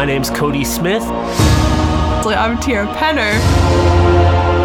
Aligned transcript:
My 0.00 0.06
name's 0.06 0.30
Cody 0.30 0.64
Smith. 0.64 1.02
I'm 1.02 2.58
Tiara 2.58 2.86
Penner. 2.94 3.38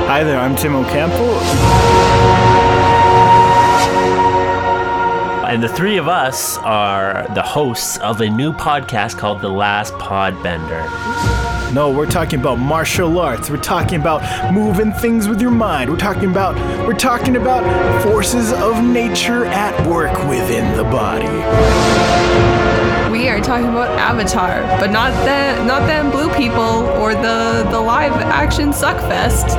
Hi 0.07 0.23
there, 0.23 0.39
I'm 0.39 0.55
Tim 0.55 0.73
Ocampo. 0.77 1.39
And 5.45 5.61
the 5.61 5.67
three 5.67 5.97
of 5.97 6.07
us 6.07 6.57
are 6.59 7.27
the 7.35 7.41
hosts 7.41 7.97
of 7.97 8.21
a 8.21 8.29
new 8.29 8.53
podcast 8.53 9.17
called 9.17 9.41
The 9.41 9.49
Last 9.49 9.93
Podbender. 9.95 10.85
No, 11.73 11.91
we're 11.91 12.05
talking 12.05 12.39
about 12.39 12.57
martial 12.57 13.19
arts. 13.19 13.49
We're 13.49 13.57
talking 13.57 13.99
about 13.99 14.53
moving 14.53 14.93
things 14.93 15.27
with 15.27 15.41
your 15.41 15.51
mind. 15.51 15.89
We're 15.89 15.97
talking 15.97 16.31
about 16.31 16.55
we're 16.87 16.93
talking 16.93 17.35
about 17.35 18.01
forces 18.03 18.53
of 18.53 18.81
nature 18.81 19.43
at 19.43 19.85
work 19.85 20.17
within 20.29 20.77
the 20.77 20.85
body. 20.85 22.54
We 23.25 23.31
are 23.31 23.41
talking 23.41 23.69
about 23.69 23.89
Avatar, 23.97 24.61
but 24.79 24.91
not 24.91 25.11
the 25.25 25.65
not 25.65 25.87
them 25.87 26.11
blue 26.11 26.31
people 26.35 26.61
or 26.61 27.15
the 27.15 27.67
the 27.71 27.81
live 27.81 28.11
action 28.11 28.69
suckfest. 28.69 29.49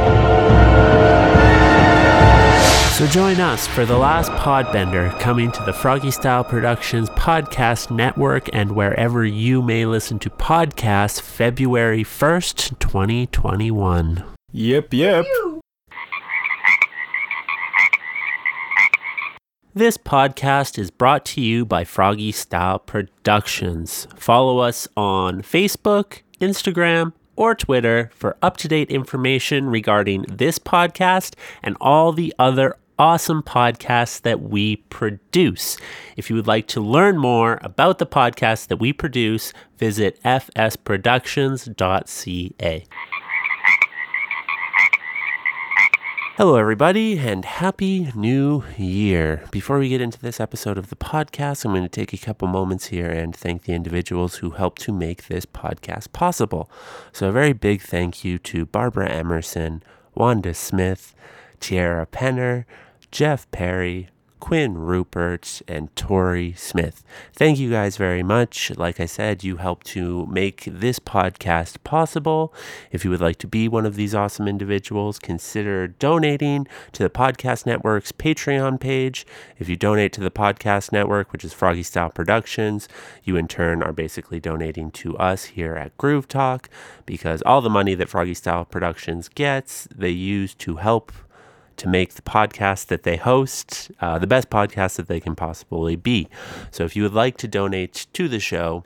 So 2.93 3.09
join 3.09 3.41
us 3.41 3.67
for 3.67 3.85
the 3.85 3.99
last 3.99 4.31
Podbender 4.31 5.19
coming 5.19 5.51
to 5.51 5.65
the 5.65 5.73
FrogE 5.73 6.13
Style 6.13 6.45
Productions 6.45 7.11
podcast 7.11 7.91
network 7.91 8.49
and 8.53 8.71
wherever 8.77 9.25
you 9.25 9.61
may 9.63 9.85
listen 9.85 10.21
to 10.21 10.31
podcasts 10.31 11.21
February 11.21 12.05
1st, 12.05 12.79
2021. 12.79 14.23
Yep, 14.53 14.95
yep. 14.95 15.27
This 19.77 19.97
podcast 19.99 20.79
is 20.79 20.91
brought 20.91 21.27
to 21.27 21.43
you 21.43 21.67
by 21.67 21.85
FrogE 21.85 22.33
Style 22.33 22.79
Productions. 22.79 24.09
Follow 24.17 24.61
us 24.61 24.89
on 24.97 25.43
Facebook, 25.43 26.23
Instagram, 26.41 27.13
or 27.37 27.55
Twitter 27.55 28.11
for 28.15 28.39
up 28.41 28.57
to 28.57 28.69
date 28.69 28.91
information 28.91 29.69
regarding 29.69 30.25
this 30.31 30.59
podcast 30.59 31.35
and 31.63 31.77
all 31.79 32.13
the 32.13 32.33
other 32.39 32.79
awesome 32.99 33.43
podcasts 33.43 34.23
that 34.23 34.41
we 34.41 34.77
produce. 34.77 35.77
If 36.17 36.31
you 36.31 36.37
would 36.37 36.47
like 36.47 36.69
to 36.69 36.81
learn 36.81 37.19
more 37.19 37.59
about 37.61 37.99
the 37.99 38.07
podcasts 38.07 38.67
that 38.69 38.79
we 38.79 38.95
produce, 38.95 39.53
visit 39.77 40.19
fsproductions.ca. 40.23 42.87
Hello, 46.37 46.57
everybody, 46.57 47.19
and 47.19 47.47
Happy 47.47 48.13
New 48.15 48.63
Year. 48.77 49.43
Before 49.51 49.79
we 49.79 49.89
get 49.89 50.03
into 50.03 50.21
this 50.21 50.39
episode 50.39 50.77
of 50.77 50.91
the 50.91 50.95
podcast, 50.95 51.65
I'm 51.65 51.73
going 51.73 51.83
to 51.83 51.89
take 51.89 52.13
a 52.13 52.19
couple 52.19 52.47
moments 52.47 52.89
here 52.89 53.11
and 53.11 53.35
thank 53.35 53.63
the 53.63 53.73
individuals 53.73 54.35
who 54.35 54.51
helped 54.51 54.83
to 54.83 54.93
make 54.93 55.29
this 55.29 55.47
podcast 55.47 56.13
possible. 56.13 56.71
So, 57.11 57.31
a 57.31 57.33
very 57.33 57.55
big 57.55 57.81
thank 57.81 58.23
you 58.23 58.37
to 58.41 58.67
Barbara 58.67 59.09
Emerson, 59.09 59.83
Wanda 60.15 60.53
Smith, 60.53 61.15
Tiara 61.59 62.05
Penner, 62.07 62.67
Jeff 63.11 63.51
Perry, 63.51 64.11
Quinn 64.41 64.75
Rupert, 64.75 65.63
and 65.67 65.95
Tori 65.97 66.53
Smith. 66.53 67.03
Thank 67.33 67.59
you 67.59 67.71
guys 67.71 67.97
very 67.97 68.23
much. 68.23 68.71
Like 68.77 69.01
I 69.01 69.07
said, 69.07 69.43
you 69.43 69.57
helped 69.57 69.87
to 69.89 70.27
make 70.27 70.65
this 70.67 70.99
podcast 70.99 71.83
possible. 71.85 72.53
If 72.93 73.05
you 73.05 73.11
would 73.11 73.21
like 73.21 73.39
to 73.39 73.47
be 73.47 73.69
one 73.69 73.87
of 73.87 73.97
these 73.97 74.15
awesome 74.15 74.47
individuals, 74.47 75.19
consider 75.19 75.89
donating 75.89 76.67
to 76.93 77.03
the 77.03 77.11
Podcast 77.11 77.67
Network's 77.67 78.13
Patreon 78.13 78.81
page. 78.81 79.27
If 79.59 79.69
you 79.69 79.77
donate 79.77 80.13
to 80.15 80.21
the 80.21 80.31
Podcast 80.31 80.93
Network, 80.93 81.33
which 81.33 81.45
is 81.45 81.55
FrogE 81.55 81.85
Style 81.85 82.11
Productions, 82.11 82.89
you 83.25 83.37
in 83.37 83.49
turn 83.49 83.83
are 83.83 83.93
basically 83.93 84.41
donating 84.41 84.91
to 84.93 85.17
us 85.19 85.45
here 85.45 85.75
at 85.75 85.97
Groove 85.97 86.29
Talk 86.29 86.69
because 87.05 87.43
all 87.43 87.61
the 87.61 87.71
money 87.71 87.95
that 87.95 88.09
FrogE 88.09 88.37
Style 88.37 88.65
Productions 88.65 89.29
gets, 89.29 89.89
they 89.95 90.11
use 90.11 90.55
to 90.55 90.77
help 90.77 91.13
to 91.77 91.89
make 91.89 92.15
the 92.15 92.23
podcast 92.23 92.87
that 92.87 93.03
they 93.03 93.17
host 93.17 93.91
uh, 94.01 94.19
the 94.19 94.27
best 94.27 94.51
podcast 94.51 94.97
that 94.97 95.09
they 95.09 95.21
can 95.21 95.35
possibly 95.35 95.97
be. 95.97 96.29
So 96.71 96.85
if 96.85 96.97
you 96.97 97.03
would 97.03 97.15
like 97.15 97.37
to 97.39 97.49
donate 97.49 98.07
to 98.13 98.29
the 98.29 98.41
show, 98.41 98.85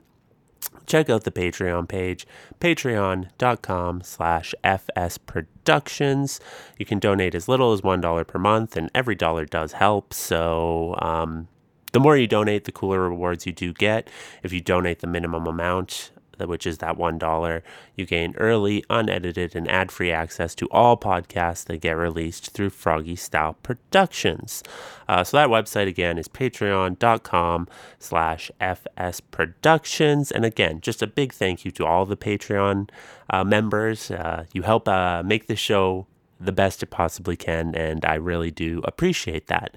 check 0.85 1.09
out 1.09 1.23
the 1.23 1.31
Patreon 1.31 1.87
page, 1.87 2.27
patreon.com 2.59 4.01
slash 4.01 4.53
fsproductions. 4.63 6.39
You 6.77 6.85
can 6.85 6.99
donate 6.99 7.35
as 7.35 7.47
little 7.47 7.71
as 7.71 7.81
$1 7.81 8.27
per 8.27 8.39
month, 8.39 8.77
and 8.77 8.91
every 8.93 9.15
dollar 9.15 9.45
does 9.45 9.73
help. 9.73 10.13
So 10.13 10.95
um, 10.99 11.47
the 11.93 11.99
more 11.99 12.17
you 12.17 12.27
donate, 12.27 12.65
the 12.65 12.71
cooler 12.71 13.01
rewards 13.01 13.45
you 13.45 13.51
do 13.51 13.73
get. 13.73 14.09
If 14.43 14.53
you 14.53 14.61
donate 14.61 14.99
the 14.99 15.07
minimum 15.07 15.47
amount, 15.47 16.11
which 16.47 16.67
is 16.67 16.79
that 16.79 16.97
$1, 16.97 17.61
you 17.95 18.05
gain 18.05 18.33
early, 18.37 18.83
unedited, 18.89 19.55
and 19.55 19.69
ad 19.69 19.91
free 19.91 20.11
access 20.11 20.55
to 20.55 20.67
all 20.71 20.97
podcasts 20.97 21.65
that 21.65 21.81
get 21.81 21.91
released 21.91 22.51
through 22.51 22.69
FrogE 22.69 23.17
Style 23.17 23.53
Productions. 23.63 24.63
Uh, 25.07 25.23
so 25.23 25.37
that 25.37 25.49
website 25.49 25.87
again 25.87 26.17
is 26.17 26.27
patreon.com 26.27 27.67
slash 27.99 28.51
FS 28.59 29.19
Productions. 29.19 30.31
And 30.31 30.45
again, 30.45 30.81
just 30.81 31.01
a 31.01 31.07
big 31.07 31.33
thank 31.33 31.65
you 31.65 31.71
to 31.71 31.85
all 31.85 32.05
the 32.05 32.17
Patreon 32.17 32.89
uh, 33.29 33.43
members. 33.43 34.11
Uh, 34.11 34.45
you 34.53 34.61
help 34.63 34.87
uh, 34.87 35.23
make 35.25 35.47
the 35.47 35.55
show 35.55 36.07
the 36.39 36.51
best 36.51 36.81
it 36.81 36.87
possibly 36.87 37.37
can, 37.37 37.75
and 37.75 38.03
I 38.03 38.15
really 38.15 38.51
do 38.51 38.81
appreciate 38.83 39.47
that. 39.47 39.75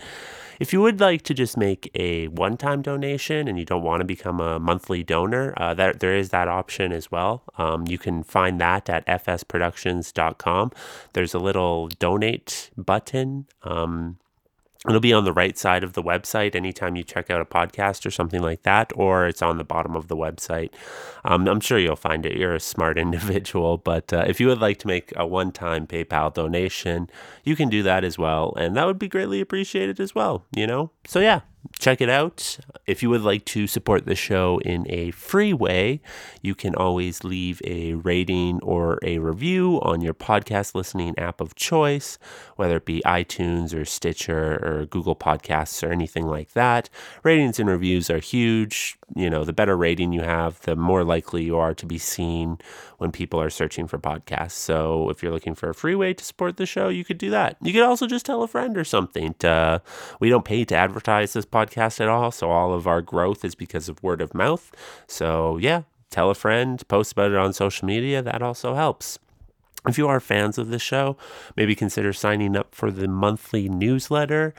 If 0.61 0.73
you 0.73 0.81
would 0.83 1.01
like 1.01 1.23
to 1.23 1.35
just 1.35 1.57
make 1.57 1.91
a 1.95 2.29
one 2.29 2.57
time 2.57 2.83
donation 2.83 3.49
and 3.49 3.59
you 3.59 3.65
don't 3.65 3.83
want 3.83 4.01
to 4.01 4.05
become 4.05 4.41
a 4.41 4.59
monthly 4.59 5.03
donor, 5.03 5.55
uh, 5.57 5.75
that, 5.75 6.01
there 6.01 6.15
is 6.15 6.31
that 6.31 6.49
option 6.49 6.93
as 6.93 7.11
well. 7.11 7.43
Um, 7.59 7.87
you 7.87 7.99
can 7.99 8.23
find 8.23 8.61
that 8.61 8.89
at 8.89 9.07
fsproductions.com. 9.07 10.73
There's 11.13 11.35
a 11.35 11.39
little 11.39 11.89
donate 11.89 12.71
button. 12.77 13.47
Um, 13.63 14.19
It'll 14.87 15.01
be 15.01 15.13
on 15.15 15.25
the 15.25 15.33
right 15.33 15.57
side 15.57 15.83
of 15.83 15.95
the 15.95 16.03
website 16.03 16.55
anytime 16.55 16.95
you 16.95 17.05
check 17.05 17.31
out 17.31 17.41
a 17.41 17.47
podcast 17.47 18.05
or 18.05 18.11
something 18.11 18.43
like 18.43 18.65
that, 18.65 18.93
or 18.95 19.27
it's 19.27 19.41
on 19.41 19.57
the 19.57 19.65
bottom 19.65 19.97
of 19.97 20.09
the 20.09 20.17
website. 20.17 20.71
Um, 21.25 21.49
I'm 21.49 21.61
sure 21.61 21.79
you'll 21.79 21.97
find 21.97 22.27
it. 22.27 22.37
You're 22.37 22.55
a 22.55 22.61
smart 22.61 22.99
individual, 23.07 23.79
but 23.79 24.13
uh, 24.13 24.25
if 24.27 24.41
you 24.41 24.47
would 24.49 24.61
like 24.61 24.79
to 24.81 24.87
make 24.87 25.13
a 25.17 25.27
one 25.27 25.53
time 25.53 25.87
PayPal 25.87 26.33
donation, 26.35 27.09
you 27.45 27.57
can 27.57 27.71
do 27.71 27.83
that 27.83 28.05
as 28.05 28.19
well. 28.19 28.55
And 28.59 28.77
that 28.77 28.87
would 28.87 28.99
be 28.99 29.09
greatly 29.09 29.41
appreciated 29.41 30.01
as 30.01 30.15
well, 30.15 30.45
you 30.55 30.67
know? 30.67 30.91
So, 31.07 31.21
yeah, 31.21 31.41
check 31.79 32.01
it 32.01 32.09
out. 32.09 32.59
If 32.87 33.03
you 33.03 33.11
would 33.11 33.23
like 33.23 33.45
to 33.47 33.67
support 33.67 34.07
the 34.07 34.15
show 34.15 34.61
in 34.65 34.87
a 34.91 35.11
free 35.13 35.53
way, 35.53 36.01
you 36.43 36.55
can 36.55 36.75
always 36.75 37.25
leave 37.25 37.61
a 37.65 37.95
rating 37.95 38.61
or 38.63 38.99
a 39.03 39.19
review 39.19 39.81
on 39.83 40.01
your 40.01 40.15
podcast 40.15 40.75
listening 40.75 41.19
app 41.19 41.41
of 41.41 41.55
choice, 41.55 42.19
whether 42.57 42.77
it 42.77 42.85
be 42.85 43.03
iTunes 43.07 43.75
or 43.75 43.85
Stitcher 43.85 44.61
or 44.63 44.87
Google 44.87 45.17
Podcasts 45.17 45.87
or 45.87 45.91
anything 45.91 46.27
like 46.27 46.53
that. 46.53 46.91
Ratings 47.23 47.59
and 47.59 47.69
reviews 47.69 48.11
are 48.11 48.19
huge. 48.19 48.99
You 49.15 49.29
know, 49.29 49.45
the 49.45 49.53
better 49.53 49.77
rating 49.77 50.13
you 50.13 50.23
have, 50.23 50.61
the 50.63 50.77
more 50.77 51.05
likely 51.05 51.45
you 51.45 51.57
are 51.59 51.75
to 51.75 51.87
be 51.87 51.99
seen 51.99 52.59
when 52.99 53.13
people 53.13 53.41
are 53.41 53.51
searching 53.51 53.87
for 53.87 53.99
podcasts. 53.99 54.53
So 54.53 55.11
if 55.11 55.23
you're 55.23 55.33
looking 55.33 55.55
for 55.55 55.69
a 55.69 55.75
free 55.75 55.95
way 55.95 56.15
to 56.15 56.25
support 56.25 56.57
the 56.57 56.67
show, 56.67 56.89
you 56.89 57.05
could 57.05 57.19
do 57.19 57.31
that. 57.31 57.57
You 57.61 57.73
could 57.73 57.83
also 57.83 58.07
just 58.07 58.25
tell 58.25 58.43
a 58.43 58.49
friend 58.49 58.79
or 58.79 58.85
something. 58.85 59.35
To, 59.41 59.83
we 60.21 60.31
don't 60.31 60.45
pay 60.45 60.65
to 60.65 60.75
advertise 60.75 61.35
this 61.35 61.45
podcast 61.45 62.01
at 62.01 62.09
all, 62.09 62.31
so 62.31 62.51
all 62.51 62.73
of 62.73 62.87
our 62.87 63.03
growth 63.03 63.45
is 63.45 63.55
because 63.55 63.89
of 63.89 64.03
word 64.03 64.23
of 64.23 64.35
mouth. 64.35 64.73
So 65.07 65.59
yeah, 65.59 65.83
tell 66.11 66.31
a 66.31 66.35
friend, 66.35 66.87
post 66.89 67.13
about 67.13 67.31
it 67.31 67.37
on 67.37 67.53
social 67.53 67.87
media. 67.87 68.23
That 68.23 68.43
also 68.43 68.75
helps. 68.75 69.19
If 69.87 69.99
you 69.99 70.09
are 70.09 70.21
fans 70.21 70.57
of 70.57 70.69
the 70.69 70.79
show, 70.79 71.19
maybe 71.57 71.75
consider 71.75 72.15
signing 72.15 72.57
up 72.57 72.75
for 72.75 72.91
the 72.91 73.07
monthly 73.07 73.69
newsletter. 73.69 74.55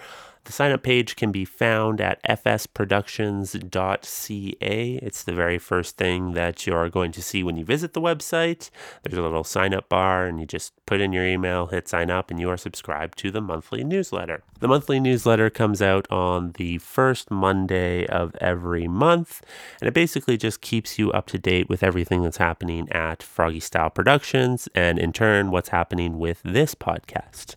The 0.45 0.51
sign 0.51 0.71
up 0.71 0.83
page 0.83 1.15
can 1.15 1.31
be 1.31 1.43
found 1.43 1.99
at 1.99 2.21
fsproductions.ca. 2.23 4.99
It's 5.01 5.23
the 5.23 5.33
very 5.33 5.57
first 5.57 5.97
thing 5.97 6.33
that 6.33 6.67
you 6.67 6.75
are 6.75 6.87
going 6.87 7.11
to 7.13 7.23
see 7.23 7.43
when 7.43 7.57
you 7.57 7.65
visit 7.65 7.93
the 7.93 8.01
website. 8.01 8.69
There's 9.01 9.17
a 9.17 9.23
little 9.23 9.43
sign 9.43 9.73
up 9.73 9.89
bar, 9.89 10.27
and 10.27 10.39
you 10.39 10.45
just 10.45 10.73
put 10.85 11.01
in 11.01 11.13
your 11.13 11.25
email, 11.25 11.65
hit 11.65 11.87
sign 11.87 12.11
up, 12.11 12.29
and 12.29 12.39
you 12.39 12.47
are 12.51 12.57
subscribed 12.57 13.17
to 13.19 13.31
the 13.31 13.41
monthly 13.41 13.83
newsletter. 13.83 14.43
The 14.59 14.67
monthly 14.67 14.99
newsletter 14.99 15.49
comes 15.49 15.81
out 15.81 16.05
on 16.11 16.51
the 16.53 16.77
first 16.77 17.31
Monday 17.31 18.05
of 18.05 18.35
every 18.39 18.87
month, 18.87 19.41
and 19.81 19.87
it 19.87 19.95
basically 19.95 20.37
just 20.37 20.61
keeps 20.61 20.99
you 20.99 21.11
up 21.11 21.25
to 21.27 21.39
date 21.39 21.69
with 21.69 21.81
everything 21.81 22.21
that's 22.21 22.37
happening 22.37 22.87
at 22.91 23.23
FrogE 23.23 23.63
Style 23.63 23.89
Productions, 23.89 24.69
and 24.75 24.99
in 24.99 25.11
turn, 25.11 25.49
what's 25.49 25.69
happening 25.69 26.19
with 26.19 26.39
this 26.43 26.75
podcast. 26.75 27.55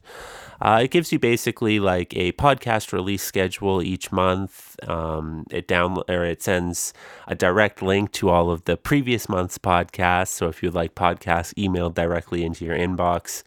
Uh, 0.60 0.80
it 0.82 0.90
gives 0.90 1.12
you 1.12 1.18
basically 1.18 1.78
like 1.78 2.16
a 2.16 2.32
podcast 2.32 2.92
release 2.92 3.22
schedule 3.22 3.82
each 3.82 4.10
month. 4.10 4.76
Um, 4.88 5.44
it 5.50 5.68
down 5.68 6.02
or 6.08 6.24
it 6.24 6.42
sends 6.42 6.92
a 7.26 7.34
direct 7.34 7.82
link 7.82 8.12
to 8.12 8.28
all 8.28 8.50
of 8.50 8.64
the 8.64 8.76
previous 8.76 9.28
month's 9.28 9.58
podcasts. 9.58 10.28
So 10.28 10.48
if 10.48 10.62
you'd 10.62 10.74
like 10.74 10.94
podcasts 10.94 11.54
emailed 11.54 11.94
directly 11.94 12.44
into 12.44 12.64
your 12.64 12.76
inbox, 12.76 13.42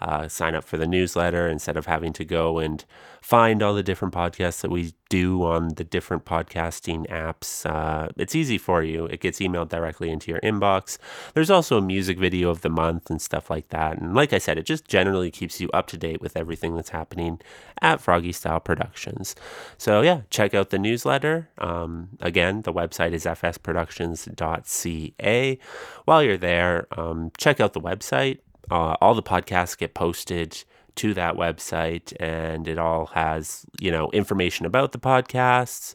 uh, 0.00 0.28
sign 0.28 0.54
up 0.54 0.64
for 0.64 0.76
the 0.76 0.86
newsletter 0.86 1.48
instead 1.48 1.76
of 1.76 1.86
having 1.86 2.12
to 2.12 2.24
go 2.24 2.58
and 2.58 2.84
find 3.26 3.62
all 3.62 3.74
the 3.74 3.82
different 3.82 4.14
podcasts 4.14 4.60
that 4.60 4.70
we 4.70 4.92
do 5.08 5.42
on 5.42 5.68
the 5.74 5.84
different 5.84 6.24
podcasting 6.24 7.06
apps. 7.08 7.68
Uh, 7.68 8.08
it's 8.16 8.36
easy 8.36 8.58
for 8.58 8.82
you. 8.82 9.06
It 9.06 9.20
gets 9.20 9.40
emailed 9.40 9.68
directly 9.68 10.10
into 10.10 10.30
your 10.30 10.40
inbox. 10.40 10.98
There's 11.34 11.50
also 11.50 11.78
a 11.78 11.82
music 11.82 12.18
video 12.18 12.50
of 12.50 12.60
the 12.60 12.68
month 12.68 13.10
and 13.10 13.20
stuff 13.20 13.50
like 13.50 13.70
that. 13.70 13.98
And 13.98 14.14
like 14.14 14.32
I 14.32 14.38
said, 14.38 14.58
it 14.58 14.64
just 14.64 14.86
generally 14.86 15.32
keeps 15.32 15.60
you 15.60 15.68
up 15.70 15.88
to 15.88 15.96
date 15.96 16.20
with 16.20 16.36
everything 16.36 16.76
that's 16.76 16.90
happening 16.90 17.40
at 17.82 18.00
FrogE 18.00 18.34
Style 18.34 18.60
Productions. 18.60 19.34
So 19.76 20.02
yeah, 20.02 20.20
check 20.30 20.54
out 20.54 20.70
the 20.70 20.78
newsletter. 20.78 21.48
Um, 21.58 22.10
again, 22.20 22.62
the 22.62 22.72
website 22.72 23.12
is 23.12 23.24
fsproductions.ca. 23.24 25.58
While 26.04 26.22
you're 26.22 26.36
there, 26.36 26.86
um, 26.96 27.32
check 27.36 27.58
out 27.60 27.72
the 27.72 27.80
website. 27.80 28.38
Uh, 28.70 28.96
all 29.00 29.14
the 29.14 29.22
podcasts 29.22 29.76
get 29.76 29.94
posted 29.94 30.64
to 30.96 31.14
that 31.14 31.34
website 31.34 32.12
and 32.18 32.66
it 32.66 32.78
all 32.78 33.06
has, 33.06 33.64
you 33.80 33.90
know, 33.90 34.10
information 34.10 34.66
about 34.66 34.92
the 34.92 34.98
podcasts. 34.98 35.94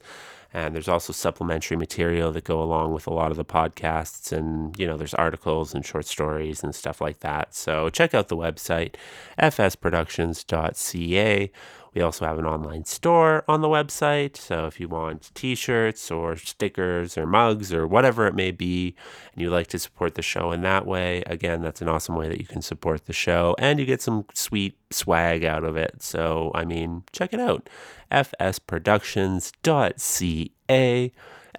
And 0.54 0.76
there's 0.76 0.90
also 0.90 1.14
supplementary 1.14 1.78
material 1.78 2.34
that 2.34 2.44
go 2.44 2.62
along 2.62 2.94
with 2.94 3.08
a 3.08 3.14
lot 3.14 3.32
of 3.32 3.38
the 3.38 3.46
podcasts. 3.46 4.34
And, 4.34 4.78
you 4.78 4.86
know, 4.86 4.98
there's 4.98 5.14
articles 5.14 5.74
and 5.74 5.86
short 5.86 6.06
stories 6.06 6.62
and 6.62 6.76
stuff 6.76 7.00
like 7.00 7.22
that. 7.22 7.56
So 7.56 7.90
check 7.90 8.14
out 8.14 8.28
the 8.28 8.36
website, 8.36 8.96
fsproductions.ca. 9.40 11.52
We 11.94 12.02
also 12.02 12.26
have 12.26 12.40
an 12.40 12.46
online 12.46 12.86
store 12.86 13.44
on 13.50 13.60
the 13.62 13.68
website. 13.68 14.38
So 14.38 14.66
if 14.66 14.80
you 14.80 14.88
want 14.88 15.32
t 15.34 15.56
shirts 15.56 16.10
or 16.10 16.38
stickers 16.38 17.18
or 17.18 17.26
mugs 17.26 17.74
or 17.74 17.86
whatever 17.86 18.28
it 18.28 18.36
may 18.36 18.52
be, 18.52 18.96
and 19.34 19.42
you 19.42 19.50
like 19.50 19.68
to 19.68 19.80
support 19.80 20.16
the 20.16 20.22
show 20.22 20.52
in 20.52 20.62
that 20.62 20.86
way, 20.86 21.22
again, 21.28 21.62
that's 21.62 21.82
an 21.82 21.90
awesome 21.90 22.16
way 22.16 22.30
that 22.30 22.40
you 22.40 22.48
can 22.48 22.62
support 22.62 23.06
the 23.06 23.14
show 23.14 23.56
and 23.60 23.78
you 23.80 23.86
get 23.86 24.02
some 24.02 24.24
sweet 24.34 24.78
swag 24.90 25.44
out 25.44 25.66
of 25.66 25.76
it. 25.76 26.02
So, 26.02 26.52
I 26.56 26.64
mean, 26.64 27.04
check 27.12 27.34
it 27.34 27.42
out 27.42 27.70
fsproductions.ca 28.12 31.12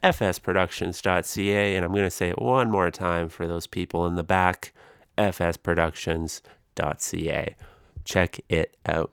fsproductions.ca 0.03 1.77
and 1.77 1.85
I'm 1.85 1.93
going 1.93 2.05
to 2.05 2.11
say 2.11 2.31
it 2.31 2.43
one 2.43 2.71
more 2.71 2.91
time 2.91 3.29
for 3.29 3.47
those 3.47 3.69
people 3.69 4.05
in 4.07 4.17
the 4.17 4.25
back 4.25 4.73
fsproductions.ca 5.17 7.55
check 8.05 8.41
it 8.49 8.77
out 8.85 9.13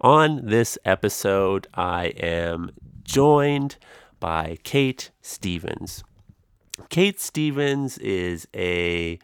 on 0.00 0.46
this 0.46 0.78
episode, 0.84 1.66
I 1.74 2.06
am 2.18 2.70
joined 3.04 3.76
by 4.20 4.58
Kate 4.62 5.10
Stevens. 5.22 6.02
Kate 6.88 7.20
Stevens 7.20 7.98
is 7.98 8.46
a 8.54 9.18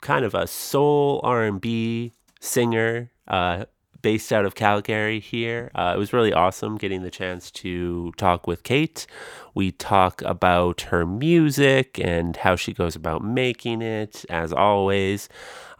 kind 0.00 0.24
of 0.24 0.34
a 0.34 0.46
soul 0.46 1.20
R&B 1.24 2.12
singer 2.40 3.10
uh, 3.28 3.64
based 4.02 4.32
out 4.32 4.44
of 4.44 4.54
Calgary 4.54 5.20
here. 5.20 5.70
Uh, 5.74 5.92
it 5.94 5.98
was 5.98 6.12
really 6.12 6.32
awesome 6.32 6.76
getting 6.76 7.02
the 7.02 7.10
chance 7.10 7.50
to 7.52 8.12
talk 8.16 8.46
with 8.46 8.62
Kate. 8.64 9.06
We 9.54 9.72
talk 9.72 10.20
about 10.22 10.82
her 10.82 11.06
music 11.06 11.98
and 11.98 12.36
how 12.36 12.56
she 12.56 12.72
goes 12.74 12.96
about 12.96 13.24
making 13.24 13.80
it, 13.80 14.24
as 14.28 14.52
always. 14.52 15.28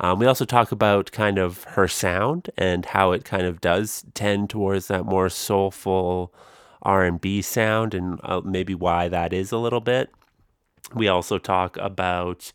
Um, 0.01 0.19
we 0.19 0.27
also 0.27 0.45
talk 0.45 0.73
about 0.73 1.13
kind 1.13 1.39
of 1.39 1.65
her 1.65 1.89
sound 1.89 2.51
and 2.57 2.87
how 2.87 3.13
it 3.13 3.25
kind 3.25 3.47
of 3.47 3.61
does 3.61 4.05
tend 4.15 4.51
towards 4.51 4.89
that 4.89 5.05
more 5.05 5.29
soulful 5.29 6.33
R&B 6.83 7.43
sound 7.43 7.95
and 7.95 8.21
uh, 8.23 8.41
maybe 8.45 8.75
why 8.75 9.09
that 9.09 9.33
is 9.33 9.53
a 9.53 9.59
little 9.59 9.81
bit. 9.81 10.11
We 10.95 11.09
also 11.09 11.39
talk 11.39 11.77
about 11.79 12.53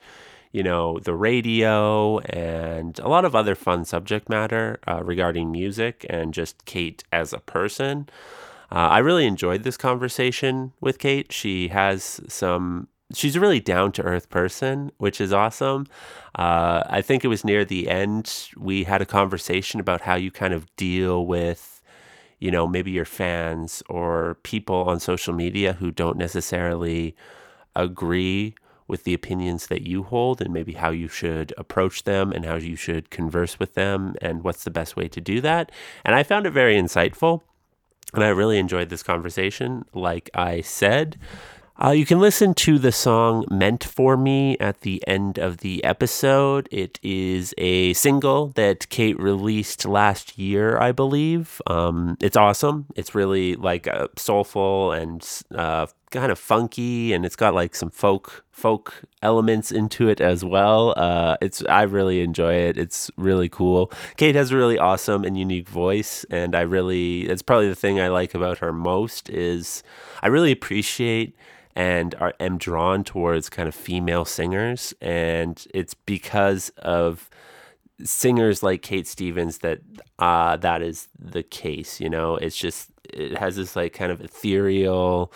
you 0.52 0.64
know, 0.64 1.00
the 1.00 1.14
radio 1.14 2.20
and 2.20 3.00
a 3.00 3.08
lot 3.08 3.26
of 3.26 3.36
other 3.36 3.56
fun 3.56 3.86
subject 3.86 4.30
matter 4.30 4.80
uh, 4.88 5.04
regarding 5.04 5.52
music 5.52 6.06
and 6.10 6.34
just 6.34 6.66
Kate 6.66 7.04
as 7.12 7.34
a 7.34 7.40
person. 7.40 8.08
Uh, 8.72 8.90
I 8.90 9.00
really 9.00 9.26
enjoyed 9.26 9.64
this 9.64 9.78
conversation 9.78 10.74
with 10.82 11.00
Kate. 11.00 11.32
She 11.32 11.70
has 11.70 12.20
some, 12.28 12.88
she's 13.14 13.36
a 13.36 13.40
really 13.40 13.60
down 13.60 13.92
to 13.94 14.04
earth 14.04 14.30
person, 14.30 14.92
which 14.98 15.22
is 15.22 15.32
awesome. 15.32 15.88
Uh, 16.36 16.84
I 16.88 17.02
think 17.02 17.24
it 17.24 17.30
was 17.30 17.46
near 17.46 17.64
the 17.64 17.88
end, 17.90 18.50
we 18.58 18.84
had 18.84 19.02
a 19.02 19.06
conversation 19.06 19.80
about 19.80 20.02
how 20.02 20.16
you 20.16 20.32
kind 20.32 20.54
of 20.54 20.74
deal 20.76 21.26
with, 21.26 21.82
you 22.40 22.52
know, 22.52 22.68
maybe 22.68 22.92
your 22.92 23.06
fans 23.06 23.82
or 23.90 24.38
people 24.44 24.84
on 24.84 25.00
social 25.00 25.34
media 25.34 25.74
who 25.74 25.90
don't 25.92 26.18
necessarily 26.18 27.16
agree 27.76 28.56
with 28.88 29.04
the 29.04 29.14
opinions 29.14 29.68
that 29.68 29.82
you 29.82 30.04
hold 30.04 30.42
and 30.42 30.54
maybe 30.54 30.74
how 30.74 30.90
you 30.90 31.08
should 31.08 31.54
approach 31.58 32.04
them 32.04 32.32
and 32.32 32.46
how 32.46 32.56
you 32.56 32.76
should 32.76 33.10
converse 33.10 33.60
with 33.60 33.74
them 33.74 34.16
and 34.22 34.44
what's 34.44 34.64
the 34.64 34.72
best 34.72 34.96
way 34.96 35.08
to 35.08 35.22
do 35.22 35.42
that. 35.42 35.72
And 36.06 36.16
I 36.16 36.24
found 36.24 36.46
it 36.46 36.52
very 36.52 36.76
insightful. 36.76 37.42
And 38.14 38.24
I 38.24 38.30
really 38.30 38.58
enjoyed 38.58 38.90
this 38.90 39.04
conversation. 39.04 39.84
Like 39.94 40.30
I 40.34 40.62
said, 40.62 41.18
uh, 41.84 41.92
you 41.92 42.08
can 42.08 42.20
listen 42.20 42.56
to 42.56 42.80
the 42.80 42.92
song 42.92 43.46
Meant 43.52 43.84
for 43.84 44.18
Me 44.18 44.58
at 44.60 44.82
the 44.82 45.04
end 45.06 45.38
of 45.38 45.58
the 45.58 45.84
episode. 45.84 46.68
It 46.72 47.00
is 47.04 47.54
a 47.60 47.94
single 47.94 48.48
that 48.56 48.90
Kate 48.90 49.20
released 49.20 49.86
last 49.86 50.40
year, 50.40 50.80
I 50.80 50.92
believe. 50.92 51.62
Um, 51.68 52.18
it's 52.20 52.36
awesome. 52.36 52.88
It's 52.96 53.14
really 53.14 53.56
like 53.56 53.88
uh, 53.88 54.08
soulful 54.16 54.92
and 54.92 55.24
uh, 55.54 55.86
kind 56.12 56.32
of 56.32 56.40
funky, 56.40 57.14
and 57.14 57.26
it's 57.26 57.36
got 57.36 57.54
like 57.54 57.76
some 57.76 57.90
folk 57.90 58.46
folk 58.52 59.04
elements 59.22 59.72
into 59.72 60.10
it 60.10 60.20
as 60.20 60.44
well. 60.44 60.94
Uh, 60.98 61.38
it's 61.42 61.64
I 61.66 61.84
really 61.84 62.22
enjoy 62.22 62.54
it. 62.54 62.78
It's 62.78 63.12
really 63.18 63.50
cool. 63.50 63.92
Kate 64.16 64.36
has 64.36 64.52
a 64.52 64.58
really 64.58 64.78
awesome 64.78 65.24
and 65.24 65.38
unique 65.38 65.70
voice, 65.70 66.26
and 66.30 66.56
I 66.56 66.62
really 66.62 67.28
it's 67.28 67.42
probably 67.42 67.70
the 67.70 67.76
thing 67.76 68.00
I 68.00 68.08
like 68.08 68.34
about 68.34 68.60
her 68.60 68.74
most 68.74 69.30
is 69.30 69.84
I 70.22 70.28
really 70.28 70.52
appreciate 70.52 71.36
and 71.78 72.16
are, 72.16 72.34
am 72.40 72.58
drawn 72.58 73.04
towards 73.04 73.50
kind 73.50 73.68
of 73.68 73.76
female 73.76 74.26
singers. 74.26 74.96
And 75.00 75.64
it's 75.76 75.94
because 75.94 76.70
of 76.80 77.30
singers 78.04 78.64
like 78.64 78.82
Kate 78.82 79.06
Stevens 79.08 79.60
that 79.60 79.82
uh, 80.18 80.58
that 80.58 80.82
is 80.82 81.08
the 81.20 81.44
case. 81.44 82.00
You 82.00 82.10
know, 82.10 82.36
it's 82.36 82.58
just, 82.58 82.90
it 83.04 83.38
has 83.38 83.58
this 83.58 83.76
like 83.76 83.94
kind 83.94 84.12
of 84.12 84.22
ethereal, 84.22 85.32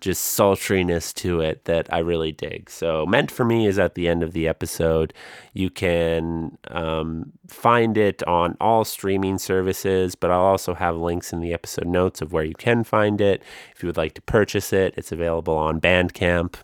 just 0.00 0.22
sultriness 0.22 1.12
to 1.14 1.40
it 1.40 1.64
that 1.64 1.92
I 1.92 1.98
really 1.98 2.32
dig. 2.32 2.70
So, 2.70 3.06
Meant 3.06 3.30
for 3.30 3.44
Me 3.44 3.66
is 3.66 3.78
at 3.78 3.94
the 3.94 4.08
end 4.08 4.22
of 4.22 4.32
the 4.32 4.46
episode. 4.46 5.12
You 5.52 5.70
can 5.70 6.58
um, 6.68 7.32
find 7.46 7.96
it 7.98 8.22
on 8.24 8.56
all 8.60 8.84
streaming 8.84 9.38
services, 9.38 10.14
but 10.14 10.30
I'll 10.30 10.40
also 10.40 10.74
have 10.74 10.96
links 10.96 11.32
in 11.32 11.40
the 11.40 11.52
episode 11.52 11.86
notes 11.86 12.20
of 12.20 12.32
where 12.32 12.44
you 12.44 12.54
can 12.54 12.84
find 12.84 13.20
it. 13.20 13.42
If 13.74 13.82
you 13.82 13.88
would 13.88 13.96
like 13.96 14.14
to 14.14 14.22
purchase 14.22 14.72
it, 14.72 14.94
it's 14.96 15.12
available 15.12 15.56
on 15.56 15.80
Bandcamp. 15.80 16.56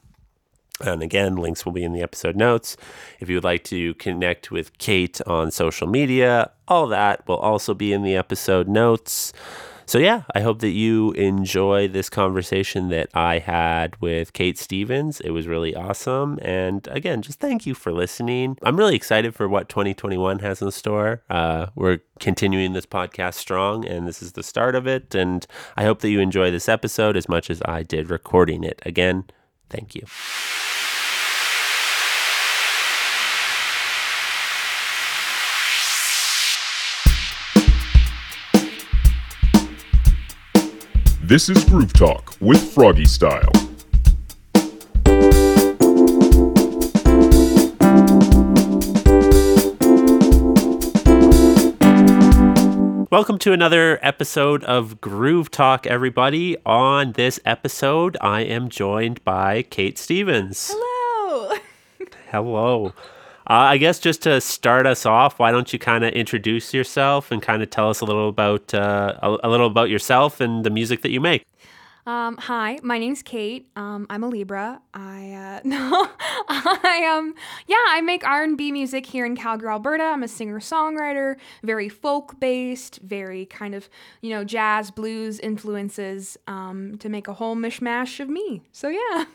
And 0.81 1.03
again, 1.03 1.37
links 1.37 1.65
will 1.65 1.73
be 1.73 1.85
in 1.85 1.93
the 1.93 2.03
episode 2.03 2.37
notes. 2.37 2.77
If 3.21 3.29
you 3.29 3.37
would 3.37 3.45
like 3.45 3.63
to 3.65 3.95
connect 3.95 4.51
with 4.51 4.77
Kate 4.79 5.21
on 5.27 5.51
social 5.51 5.87
media, 5.87 6.51
all 6.67 6.89
that 6.89 7.27
will 7.29 7.37
also 7.37 7.75
be 7.75 7.93
in 7.93 8.03
the 8.03 8.17
episode 8.17 8.67
notes. 8.67 9.33
So, 9.87 9.99
yeah, 9.99 10.23
I 10.35 10.41
hope 10.41 10.61
that 10.61 10.71
you 10.71 11.13
enjoy 11.13 11.89
this 11.89 12.09
conversation 12.09 12.89
that 12.89 13.11
I 13.15 13.39
had 13.39 14.01
with 14.01 14.33
Kate 14.33 14.59
Stevens. 14.59 15.21
It 15.21 15.31
was 15.31 15.47
really 15.47 15.75
awesome. 15.75 16.39
And 16.43 16.87
again, 16.91 17.23
just 17.23 17.41
thank 17.41 17.67
you 17.67 17.75
for 17.75 17.93
listening. 17.93 18.57
I'm 18.63 18.77
really 18.77 18.97
excited 18.97 19.35
for 19.35 19.49
what 19.49 19.69
2021 19.69 20.39
has 20.41 20.63
in 20.63 20.71
store. 20.71 21.23
Uh, 21.29 21.67
we're 21.75 22.01
continuing 22.19 22.73
this 22.73 22.87
podcast 22.87 23.35
strong, 23.35 23.85
and 23.85 24.07
this 24.07 24.23
is 24.23 24.33
the 24.33 24.43
start 24.43 24.75
of 24.75 24.87
it. 24.87 25.15
And 25.15 25.47
I 25.77 25.85
hope 25.85 26.01
that 26.01 26.11
you 26.11 26.21
enjoy 26.21 26.51
this 26.51 26.69
episode 26.69 27.17
as 27.17 27.29
much 27.29 27.51
as 27.51 27.61
I 27.65 27.83
did 27.83 28.11
recording 28.11 28.65
it. 28.65 28.81
Again, 28.85 29.25
thank 29.69 29.95
you. 29.95 30.07
This 41.27 41.49
is 41.49 41.65
Groove 41.65 41.95
Talk 41.95 42.37
with 42.39 42.61
FrogE 42.61 43.09
Style. 43.09 43.51
Welcome 53.11 53.39
to 53.39 53.55
another 53.55 53.99
episode 54.03 54.65
of 54.65 55.01
Groove 55.01 55.51
Talk, 55.51 55.87
everybody. 55.87 56.59
On 56.67 57.13
this 57.13 57.41
episode, 57.47 58.19
I 58.21 58.43
am 58.43 58.69
joined 58.69 59.25
by 59.25 59.63
Kate 59.63 59.97
Stevens. 59.97 60.73
Hello. 60.75 61.57
Hello. 62.31 62.93
Uh, 63.47 63.77
I 63.77 63.77
guess 63.77 63.99
just 63.99 64.23
to 64.23 64.41
start 64.41 64.87
us 64.87 65.05
off, 65.05 65.39
why 65.39 65.53
don't 65.53 65.71
you 65.71 65.79
kind 65.79 66.03
of 66.03 66.15
introduce 66.15 66.73
yourself 66.73 67.31
and 67.31 67.43
kind 67.43 67.63
of 67.63 67.69
tell 67.69 67.91
us 67.91 68.01
a 68.01 68.07
little 68.07 68.31
about 68.31 68.73
uh, 68.73 69.19
a, 69.23 69.37
a, 69.45 69.49
little 69.51 69.67
about 69.67 69.91
yourself 69.91 70.41
and 70.41 70.65
the 70.65 70.71
music 70.71 71.03
that 71.03 71.11
you 71.11 71.21
make? 71.21 71.45
Um, 72.07 72.39
hi, 72.39 72.79
my 72.83 72.99
name's 72.99 73.23
Kate. 73.23 73.69
Um, 73.77 74.07
I'm 74.09 74.25
a 74.25 74.29
Libra. 74.29 74.81
I 74.95 75.33
uh, 75.33 75.61
no, 75.65 76.09
I 76.49 77.15
um, 77.15 77.35
yeah, 77.67 77.77
I 77.89 78.01
make 78.01 78.27
R&B 78.27 78.73
music 78.73 79.05
here 79.05 79.27
in 79.27 79.37
Calgary, 79.37 79.69
Alberta. 79.69 80.05
I'm 80.05 80.23
a 80.23 80.29
singer-songwriter, 80.29 81.37
very 81.63 81.91
folk-based, 81.91 83.01
very 83.03 83.45
kind 83.45 83.75
of 83.75 83.91
you 84.23 84.31
know 84.31 84.43
jazz, 84.43 84.91
blues 84.91 85.39
influences 85.39 86.39
um, 86.47 86.97
to 86.99 87.11
make 87.11 87.29
a 87.29 87.35
whole 87.35 87.57
mishmash 87.57 88.21
of 88.21 88.29
me. 88.31 88.63
So 88.73 88.89
yeah. 88.89 89.25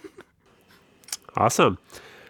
Awesome. 1.37 1.77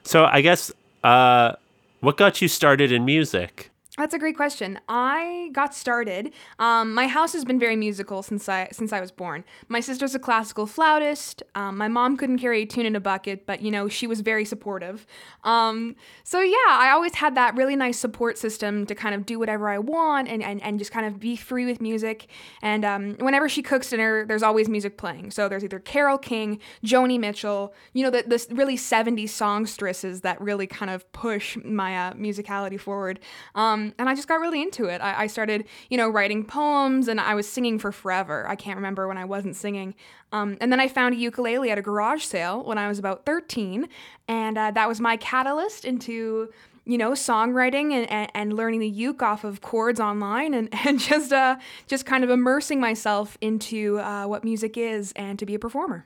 So 0.04 0.26
I 0.26 0.42
guess 0.42 0.72
uh, 1.04 1.54
what 2.00 2.18
got 2.18 2.42
you 2.42 2.48
started 2.48 2.92
in 2.92 3.06
music? 3.06 3.69
That's 4.00 4.14
a 4.14 4.18
great 4.18 4.38
question. 4.38 4.80
I 4.88 5.50
got 5.52 5.76
started. 5.76 6.32
Um, 6.58 6.94
my 6.94 7.06
house 7.08 7.34
has 7.34 7.44
been 7.44 7.60
very 7.60 7.76
musical 7.76 8.24
since 8.24 8.48
I 8.48 8.70
since 8.72 8.94
I 8.94 9.02
was 9.02 9.12
born. 9.12 9.44
My 9.68 9.82
sister's 9.82 10.16
a 10.16 10.20
classical 10.20 10.66
flautist. 10.66 11.44
Um, 11.54 11.78
my 11.78 11.90
mom 11.90 12.16
couldn't 12.16 12.40
carry 12.40 12.62
a 12.62 12.66
tune 12.66 12.86
in 12.86 12.96
a 12.96 13.02
bucket, 13.02 13.46
but 13.46 13.62
you 13.62 13.70
know 13.72 13.90
she 13.90 14.08
was 14.08 14.22
very 14.22 14.46
supportive. 14.46 15.06
Um, 15.44 15.98
so 16.24 16.40
yeah, 16.40 16.56
I 16.70 16.92
always 16.92 17.16
had 17.16 17.36
that 17.36 17.58
really 17.58 17.76
nice 17.76 18.00
support 18.00 18.38
system 18.38 18.86
to 18.86 18.96
kind 18.96 19.14
of 19.14 19.26
do 19.26 19.38
whatever 19.38 19.68
I 19.68 19.80
want 19.80 20.30
and 20.30 20.42
and, 20.42 20.64
and 20.64 20.80
just 20.80 20.94
kind 20.94 21.06
of 21.06 21.20
be 21.20 21.36
free 21.36 21.66
with 21.66 21.82
music. 21.82 22.28
And 22.62 22.86
um, 22.86 23.16
whenever 23.20 23.50
she 23.50 23.62
cooks 23.62 23.90
dinner, 23.90 24.26
there's 24.26 24.44
always 24.44 24.70
music 24.70 24.98
playing. 24.98 25.32
So 25.32 25.50
there's 25.50 25.66
either 25.66 25.80
Carole 25.80 26.18
King, 26.18 26.62
Joni 26.86 27.20
Mitchell, 27.20 27.74
you 27.92 28.06
know 28.06 28.12
the 28.12 28.24
the 28.26 28.56
really 28.56 28.78
70s 28.78 29.28
songstresses 29.28 30.22
that 30.22 30.40
really 30.40 30.68
kind 30.68 30.90
of 30.90 31.12
push 31.12 31.58
my 31.66 31.98
uh, 31.98 32.14
musicality 32.14 32.80
forward. 32.80 33.20
Um, 33.56 33.89
and 33.98 34.10
I 34.10 34.16
just 34.16 34.28
got 34.28 34.40
really 34.40 34.62
into 34.62 34.86
it. 34.86 35.02
I, 35.02 35.24
I, 35.24 35.28
started, 35.28 35.66
you 35.90 35.98
know, 35.98 36.10
writing 36.10 36.46
poems 36.46 37.08
and 37.08 37.20
I 37.20 37.36
was 37.36 37.48
singing 37.48 37.80
for 37.80 37.92
forever. 37.92 38.48
I 38.48 38.56
can't 38.56 38.76
remember 38.76 39.08
when 39.08 39.18
I 39.18 39.26
wasn't 39.26 39.56
singing. 39.56 39.96
Um, 40.32 40.58
and 40.62 40.72
then 40.72 40.80
I 40.80 40.88
found 40.88 41.16
a 41.16 41.18
ukulele 41.18 41.72
at 41.72 41.78
a 41.78 41.82
garage 41.82 42.24
sale 42.24 42.64
when 42.64 42.78
I 42.78 42.88
was 42.88 43.00
about 43.00 43.26
13. 43.26 43.88
And 44.28 44.58
uh, 44.58 44.72
that 44.72 44.88
was 44.88 45.00
my 45.00 45.18
catalyst 45.18 45.86
into, 45.86 46.50
you 46.86 46.98
know, 46.98 47.12
songwriting 47.12 47.94
and, 47.94 48.10
and, 48.12 48.32
and, 48.34 48.54
learning 48.54 48.80
the 48.80 48.90
uke 48.90 49.22
off 49.22 49.44
of 49.44 49.62
chords 49.62 50.00
online 50.00 50.54
and, 50.54 50.70
and 50.86 51.00
just, 51.00 51.34
uh, 51.34 51.58
just 51.88 52.06
kind 52.06 52.24
of 52.24 52.30
immersing 52.30 52.80
myself 52.80 53.38
into 53.42 54.00
uh, 54.00 54.26
what 54.26 54.44
music 54.44 54.78
is 54.78 55.12
and 55.16 55.40
to 55.40 55.46
be 55.46 55.56
a 55.56 55.60
performer. 55.60 56.06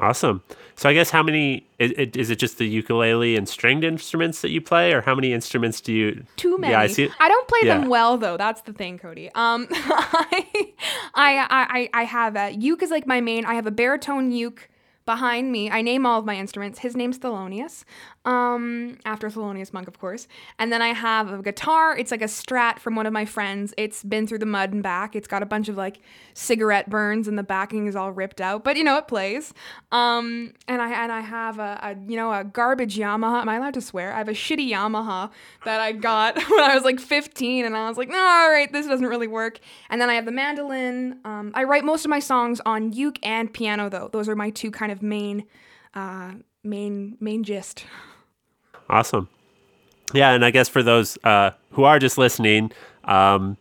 Awesome. 0.00 0.42
So 0.74 0.90
I 0.90 0.92
guess 0.92 1.08
how 1.10 1.22
many 1.22 1.66
is 1.78 1.92
it, 1.96 2.16
is 2.16 2.28
it 2.30 2.36
just 2.36 2.58
the 2.58 2.66
ukulele 2.66 3.34
and 3.34 3.48
stringed 3.48 3.82
instruments 3.82 4.42
that 4.42 4.50
you 4.50 4.60
play, 4.60 4.92
or 4.92 5.00
how 5.00 5.14
many 5.14 5.32
instruments 5.32 5.80
do 5.80 5.92
you? 5.92 6.24
Too 6.36 6.58
many. 6.58 6.72
Yeah, 6.72 6.80
I 6.80 6.86
see. 6.86 7.08
I 7.18 7.28
don't 7.28 7.48
play 7.48 7.60
yeah. 7.62 7.78
them 7.78 7.88
well 7.88 8.18
though. 8.18 8.36
That's 8.36 8.60
the 8.62 8.74
thing, 8.74 8.98
Cody. 8.98 9.30
Um, 9.34 9.66
I, 9.70 10.72
I 11.14 11.46
I 11.48 11.90
I 11.94 12.04
have 12.04 12.36
a 12.36 12.50
uke 12.50 12.82
is 12.82 12.90
like 12.90 13.06
my 13.06 13.22
main. 13.22 13.46
I 13.46 13.54
have 13.54 13.66
a 13.66 13.70
baritone 13.70 14.32
uke 14.32 14.68
behind 15.06 15.52
me. 15.52 15.70
I 15.70 15.82
name 15.82 16.04
all 16.04 16.18
of 16.18 16.24
my 16.24 16.36
instruments. 16.36 16.80
His 16.80 16.96
name's 16.96 17.18
Thelonious 17.18 17.84
um, 18.26 18.98
after 19.04 19.28
Thelonious 19.28 19.72
Monk, 19.72 19.86
of 19.86 19.98
course. 20.00 20.26
And 20.58 20.72
then 20.72 20.82
I 20.82 20.88
have 20.88 21.32
a 21.32 21.40
guitar. 21.40 21.96
It's 21.96 22.10
like 22.10 22.22
a 22.22 22.26
Strat 22.26 22.80
from 22.80 22.96
one 22.96 23.06
of 23.06 23.12
my 23.12 23.24
friends. 23.24 23.72
It's 23.78 24.02
been 24.02 24.26
through 24.26 24.40
the 24.40 24.46
mud 24.46 24.72
and 24.72 24.82
back. 24.82 25.14
It's 25.14 25.28
got 25.28 25.42
a 25.42 25.46
bunch 25.46 25.68
of 25.68 25.76
like 25.76 26.00
cigarette 26.34 26.90
burns, 26.90 27.28
and 27.28 27.38
the 27.38 27.44
backing 27.44 27.86
is 27.86 27.94
all 27.94 28.10
ripped 28.10 28.40
out. 28.40 28.64
But 28.64 28.76
you 28.76 28.82
know, 28.82 28.98
it 28.98 29.06
plays. 29.06 29.54
Um, 29.92 30.52
and 30.66 30.82
I 30.82 30.90
and 31.04 31.12
I 31.12 31.20
have 31.20 31.60
a, 31.60 31.78
a 31.82 32.10
you 32.10 32.16
know 32.16 32.32
a 32.32 32.42
garbage 32.42 32.96
Yamaha. 32.96 33.42
Am 33.42 33.48
I 33.48 33.56
allowed 33.56 33.74
to 33.74 33.80
swear? 33.80 34.12
I 34.12 34.18
have 34.18 34.28
a 34.28 34.32
shitty 34.32 34.70
Yamaha 34.70 35.30
that 35.64 35.80
I 35.80 35.92
got 35.92 36.36
when 36.50 36.64
I 36.64 36.74
was 36.74 36.84
like 36.84 36.98
15, 36.98 37.64
and 37.64 37.76
I 37.76 37.88
was 37.88 37.96
like, 37.96 38.08
no, 38.08 38.18
all 38.18 38.50
right, 38.50 38.72
this 38.72 38.86
doesn't 38.86 39.06
really 39.06 39.28
work. 39.28 39.60
And 39.88 40.00
then 40.00 40.10
I 40.10 40.14
have 40.14 40.24
the 40.24 40.32
mandolin. 40.32 41.20
Um, 41.24 41.52
I 41.54 41.62
write 41.62 41.84
most 41.84 42.04
of 42.04 42.08
my 42.10 42.20
songs 42.20 42.60
on 42.66 42.92
uke 42.92 43.20
and 43.22 43.52
piano, 43.52 43.88
though. 43.88 44.10
Those 44.12 44.28
are 44.28 44.34
my 44.34 44.50
two 44.50 44.72
kind 44.72 44.90
of 44.90 44.95
main. 45.02 45.44
Uh, 45.94 46.32
main 46.66 47.16
main 47.20 47.44
gist. 47.44 47.84
Awesome. 48.90 49.28
Yeah, 50.12 50.32
and 50.32 50.44
I 50.44 50.50
guess 50.50 50.68
for 50.68 50.82
those 50.82 51.18
uh, 51.24 51.50
who 51.72 51.84
are 51.84 51.98
just 51.98 52.18
listening, 52.18 52.70
um, 53.04 53.56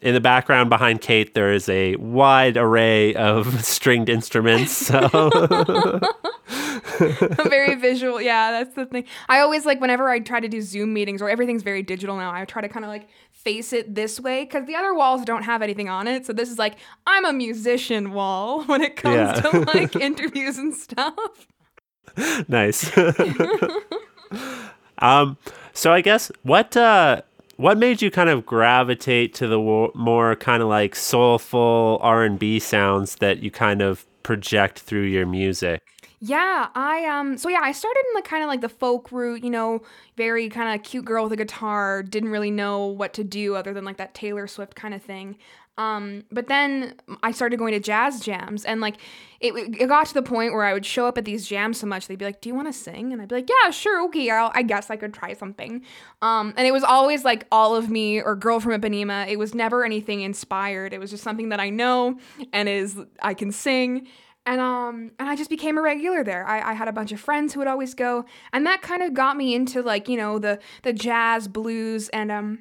in 0.00 0.14
the 0.14 0.20
background 0.20 0.68
behind 0.68 1.00
Kate, 1.00 1.34
there 1.34 1.52
is 1.52 1.68
a 1.68 1.96
wide 1.96 2.56
array 2.56 3.14
of 3.14 3.64
stringed 3.64 4.08
instruments. 4.08 4.72
So 4.72 5.08
very 6.98 7.76
visual. 7.76 8.20
Yeah, 8.20 8.50
that's 8.50 8.74
the 8.74 8.86
thing. 8.86 9.04
I 9.28 9.40
always 9.40 9.64
like 9.64 9.80
whenever 9.80 10.08
I 10.08 10.18
try 10.20 10.40
to 10.40 10.48
do 10.48 10.60
Zoom 10.60 10.92
meetings 10.92 11.22
or 11.22 11.30
everything's 11.30 11.62
very 11.62 11.82
digital 11.82 12.16
now. 12.16 12.32
I 12.32 12.44
try 12.44 12.62
to 12.62 12.68
kind 12.68 12.84
of 12.84 12.88
like 12.88 13.08
face 13.46 13.72
it 13.72 13.94
this 13.94 14.18
way 14.18 14.42
because 14.42 14.66
the 14.66 14.74
other 14.74 14.92
walls 14.92 15.24
don't 15.24 15.44
have 15.44 15.62
anything 15.62 15.88
on 15.88 16.08
it. 16.08 16.26
So 16.26 16.32
this 16.32 16.50
is 16.50 16.58
like 16.58 16.78
I'm 17.06 17.24
a 17.24 17.32
musician 17.32 18.12
wall 18.12 18.64
when 18.64 18.82
it 18.82 18.96
comes 18.96 19.14
yeah. 19.14 19.40
to 19.40 19.60
like 19.60 19.94
interviews 19.94 20.58
and 20.58 20.74
stuff. 20.74 21.46
nice. 22.48 22.90
um, 24.98 25.38
so 25.72 25.92
I 25.92 26.00
guess 26.00 26.32
what 26.42 26.76
uh, 26.76 27.22
what 27.56 27.78
made 27.78 28.02
you 28.02 28.10
kind 28.10 28.28
of 28.28 28.44
gravitate 28.44 29.32
to 29.36 29.46
the 29.46 29.92
more 29.94 30.34
kind 30.34 30.60
of 30.60 30.68
like 30.68 30.96
soulful 30.96 32.00
R 32.02 32.24
and 32.24 32.40
B 32.40 32.58
sounds 32.58 33.14
that 33.16 33.44
you 33.44 33.52
kind 33.52 33.80
of 33.80 34.04
project 34.24 34.80
through 34.80 35.04
your 35.04 35.24
music? 35.24 35.82
Yeah, 36.18 36.68
I 36.74 37.04
um 37.06 37.36
so 37.36 37.48
yeah, 37.48 37.60
I 37.62 37.72
started 37.72 38.02
in 38.08 38.14
the 38.22 38.28
kind 38.28 38.42
of 38.42 38.48
like 38.48 38.62
the 38.62 38.68
folk 38.70 39.12
route, 39.12 39.44
you 39.44 39.50
know, 39.50 39.82
very 40.16 40.48
kind 40.48 40.74
of 40.78 40.84
cute 40.84 41.04
girl 41.04 41.24
with 41.24 41.32
a 41.32 41.36
guitar, 41.36 42.02
didn't 42.02 42.30
really 42.30 42.50
know 42.50 42.86
what 42.86 43.12
to 43.14 43.24
do 43.24 43.54
other 43.54 43.74
than 43.74 43.84
like 43.84 43.98
that 43.98 44.14
Taylor 44.14 44.46
Swift 44.46 44.74
kind 44.74 44.94
of 44.94 45.02
thing. 45.02 45.36
Um, 45.78 46.24
but 46.32 46.46
then 46.46 46.94
I 47.22 47.32
started 47.32 47.58
going 47.58 47.74
to 47.74 47.80
jazz 47.80 48.20
jams, 48.20 48.64
and 48.64 48.80
like 48.80 48.96
it, 49.40 49.52
it 49.78 49.88
got 49.88 50.06
to 50.06 50.14
the 50.14 50.22
point 50.22 50.54
where 50.54 50.64
I 50.64 50.72
would 50.72 50.86
show 50.86 51.06
up 51.06 51.18
at 51.18 51.26
these 51.26 51.46
jams 51.46 51.78
so 51.78 51.86
much 51.86 52.06
they'd 52.06 52.18
be 52.18 52.24
like, 52.24 52.40
"Do 52.40 52.48
you 52.48 52.54
want 52.54 52.68
to 52.68 52.72
sing?" 52.72 53.12
And 53.12 53.20
I'd 53.20 53.28
be 53.28 53.34
like, 53.34 53.50
"Yeah, 53.50 53.70
sure, 53.70 54.02
okay, 54.06 54.30
I'll, 54.30 54.50
I 54.54 54.62
guess 54.62 54.88
I 54.88 54.96
could 54.96 55.12
try 55.12 55.34
something." 55.34 55.82
Um, 56.22 56.54
and 56.56 56.66
it 56.66 56.72
was 56.72 56.82
always 56.82 57.26
like 57.26 57.46
all 57.52 57.76
of 57.76 57.90
me 57.90 58.22
or 58.22 58.34
girl 58.36 58.58
from 58.58 58.72
Ipanema. 58.72 59.28
It 59.28 59.38
was 59.38 59.54
never 59.54 59.84
anything 59.84 60.22
inspired. 60.22 60.94
It 60.94 60.98
was 60.98 61.10
just 61.10 61.22
something 61.22 61.50
that 61.50 61.60
I 61.60 61.68
know 61.68 62.18
and 62.54 62.70
is 62.70 62.98
I 63.20 63.34
can 63.34 63.52
sing. 63.52 64.08
And 64.46 64.60
um 64.60 65.10
and 65.18 65.28
I 65.28 65.34
just 65.34 65.50
became 65.50 65.76
a 65.76 65.82
regular 65.82 66.22
there. 66.22 66.46
I, 66.46 66.70
I 66.70 66.72
had 66.74 66.88
a 66.88 66.92
bunch 66.92 67.10
of 67.12 67.20
friends 67.20 67.52
who 67.52 67.60
would 67.60 67.68
always 67.68 67.94
go, 67.94 68.24
and 68.52 68.64
that 68.64 68.80
kind 68.80 69.02
of 69.02 69.12
got 69.12 69.36
me 69.36 69.54
into 69.54 69.82
like 69.82 70.08
you 70.08 70.16
know 70.16 70.38
the 70.38 70.60
the 70.82 70.92
jazz 70.92 71.48
blues 71.48 72.08
and 72.10 72.30
um 72.30 72.60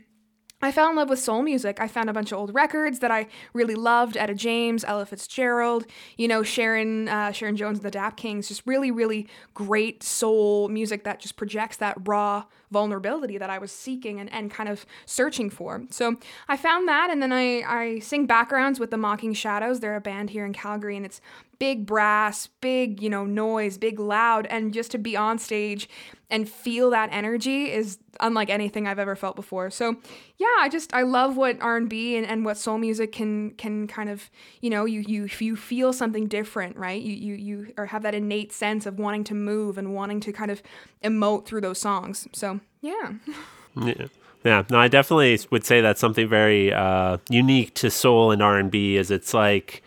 I 0.62 0.72
fell 0.72 0.90
in 0.90 0.96
love 0.96 1.10
with 1.10 1.20
soul 1.20 1.44
music. 1.44 1.80
I 1.80 1.88
found 1.88 2.10
a 2.10 2.14
bunch 2.14 2.32
of 2.32 2.40
old 2.40 2.56
records 2.56 3.00
that 3.00 3.12
I 3.12 3.28
really 3.54 3.76
loved. 3.76 4.18
Etta 4.18 4.34
James, 4.34 4.84
Ella 4.84 5.06
Fitzgerald, 5.06 5.86
you 6.18 6.28
know, 6.28 6.44
Sharon, 6.44 7.08
uh, 7.08 7.32
Sharon 7.32 7.56
Jones 7.56 7.80
and 7.80 7.86
the 7.86 7.92
Dap 7.92 8.18
Kings. 8.18 8.48
Just 8.48 8.64
really, 8.66 8.90
really 8.90 9.28
great 9.54 10.02
soul 10.02 10.70
music 10.70 11.04
that 11.04 11.20
just 11.20 11.36
projects 11.36 11.78
that 11.78 11.98
raw 12.08 12.46
vulnerability 12.72 13.38
that 13.38 13.50
I 13.50 13.58
was 13.58 13.72
seeking 13.72 14.20
and, 14.20 14.32
and 14.32 14.52
kind 14.52 14.70
of 14.70 14.86
searching 15.06 15.50
for. 15.50 15.84
So 15.90 16.18
I 16.48 16.58
found 16.58 16.88
that, 16.88 17.10
and 17.10 17.22
then 17.22 17.32
I, 17.32 17.62
I 17.62 18.00
sing 18.00 18.26
backgrounds 18.26 18.80
with 18.80 18.92
the 18.92 18.98
Mocking 18.98 19.34
Shadows. 19.34 19.80
They're 19.80 19.96
a 19.96 20.02
band 20.02 20.30
here 20.32 20.46
in 20.46 20.54
Calgary, 20.54 20.98
and 20.98 21.06
it's 21.06 21.22
big 21.60 21.86
brass, 21.86 22.48
big, 22.62 23.02
you 23.02 23.10
know, 23.10 23.26
noise, 23.26 23.78
big 23.78 24.00
loud, 24.00 24.46
and 24.48 24.74
just 24.74 24.92
to 24.92 24.98
be 24.98 25.16
on 25.16 25.40
stage 25.40 25.90
and 26.30 26.50
feel 26.50 26.90
that 26.90 27.10
energy 27.12 27.72
is 27.72 28.00
unlike 28.20 28.50
anything 28.50 28.88
I've 28.88 29.00
ever 29.00 29.16
felt 29.16 29.36
before. 29.36 29.70
So 29.70 29.96
yeah, 30.38 30.48
I 30.60 30.70
just 30.70 30.94
I 30.94 31.04
love 31.04 31.38
what 31.38 31.62
R 31.62 31.78
and 31.78 31.90
B 31.90 32.18
and 32.18 32.44
what 32.44 32.58
soul 32.58 32.78
music 32.78 33.12
can 33.12 33.52
can 33.52 33.88
kind 33.88 34.10
of 34.10 34.30
you 34.62 34.70
know 34.70 34.86
you 34.86 35.02
you 35.02 35.30
you 35.40 35.56
feel 35.56 35.94
something 35.94 36.28
different, 36.28 36.78
right? 36.78 37.02
You 37.02 37.14
you 37.14 37.36
you 37.36 37.74
or 37.78 37.86
have 37.88 38.04
that 38.04 38.16
innate 38.16 38.52
sense 38.52 38.86
of 38.86 38.98
wanting 38.98 39.24
to 39.26 39.34
move 39.34 39.78
and 39.78 39.94
wanting 39.94 40.20
to 40.22 40.32
kind 40.32 40.52
of 40.52 40.64
emote 41.04 41.46
through 41.46 41.62
those 41.62 41.80
songs. 41.80 42.28
So 42.34 42.55
yeah. 42.82 43.14
Yeah. 43.76 44.08
Yeah, 44.46 44.64
no, 44.70 44.78
I 44.78 44.88
definitely 44.88 45.40
would 45.50 45.66
say 45.66 45.82
that's 45.82 46.00
something 46.00 46.30
very 46.30 46.72
uh, 46.72 47.18
unique 47.32 47.74
to 47.76 47.90
soul 47.90 48.30
and 48.30 48.44
R 48.44 48.60
and 48.60 48.70
B. 48.70 48.96
Is 48.96 49.10
it's 49.10 49.34
like 49.34 49.82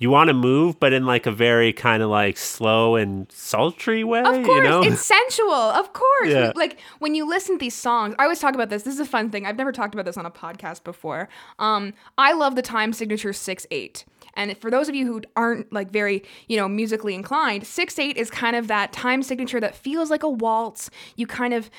you 0.00 0.10
want 0.10 0.28
to 0.28 0.34
move, 0.34 0.78
but 0.78 0.92
in 0.92 1.06
like 1.06 1.24
a 1.24 1.30
very 1.30 1.72
kind 1.72 2.02
of 2.02 2.10
like 2.10 2.36
slow 2.36 2.96
and 2.96 3.30
sultry 3.32 4.04
way. 4.04 4.20
Of 4.20 4.44
course, 4.44 4.48
you 4.48 4.62
know? 4.62 4.82
it's 4.82 5.06
sensual. 5.06 5.52
Of 5.52 5.94
course, 5.94 6.28
yeah. 6.28 6.52
like 6.56 6.78
when 6.98 7.14
you 7.14 7.26
listen 7.26 7.56
to 7.56 7.58
these 7.58 7.74
songs, 7.74 8.14
I 8.18 8.24
always 8.24 8.38
talk 8.38 8.54
about 8.54 8.68
this. 8.68 8.82
This 8.82 8.94
is 8.94 9.00
a 9.00 9.06
fun 9.06 9.30
thing. 9.30 9.46
I've 9.46 9.56
never 9.56 9.72
talked 9.72 9.94
about 9.94 10.04
this 10.04 10.18
on 10.18 10.26
a 10.26 10.30
podcast 10.30 10.84
before. 10.84 11.30
Um, 11.58 11.94
I 12.18 12.34
love 12.34 12.56
the 12.56 12.62
time 12.62 12.92
signature 12.92 13.32
six 13.32 13.66
eight. 13.70 14.04
And 14.34 14.56
for 14.58 14.70
those 14.70 14.88
of 14.88 14.94
you 14.94 15.06
who 15.06 15.22
aren't 15.36 15.72
like 15.72 15.90
very, 15.90 16.22
you 16.48 16.56
know, 16.56 16.68
musically 16.68 17.14
inclined, 17.14 17.64
6-8 17.64 18.16
is 18.16 18.30
kind 18.30 18.56
of 18.56 18.68
that 18.68 18.92
time 18.92 19.22
signature 19.22 19.60
that 19.60 19.74
feels 19.74 20.10
like 20.10 20.22
a 20.22 20.28
waltz. 20.28 20.90
You 21.16 21.26
kind 21.26 21.54
of 21.54 21.70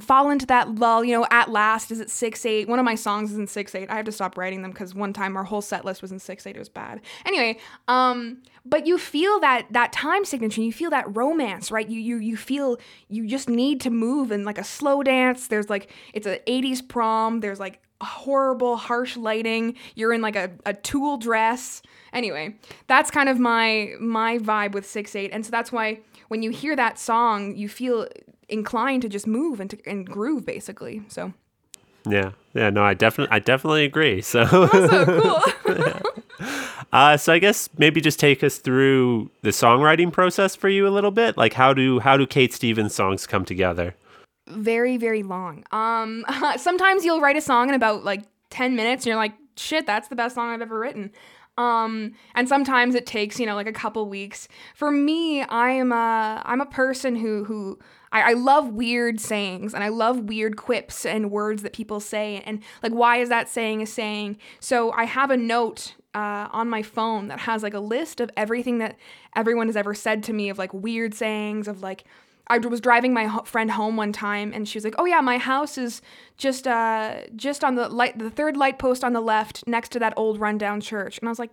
fall 0.00 0.30
into 0.30 0.46
that 0.46 0.76
lull, 0.76 1.04
you 1.04 1.16
know, 1.16 1.26
at 1.30 1.50
last 1.50 1.90
is 1.90 2.00
it 2.00 2.08
6-8. 2.08 2.66
One 2.66 2.78
of 2.78 2.84
my 2.84 2.94
songs 2.94 3.32
is 3.32 3.38
in 3.38 3.46
6-8. 3.46 3.90
I 3.90 3.96
have 3.96 4.04
to 4.06 4.12
stop 4.12 4.36
writing 4.36 4.62
them 4.62 4.72
cuz 4.72 4.94
one 4.94 5.12
time 5.12 5.36
our 5.36 5.44
whole 5.44 5.62
set 5.62 5.84
list 5.84 6.02
was 6.02 6.12
in 6.12 6.18
6-8. 6.18 6.46
It 6.46 6.58
was 6.58 6.68
bad. 6.68 7.00
Anyway, 7.24 7.58
um 7.88 8.42
but 8.64 8.86
you 8.86 8.96
feel 8.96 9.40
that 9.40 9.66
that 9.70 9.92
time 9.92 10.24
signature, 10.24 10.60
you 10.60 10.72
feel 10.72 10.90
that 10.90 11.16
romance, 11.16 11.70
right? 11.70 11.88
You 11.88 11.98
you 11.98 12.18
you 12.18 12.36
feel 12.36 12.78
you 13.08 13.26
just 13.26 13.48
need 13.48 13.80
to 13.80 13.90
move 13.90 14.30
in 14.30 14.44
like 14.44 14.58
a 14.58 14.64
slow 14.64 15.02
dance. 15.02 15.48
There's 15.48 15.68
like 15.68 15.90
it's 16.14 16.26
an 16.26 16.38
80s 16.46 16.86
prom. 16.86 17.40
There's 17.40 17.58
like 17.58 17.81
horrible, 18.02 18.76
harsh 18.76 19.16
lighting. 19.16 19.76
You're 19.94 20.12
in 20.12 20.20
like 20.20 20.36
a, 20.36 20.50
a 20.66 20.74
tulle 20.74 21.16
dress. 21.16 21.82
Anyway, 22.12 22.56
that's 22.88 23.10
kind 23.10 23.28
of 23.28 23.38
my 23.38 23.92
my 24.00 24.38
vibe 24.38 24.72
with 24.72 24.86
Six 24.86 25.16
Eight, 25.16 25.30
and 25.32 25.44
so 25.44 25.50
that's 25.50 25.72
why 25.72 26.00
when 26.28 26.42
you 26.42 26.50
hear 26.50 26.74
that 26.76 26.98
song, 26.98 27.54
you 27.56 27.68
feel 27.68 28.08
inclined 28.48 29.02
to 29.02 29.08
just 29.08 29.26
move 29.26 29.60
and 29.60 29.70
to, 29.70 29.78
and 29.86 30.06
groove, 30.06 30.44
basically. 30.46 31.02
So 31.08 31.32
Yeah, 32.08 32.32
yeah, 32.54 32.70
no, 32.70 32.82
I 32.84 32.94
definitely, 32.94 33.34
I 33.34 33.38
definitely 33.38 33.84
agree. 33.84 34.20
So, 34.22 34.42
awesome, 34.42 35.20
cool. 35.20 35.40
uh, 36.92 37.16
so 37.16 37.32
I 37.32 37.38
guess 37.38 37.68
maybe 37.78 38.00
just 38.00 38.18
take 38.18 38.42
us 38.42 38.58
through 38.58 39.30
the 39.42 39.50
songwriting 39.50 40.12
process 40.12 40.54
for 40.56 40.68
you 40.68 40.86
a 40.86 40.90
little 40.90 41.10
bit. 41.10 41.36
Like, 41.36 41.54
how 41.54 41.72
do 41.72 42.00
how 42.00 42.16
do 42.16 42.26
Kate 42.26 42.52
Stevens 42.52 42.94
songs 42.94 43.26
come 43.26 43.44
together? 43.44 43.94
Very 44.46 44.96
very 44.96 45.22
long. 45.22 45.64
Um 45.70 46.24
sometimes 46.56 47.04
you'll 47.04 47.20
write 47.20 47.36
a 47.36 47.40
song 47.40 47.68
in 47.68 47.74
about 47.74 48.04
like 48.04 48.22
10 48.50 48.76
minutes 48.76 49.04
and 49.04 49.08
you're 49.08 49.16
like 49.16 49.34
shit 49.56 49.86
that's 49.86 50.08
the 50.08 50.16
best 50.16 50.34
song 50.34 50.50
i've 50.50 50.62
ever 50.62 50.78
written. 50.78 51.10
Um 51.58 52.12
and 52.34 52.48
sometimes 52.48 52.94
it 52.94 53.06
takes 53.06 53.38
you 53.38 53.46
know 53.46 53.54
like 53.54 53.66
a 53.66 53.72
couple 53.72 54.08
weeks. 54.08 54.48
For 54.74 54.90
me 54.90 55.42
i 55.42 55.70
am 55.70 55.92
a 55.92 56.42
i'm 56.44 56.60
a 56.60 56.66
person 56.66 57.16
who 57.16 57.44
who 57.44 57.78
I, 58.12 58.30
I 58.30 58.32
love 58.34 58.68
weird 58.68 59.20
sayings 59.20 59.74
and 59.74 59.82
I 59.82 59.88
love 59.88 60.20
weird 60.20 60.56
quips 60.56 61.06
and 61.06 61.30
words 61.30 61.62
that 61.62 61.72
people 61.72 61.98
say 61.98 62.42
and 62.44 62.62
like 62.82 62.92
why 62.92 63.16
is 63.16 63.30
that 63.30 63.48
saying 63.48 63.82
a 63.82 63.86
saying? 63.86 64.36
So 64.60 64.92
I 64.92 65.04
have 65.04 65.30
a 65.30 65.36
note 65.36 65.94
uh, 66.14 66.48
on 66.52 66.68
my 66.68 66.82
phone 66.82 67.28
that 67.28 67.40
has 67.40 67.62
like 67.62 67.74
a 67.74 67.80
list 67.80 68.20
of 68.20 68.30
everything 68.36 68.78
that 68.78 68.98
everyone 69.34 69.66
has 69.66 69.76
ever 69.76 69.94
said 69.94 70.22
to 70.24 70.32
me 70.32 70.50
of 70.50 70.58
like 70.58 70.72
weird 70.74 71.14
sayings 71.14 71.66
of 71.66 71.82
like 71.82 72.04
I 72.48 72.58
was 72.58 72.80
driving 72.80 73.14
my 73.14 73.40
friend 73.44 73.70
home 73.70 73.96
one 73.96 74.12
time, 74.12 74.52
and 74.54 74.68
she 74.68 74.76
was 74.76 74.84
like, 74.84 74.94
"Oh 74.98 75.04
yeah, 75.04 75.20
my 75.20 75.38
house 75.38 75.78
is 75.78 76.02
just 76.36 76.66
uh 76.66 77.22
just 77.36 77.64
on 77.64 77.74
the 77.76 77.88
light, 77.88 78.18
the 78.18 78.30
third 78.30 78.56
light 78.56 78.78
post 78.78 79.04
on 79.04 79.12
the 79.12 79.20
left, 79.20 79.64
next 79.66 79.90
to 79.92 79.98
that 80.00 80.14
old 80.16 80.40
rundown 80.40 80.80
church." 80.80 81.18
And 81.18 81.28
I 81.28 81.30
was 81.30 81.38
like, 81.38 81.52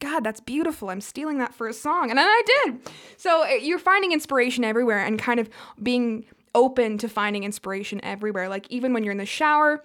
"God, 0.00 0.22
that's 0.24 0.40
beautiful. 0.40 0.90
I'm 0.90 1.00
stealing 1.00 1.38
that 1.38 1.54
for 1.54 1.68
a 1.68 1.72
song," 1.72 2.10
and 2.10 2.18
then 2.18 2.26
I 2.26 2.42
did. 2.64 2.80
So 3.16 3.44
uh, 3.44 3.54
you're 3.54 3.78
finding 3.78 4.12
inspiration 4.12 4.64
everywhere, 4.64 4.98
and 5.04 5.18
kind 5.18 5.40
of 5.40 5.48
being 5.82 6.26
open 6.54 6.98
to 6.98 7.08
finding 7.08 7.44
inspiration 7.44 8.00
everywhere. 8.04 8.48
Like 8.48 8.66
even 8.70 8.92
when 8.92 9.04
you're 9.04 9.12
in 9.12 9.18
the 9.18 9.26
shower, 9.26 9.84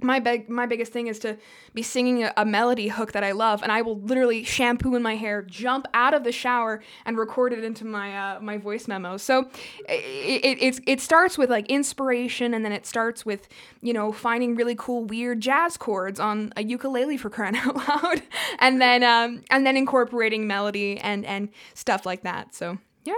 my 0.00 0.18
big 0.18 0.48
my 0.48 0.66
biggest 0.66 0.92
thing 0.92 1.06
is 1.06 1.18
to 1.20 1.36
be 1.72 1.82
singing 1.82 2.24
a, 2.24 2.32
a, 2.36 2.44
melody 2.44 2.88
hook 2.88 3.12
that 3.12 3.22
I 3.22 3.32
love, 3.32 3.62
and 3.62 3.70
I 3.70 3.82
will 3.82 4.00
literally 4.00 4.42
shampoo 4.42 4.96
in 4.96 5.02
my 5.02 5.14
hair, 5.14 5.40
jump 5.42 5.86
out 5.94 6.14
of 6.14 6.24
the 6.24 6.32
shower, 6.32 6.82
and 7.06 7.16
record 7.16 7.52
it 7.52 7.62
into 7.62 7.84
my 7.84 8.16
uh, 8.16 8.40
my 8.40 8.58
voice 8.58 8.88
memo. 8.88 9.16
So 9.16 9.48
it, 9.88 10.58
it 10.60 10.80
it 10.86 11.00
starts 11.00 11.38
with 11.38 11.48
like 11.48 11.66
inspiration, 11.68 12.54
and 12.54 12.64
then 12.64 12.72
it 12.72 12.86
starts 12.86 13.24
with 13.24 13.48
you 13.82 13.92
know 13.92 14.12
finding 14.12 14.56
really 14.56 14.74
cool 14.76 15.04
weird 15.04 15.40
jazz 15.40 15.76
chords 15.76 16.18
on 16.18 16.52
a 16.56 16.64
ukulele 16.64 17.16
for 17.16 17.30
crying 17.30 17.56
out 17.56 17.76
loud, 17.76 18.22
and 18.58 18.80
then 18.80 19.04
um 19.04 19.42
and 19.50 19.64
then 19.64 19.76
incorporating 19.76 20.46
melody 20.46 20.98
and 20.98 21.24
and 21.24 21.48
stuff 21.74 22.04
like 22.04 22.22
that. 22.24 22.54
So 22.54 22.78
yeah, 23.04 23.14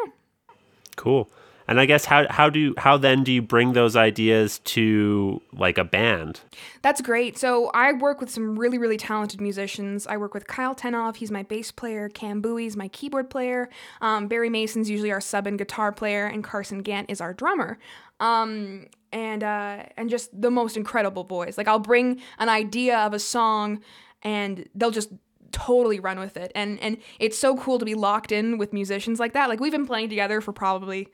cool. 0.97 1.31
And 1.69 1.81
I 1.81 1.87
guess 1.87 2.05
how 2.05 2.27
how 2.31 2.49
do 2.49 2.75
how 2.79 2.97
then 2.97 3.25
do 3.25 3.33
you 3.33 3.43
bring 3.43 3.73
those 3.73 3.97
ideas 3.97 4.61
to 4.61 5.43
like 5.53 5.79
a 5.79 5.85
band? 5.85 6.41
That's 6.83 7.01
great. 7.01 7.37
So 7.39 7.71
I 7.75 7.93
work 7.93 8.21
with 8.21 8.31
some 8.31 8.59
really 8.59 8.79
really 8.79 8.97
talented 8.97 9.41
musicians. 9.41 10.07
I 10.07 10.17
work 10.17 10.33
with 10.33 10.47
Kyle 10.47 10.75
Tenoff. 10.75 11.17
He's 11.17 11.31
my 11.31 11.43
bass 11.43 11.73
player. 11.73 12.09
Cam 12.09 12.41
Bowie's 12.41 12.77
my 12.77 12.89
keyboard 12.89 13.31
player. 13.31 13.69
Um, 14.01 14.29
Barry 14.29 14.51
Mason's 14.51 14.89
usually 14.89 15.11
our 15.11 15.21
sub 15.21 15.47
and 15.47 15.59
guitar 15.59 15.93
player, 15.93 16.27
and 16.27 16.45
Carson 16.45 16.81
Gant 16.81 17.11
is 17.11 17.21
our 17.21 17.35
drummer. 17.35 17.79
Um, 18.21 18.87
and 19.13 19.43
uh, 19.43 19.85
and 19.97 20.09
just 20.09 20.41
the 20.41 20.51
most 20.51 20.77
incredible 20.77 21.25
boys. 21.25 21.59
Like 21.59 21.69
I'll 21.69 21.79
bring 21.79 22.21
an 22.39 22.49
idea 22.49 22.99
of 22.99 23.13
a 23.13 23.19
song, 23.19 23.81
and 24.23 24.69
they'll 24.75 24.91
just 24.91 25.11
totally 25.53 26.01
run 26.01 26.19
with 26.19 26.37
it. 26.37 26.53
And 26.55 26.79
and 26.81 26.99
it's 27.19 27.39
so 27.39 27.57
cool 27.57 27.79
to 27.79 27.85
be 27.85 27.95
locked 27.95 28.31
in 28.31 28.59
with 28.59 28.73
musicians 28.73 29.19
like 29.19 29.33
that. 29.33 29.49
Like 29.49 29.61
we've 29.61 29.73
been 29.73 29.87
playing 29.87 30.11
together 30.11 30.41
for 30.41 30.53
probably 30.53 31.09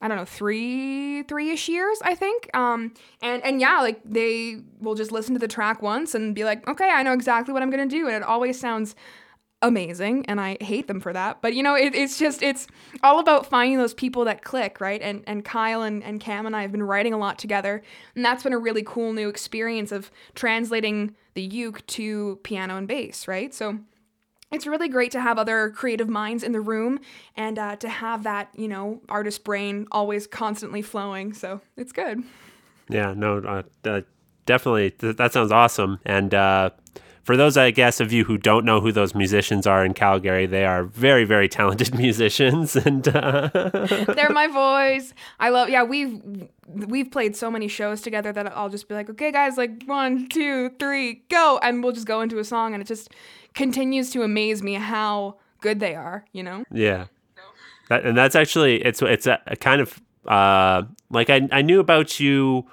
I 0.00 0.08
don't 0.08 0.16
know, 0.18 0.24
three 0.24 1.22
three 1.22 1.50
ish 1.50 1.68
years, 1.68 1.98
I 2.02 2.14
think. 2.14 2.54
Um, 2.54 2.92
and 3.22 3.42
and 3.44 3.60
yeah, 3.60 3.80
like 3.80 4.00
they 4.04 4.58
will 4.80 4.94
just 4.94 5.12
listen 5.12 5.34
to 5.34 5.40
the 5.40 5.48
track 5.48 5.82
once 5.82 6.14
and 6.14 6.34
be 6.34 6.44
like, 6.44 6.66
okay, 6.68 6.90
I 6.90 7.02
know 7.02 7.12
exactly 7.12 7.54
what 7.54 7.62
I'm 7.62 7.70
gonna 7.70 7.86
do, 7.86 8.06
and 8.06 8.16
it 8.16 8.22
always 8.22 8.58
sounds 8.60 8.94
amazing, 9.62 10.26
and 10.26 10.40
I 10.40 10.58
hate 10.60 10.86
them 10.86 11.00
for 11.00 11.12
that. 11.12 11.40
But 11.40 11.54
you 11.54 11.62
know, 11.62 11.74
it, 11.74 11.94
it's 11.94 12.18
just 12.18 12.42
it's 12.42 12.66
all 13.02 13.18
about 13.18 13.46
finding 13.46 13.78
those 13.78 13.94
people 13.94 14.24
that 14.26 14.44
click, 14.44 14.80
right? 14.80 15.00
And 15.00 15.24
and 15.26 15.44
Kyle 15.44 15.82
and, 15.82 16.02
and 16.04 16.20
Cam 16.20 16.46
and 16.46 16.54
I 16.54 16.62
have 16.62 16.72
been 16.72 16.82
writing 16.82 17.14
a 17.14 17.18
lot 17.18 17.38
together, 17.38 17.82
and 18.14 18.24
that's 18.24 18.42
been 18.42 18.52
a 18.52 18.58
really 18.58 18.82
cool 18.82 19.12
new 19.12 19.28
experience 19.28 19.92
of 19.92 20.10
translating 20.34 21.16
the 21.34 21.42
uke 21.42 21.86
to 21.86 22.38
piano 22.42 22.76
and 22.76 22.86
bass, 22.86 23.26
right? 23.26 23.52
So 23.54 23.78
it's 24.50 24.66
really 24.66 24.88
great 24.88 25.10
to 25.12 25.20
have 25.20 25.38
other 25.38 25.70
creative 25.70 26.08
minds 26.08 26.42
in 26.42 26.52
the 26.52 26.60
room 26.60 27.00
and 27.36 27.58
uh, 27.58 27.76
to 27.76 27.88
have 27.88 28.22
that 28.24 28.48
you 28.54 28.68
know 28.68 29.00
artist 29.08 29.44
brain 29.44 29.86
always 29.90 30.26
constantly 30.26 30.82
flowing. 30.82 31.32
So 31.32 31.60
it's 31.76 31.92
good. 31.92 32.22
Yeah 32.88 33.14
no 33.16 33.38
uh, 33.38 33.62
uh, 33.88 34.00
definitely 34.46 34.90
th- 34.92 35.16
that 35.16 35.32
sounds 35.32 35.52
awesome. 35.52 36.00
And 36.04 36.34
uh, 36.34 36.70
for 37.26 37.36
those 37.36 37.56
i 37.56 37.70
guess 37.70 38.00
of 38.00 38.12
you 38.12 38.24
who 38.24 38.38
don't 38.38 38.64
know 38.64 38.80
who 38.80 38.90
those 38.90 39.14
musicians 39.14 39.66
are 39.66 39.84
in 39.84 39.92
calgary 39.92 40.46
they 40.46 40.64
are 40.64 40.84
very 40.84 41.24
very 41.24 41.48
talented 41.48 41.94
musicians 41.98 42.76
and 42.76 43.08
uh, 43.08 43.50
they're 44.14 44.30
my 44.30 44.46
boys 44.62 45.12
i 45.40 45.48
love 45.48 45.68
yeah 45.68 45.82
we've 45.82 46.22
we've 46.68 47.10
played 47.10 47.36
so 47.36 47.50
many 47.50 47.68
shows 47.68 48.00
together 48.00 48.32
that 48.32 48.56
i'll 48.56 48.70
just 48.70 48.88
be 48.88 48.94
like 48.94 49.10
okay 49.10 49.30
guys 49.30 49.56
like 49.56 49.82
one 49.84 50.28
two 50.28 50.70
three 50.78 51.22
go 51.28 51.58
and 51.62 51.82
we'll 51.82 51.92
just 51.92 52.06
go 52.06 52.22
into 52.22 52.38
a 52.38 52.44
song 52.44 52.72
and 52.72 52.82
it 52.82 52.86
just 52.86 53.10
continues 53.56 54.10
to 54.10 54.22
amaze 54.22 54.62
me 54.62 54.74
how 54.74 55.36
good 55.60 55.80
they 55.80 55.96
are, 55.96 56.24
you 56.32 56.44
know? 56.44 56.64
Yeah. 56.70 57.06
That, 57.88 58.04
and 58.04 58.16
that's 58.16 58.34
actually 58.34 58.84
it's 58.84 59.00
it's 59.02 59.26
a, 59.26 59.40
a 59.46 59.56
kind 59.56 59.80
of 59.80 60.00
uh, 60.26 60.82
like 61.10 61.30
I, 61.30 61.48
I 61.52 61.62
knew 61.62 61.78
about 61.80 62.18
you 62.18 62.66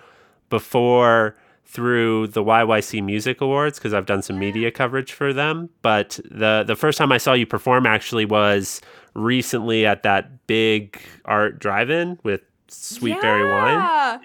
before 0.50 1.36
through 1.66 2.28
the 2.28 2.44
YYC 2.44 3.04
Music 3.04 3.42
Awards 3.42 3.80
because 3.80 3.94
I've 3.94 4.06
done 4.06 4.22
some 4.22 4.36
mm. 4.36 4.40
media 4.40 4.72
coverage 4.72 5.14
for 5.14 5.34
them. 5.34 5.70
But 5.82 6.20
the 6.26 6.64
the 6.66 6.76
first 6.76 6.98
time 6.98 7.12
I 7.12 7.18
saw 7.18 7.34
you 7.34 7.46
perform 7.46 7.86
actually 7.86 8.26
was 8.26 8.82
recently 9.14 9.86
at 9.86 10.04
that 10.04 10.48
big 10.48 11.00
art 11.26 11.60
drive-in 11.60 12.20
with 12.24 12.42
Sweet 12.68 13.16
yeah. 13.16 13.22
Berry 13.22 13.50
Wine. 13.50 13.78
Yeah. 13.78 14.20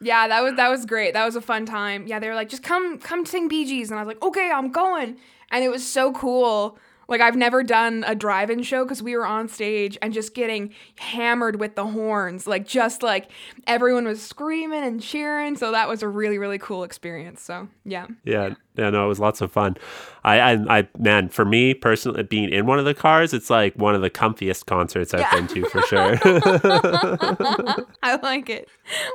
Yeah, 0.00 0.28
that 0.28 0.42
was 0.42 0.54
that 0.54 0.68
was 0.68 0.86
great. 0.86 1.12
That 1.14 1.24
was 1.24 1.34
a 1.34 1.40
fun 1.40 1.66
time. 1.66 2.06
Yeah, 2.06 2.20
they 2.20 2.28
were 2.28 2.34
like, 2.36 2.48
just 2.48 2.62
come 2.62 2.98
come 2.98 3.26
sing 3.26 3.48
Bee 3.48 3.64
Gees, 3.64 3.90
and 3.90 3.98
I 3.98 4.02
was 4.02 4.06
like, 4.06 4.22
okay, 4.22 4.50
I'm 4.54 4.70
going. 4.70 5.16
And 5.50 5.64
it 5.64 5.70
was 5.70 5.84
so 5.84 6.12
cool. 6.12 6.78
Like 7.08 7.20
I've 7.20 7.36
never 7.36 7.62
done 7.62 8.04
a 8.06 8.14
drive-in 8.14 8.62
show 8.62 8.84
because 8.84 9.02
we 9.02 9.16
were 9.16 9.26
on 9.26 9.48
stage 9.48 9.96
and 10.02 10.12
just 10.12 10.34
getting 10.34 10.74
hammered 10.98 11.58
with 11.58 11.74
the 11.74 11.86
horns, 11.86 12.46
like 12.46 12.66
just 12.66 13.02
like 13.02 13.30
everyone 13.66 14.04
was 14.04 14.22
screaming 14.22 14.84
and 14.84 15.00
cheering. 15.00 15.56
So 15.56 15.72
that 15.72 15.88
was 15.88 16.02
a 16.02 16.08
really 16.08 16.38
really 16.38 16.58
cool 16.58 16.84
experience. 16.84 17.40
So 17.42 17.68
yeah. 17.84 18.06
Yeah, 18.24 18.54
yeah, 18.76 18.90
no, 18.90 19.06
it 19.06 19.08
was 19.08 19.18
lots 19.18 19.40
of 19.40 19.50
fun. 19.50 19.76
I, 20.22 20.40
I, 20.40 20.78
I 20.78 20.88
man, 20.98 21.30
for 21.30 21.44
me 21.44 21.74
personally, 21.74 22.22
being 22.22 22.50
in 22.50 22.66
one 22.66 22.78
of 22.78 22.84
the 22.84 22.94
cars, 22.94 23.32
it's 23.32 23.50
like 23.50 23.74
one 23.74 23.94
of 23.94 24.02
the 24.02 24.10
comfiest 24.10 24.66
concerts 24.66 25.14
I've 25.14 25.20
yeah. 25.20 25.34
been 25.34 25.46
to 25.48 25.64
for 25.66 25.82
sure. 25.82 26.18
I 28.02 28.16
like 28.22 28.50
it. 28.50 28.68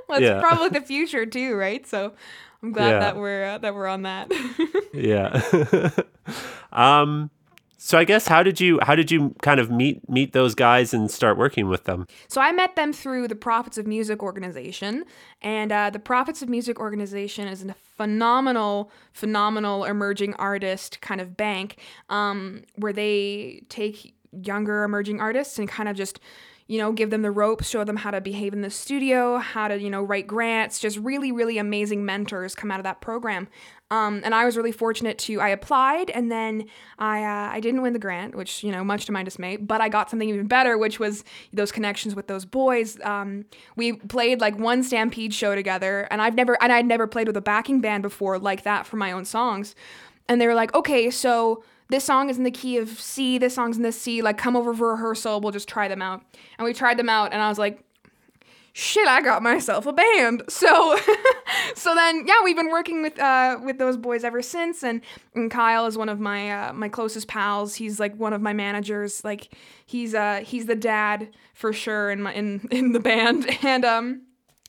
Well, 0.10 0.18
it's 0.20 0.28
yeah. 0.28 0.40
probably 0.42 0.70
the 0.70 0.82
future 0.86 1.26
too, 1.26 1.56
right? 1.56 1.86
So 1.88 2.14
I'm 2.64 2.72
glad 2.72 2.92
yeah. 2.92 3.00
that 3.00 3.18
we're 3.18 3.44
uh, 3.44 3.58
that 3.60 3.76
we're 3.76 3.88
on 3.88 4.04
that. 4.04 4.32
yeah. 4.94 5.92
um 6.72 7.30
so 7.86 7.98
I 7.98 8.06
guess 8.06 8.28
how 8.28 8.44
did 8.44 8.62
you 8.62 8.80
how 8.82 8.96
did 8.96 9.12
you 9.12 9.36
kind 9.42 9.60
of 9.60 9.70
meet 9.70 10.10
meet 10.10 10.32
those 10.32 10.56
guys 10.56 10.94
and 10.94 11.12
start 11.12 11.38
working 11.38 11.68
with 11.68 11.84
them? 11.84 12.08
So 12.30 12.40
I 12.40 12.54
met 12.54 12.78
them 12.78 12.94
through 12.94 13.28
the 13.28 13.36
Prophets 13.36 13.78
of 13.78 13.86
Music 13.86 14.24
organization, 14.24 15.04
and 15.42 15.70
uh, 15.70 15.90
the 15.90 16.00
Prophets 16.00 16.42
of 16.42 16.48
Music 16.48 16.80
organization 16.80 17.46
is 17.46 17.62
a 17.66 17.74
phenomenal, 17.98 18.90
phenomenal 19.12 19.84
emerging 19.84 20.34
artist 20.36 21.02
kind 21.02 21.20
of 21.20 21.36
bank, 21.36 21.78
um, 22.08 22.64
where 22.76 22.94
they 22.94 23.64
take 23.68 24.16
younger 24.32 24.84
emerging 24.84 25.20
artists 25.20 25.60
and 25.60 25.68
kind 25.68 25.90
of 25.90 25.98
just 25.98 26.22
you 26.68 26.78
know, 26.78 26.94
give 26.94 27.10
them 27.10 27.22
the 27.22 27.32
ropes, 27.32 27.70
show 27.70 27.84
them 27.84 27.98
how 27.98 28.10
to 28.10 28.22
behave 28.22 28.54
in 28.54 28.62
the 28.62 28.70
studio, 28.70 29.38
how 29.38 29.68
to, 29.68 29.78
you 29.78 29.90
know, 29.90 30.02
write 30.02 30.26
grants. 30.26 30.80
Just 30.80 30.98
really, 30.98 31.32
really 31.32 31.58
amazing 31.58 32.06
mentors 32.06 32.56
come 32.56 32.72
out 32.72 32.80
of 32.80 32.86
that 32.86 33.02
program. 33.02 33.50
Um, 33.94 34.22
and 34.24 34.34
I 34.34 34.44
was 34.44 34.58
really 34.58 34.72
fortunate 34.72 35.20
to 35.20 35.40
I 35.40 35.50
applied 35.50 36.10
and 36.10 36.32
then 36.32 36.66
I 36.98 37.24
uh, 37.24 37.52
I 37.52 37.60
didn't 37.60 37.84
win 37.84 37.94
the 37.94 38.00
grant, 38.00 38.34
which 38.34 38.64
you 38.64 38.72
know 38.72 38.84
much 38.84 39.06
to 39.06 39.12
my 39.12 39.22
dismay. 39.22 39.56
But 39.56 39.82
I 39.82 39.90
got 39.90 40.10
something 40.10 40.28
even 40.28 40.48
better, 40.48 40.80
which 40.80 41.00
was 41.00 41.24
those 41.54 41.72
connections 41.72 42.16
with 42.16 42.26
those 42.26 42.44
boys. 42.44 43.00
Um, 43.02 43.46
we 43.76 43.94
played 43.94 44.42
like 44.42 44.58
one 44.58 44.82
Stampede 44.82 45.32
show 45.32 45.54
together, 45.54 46.08
and 46.10 46.24
I've 46.24 46.34
never 46.34 46.58
and 46.60 46.74
I'd 46.74 46.88
never 46.88 47.06
played 47.06 47.28
with 47.28 47.38
a 47.38 47.42
backing 47.42 47.82
band 47.82 48.02
before 48.02 48.40
like 48.40 48.64
that 48.64 48.88
for 48.88 48.98
my 48.98 49.12
own 49.12 49.26
songs. 49.26 49.76
And 50.28 50.42
they 50.42 50.48
were 50.48 50.56
like, 50.56 50.74
okay, 50.74 51.12
so 51.12 51.64
this 51.90 52.04
song 52.04 52.32
is 52.32 52.40
in 52.40 52.46
the 52.46 52.52
key 52.52 52.78
of 52.78 52.90
C, 52.90 53.38
this 53.38 53.54
song's 53.54 53.78
in 53.78 53.84
the 53.84 53.92
C, 53.92 54.24
like 54.24 54.40
come 54.40 54.56
over 54.56 54.74
for 54.74 54.94
rehearsal, 54.94 55.40
we'll 55.40 55.52
just 55.52 55.70
try 55.70 55.88
them 55.88 56.02
out. 56.02 56.24
And 56.58 56.66
we 56.66 56.74
tried 56.74 56.98
them 56.98 57.10
out, 57.10 57.32
and 57.32 57.44
I 57.44 57.48
was 57.48 57.60
like, 57.60 57.84
shit, 58.74 59.08
I 59.08 59.22
got 59.22 59.42
myself 59.42 59.86
a 59.86 59.94
band. 59.94 60.44
So, 60.50 60.98
so 61.76 61.96
then, 61.96 62.26
yeah, 62.28 62.44
we've 62.44 62.56
been 62.56 62.72
working 62.72 63.02
with 63.02 63.18
uh, 63.20 63.60
with 63.64 63.78
those 63.78 63.96
boys 63.98 64.24
ever 64.24 64.42
since. 64.42 64.84
And, 64.84 65.02
and 65.34 65.50
Kyle 65.50 65.86
is 65.86 65.98
one 65.98 66.10
of 66.10 66.20
my 66.20 66.70
uh, 66.70 66.74
my 66.74 66.90
closest 66.90 67.28
pals. 67.28 67.76
He's 67.76 68.00
like 68.00 68.16
one 68.16 68.34
of 68.34 68.42
my 68.42 68.54
managers. 68.54 69.24
Like 69.24 69.56
he's 69.86 70.14
uh 70.14 70.42
he's 70.44 70.66
the 70.66 70.76
dad 70.76 71.30
for 71.54 71.72
sure 71.72 72.12
in 72.12 72.22
my 72.22 72.34
in 72.34 72.68
in 72.72 72.92
the 72.92 73.00
band. 73.00 73.48
And 73.64 73.86
um 73.86 74.24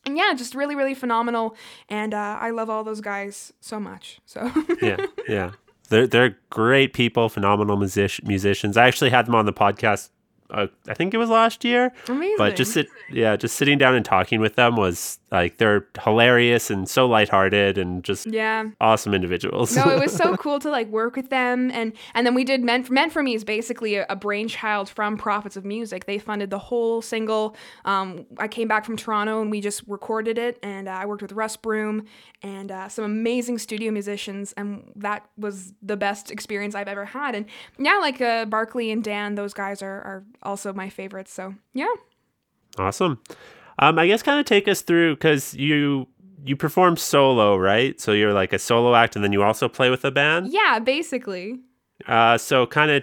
and 0.07 0.17
yeah, 0.17 0.35
just 0.35 0.55
really 0.55 0.77
really 0.77 0.95
phenomenal. 0.95 1.57
And 1.89 2.15
uh, 2.15 2.39
I 2.41 2.51
love 2.51 2.71
all 2.71 2.85
those 2.85 3.01
guys 3.01 3.53
so 3.61 3.81
much. 3.81 4.21
So 4.27 4.51
yeah, 4.81 5.07
yeah. 5.29 5.53
They're 5.89 6.07
they're 6.07 6.39
great 6.51 6.93
people, 6.93 7.29
phenomenal 7.29 7.77
music- 7.77 8.25
musicians. 8.25 8.77
I 8.77 8.87
actually 8.87 9.11
had 9.11 9.27
them 9.27 9.35
on 9.35 9.47
the 9.47 9.53
podcast 9.53 10.11
uh, 10.55 10.67
I 10.89 10.95
think 10.95 11.15
it 11.15 11.19
was 11.19 11.29
last 11.29 11.65
year. 11.65 11.93
Amazing. 12.09 12.37
But 12.39 12.55
just 12.55 12.73
sit, 12.73 12.87
yeah, 13.11 13.37
just 13.37 13.57
sitting 13.57 13.77
down 13.77 13.95
and 13.95 14.05
talking 14.05 14.41
with 14.41 14.55
them 14.55 14.77
was 14.77 15.19
like 15.33 15.59
they're 15.59 15.87
hilarious 16.01 16.71
and 16.71 16.89
so 16.89 17.07
lighthearted 17.07 17.77
and 17.77 18.05
just 18.05 18.27
yeah, 18.27 18.67
awesome 18.81 19.15
individuals. 19.15 19.75
no, 19.77 19.91
it 19.91 20.01
was 20.01 20.15
so 20.17 20.37
cool 20.37 20.61
to 20.61 20.71
like 20.71 20.87
work 20.89 21.17
with 21.17 21.31
them 21.31 21.73
and 21.73 21.93
and 22.15 22.25
then 22.25 22.35
we 22.35 22.45
did 22.45 22.63
Men 22.63 22.87
meant 22.89 23.13
for 23.13 23.23
me 23.23 23.35
is 23.35 23.43
basically 23.45 23.97
a, 23.97 24.07
a 24.09 24.15
brainchild 24.15 24.89
from 24.89 25.17
Prophets 25.17 25.57
of 25.57 25.65
Music. 25.65 26.07
They 26.07 26.19
funded 26.19 26.51
the 26.51 26.59
whole 26.59 27.03
single. 27.03 27.57
Um, 27.85 28.27
I 28.39 28.47
came 28.47 28.69
back 28.69 28.85
from 28.85 28.97
Toronto 28.97 29.43
and 29.43 29.51
we 29.51 29.61
just 29.61 29.83
recorded 29.89 30.39
it 30.39 30.59
and 30.63 30.89
uh, 30.89 30.93
I 30.93 31.07
worked 31.07 31.23
with 31.23 31.33
Russ 31.33 31.57
Broom 31.57 32.05
and 32.43 32.71
uh, 32.71 32.89
some 32.89 33.05
amazing 33.05 33.59
studio 33.59 33.91
musicians 33.91 34.53
and 34.53 34.93
that 34.95 35.27
was 35.37 35.73
the 35.83 35.97
best 35.97 36.31
experience 36.31 36.77
I've 36.77 36.89
ever 36.89 37.07
had. 37.07 37.35
And 37.35 37.47
yeah, 37.77 37.99
like 37.99 38.21
uh, 38.21 38.45
Barkley 38.45 38.93
and 38.93 39.03
Dan, 39.03 39.35
those 39.35 39.53
guys 39.53 39.83
are 39.83 39.95
are 39.95 40.25
also 40.45 40.73
my 40.73 40.89
favorites. 40.89 41.33
So 41.33 41.55
yeah. 41.73 41.93
Awesome. 42.79 43.21
Um, 43.79 43.99
I 43.99 44.07
guess 44.07 44.23
kind 44.23 44.39
of 44.39 44.47
take 44.47 44.69
us 44.69 44.83
through 44.83 45.17
because 45.17 45.55
you 45.55 46.07
you 46.45 46.57
perform 46.57 46.97
solo, 46.97 47.57
right? 47.57 48.01
So 48.01 48.13
you're 48.13 48.35
like 48.35 48.53
a 48.53 48.59
solo 48.59 48.95
act, 48.95 49.17
and 49.17 49.25
then 49.25 49.33
you 49.33 49.43
also 49.43 49.69
play 49.69 49.91
with 49.91 50.05
a 50.05 50.11
band. 50.11 50.53
Yeah, 50.53 50.79
basically. 50.79 51.61
Uh, 52.07 52.37
so 52.39 52.67
kind 52.67 52.91
of 52.91 53.03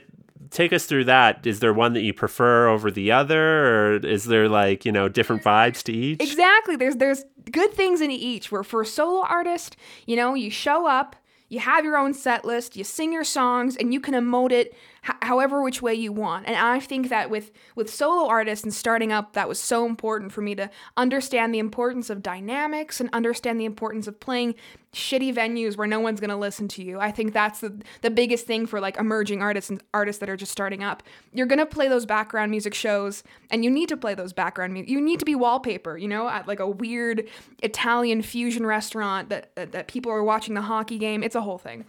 take 0.52 0.74
us 0.74 0.86
through 0.86 1.06
that. 1.06 1.46
Is 1.48 1.60
there 1.60 1.74
one 1.74 1.94
that 1.94 2.02
you 2.02 2.14
prefer 2.14 2.68
over 2.68 2.92
the 2.92 3.12
other, 3.12 3.96
or 3.96 3.96
is 3.98 4.26
there 4.26 4.48
like 4.48 4.86
you 4.86 4.92
know 4.92 5.10
different 5.10 5.44
vibes 5.44 5.82
to 5.84 5.94
each? 5.94 6.22
Exactly. 6.22 6.76
There's 6.76 6.98
there's 6.98 7.26
good 7.52 7.74
things 7.74 8.02
in 8.02 8.12
each. 8.12 8.52
Where 8.52 8.64
for 8.64 8.82
a 8.82 8.86
solo 8.86 9.26
artist, 9.26 9.76
you 10.06 10.16
know, 10.16 10.36
you 10.36 10.52
show 10.52 10.88
up, 10.88 11.16
you 11.50 11.60
have 11.60 11.84
your 11.84 11.98
own 11.98 12.14
set 12.14 12.46
list, 12.46 12.78
you 12.78 12.84
sing 12.84 13.12
your 13.12 13.24
songs, 13.24 13.76
and 13.76 13.94
you 13.94 14.00
can 14.00 14.14
emote 14.14 14.52
it 14.52 14.76
however 15.04 15.64
which 15.64 15.82
way 15.82 15.96
you 15.96 16.12
want. 16.12 16.46
And 16.48 16.56
I 16.56 16.80
think 16.80 17.10
that 17.10 17.30
with 17.30 17.52
with 17.76 17.92
solo 17.92 18.28
artists 18.28 18.64
and 18.64 18.74
starting 18.74 19.12
up, 19.12 19.34
that 19.34 19.48
was 19.48 19.60
so 19.60 19.86
important 19.86 20.32
for 20.32 20.42
me 20.42 20.54
to 20.56 20.70
understand 20.96 21.54
the 21.54 21.60
importance 21.60 22.10
of 22.10 22.22
dynamics 22.22 23.00
and 23.00 23.10
understand 23.12 23.60
the 23.60 23.66
importance 23.66 24.08
of 24.08 24.20
playing 24.20 24.56
shitty 24.94 25.34
venues 25.34 25.76
where 25.78 25.88
no 25.88 26.00
one's 26.00 26.20
going 26.20 26.30
to 26.30 26.36
listen 26.36 26.68
to 26.68 26.84
you. 26.84 27.00
I 27.00 27.12
think 27.12 27.34
that's 27.34 27.62
the 27.62 27.82
the 28.02 28.12
biggest 28.12 28.46
thing 28.46 28.68
for 28.68 28.80
like 28.80 28.98
emerging 28.98 29.42
artists 29.42 29.72
and 29.72 29.82
artists 29.94 30.20
that 30.20 30.30
are 30.30 30.38
just 30.38 30.52
starting 30.52 30.84
up. 30.84 31.02
You're 31.34 31.48
going 31.48 31.60
to 31.60 31.66
play 31.66 31.88
those 31.88 32.06
background 32.06 32.52
music 32.52 32.76
shows 32.76 33.24
and 33.50 33.64
you 33.64 33.72
need 33.72 33.90
to 33.90 33.98
play 33.98 34.14
those 34.14 34.34
background 34.34 34.74
music. 34.74 34.90
You 34.90 35.02
need 35.02 35.20
to 35.20 35.26
be 35.26 35.34
wallpaper, 35.34 35.98
you 35.98 36.08
know, 36.08 36.30
at 36.30 36.48
like 36.48 36.60
a 36.60 36.68
weird 36.68 37.28
Italian 37.64 38.22
fusion 38.22 38.68
restaurant 38.68 39.30
that 39.30 39.56
that, 39.56 39.72
that 39.72 39.88
people 39.88 40.12
are 40.12 40.24
watching 40.24 40.54
the 40.54 40.62
hockey 40.62 41.00
game. 41.00 41.24
It's 41.24 41.36
a 41.36 41.42
whole 41.42 41.58
thing. 41.58 41.86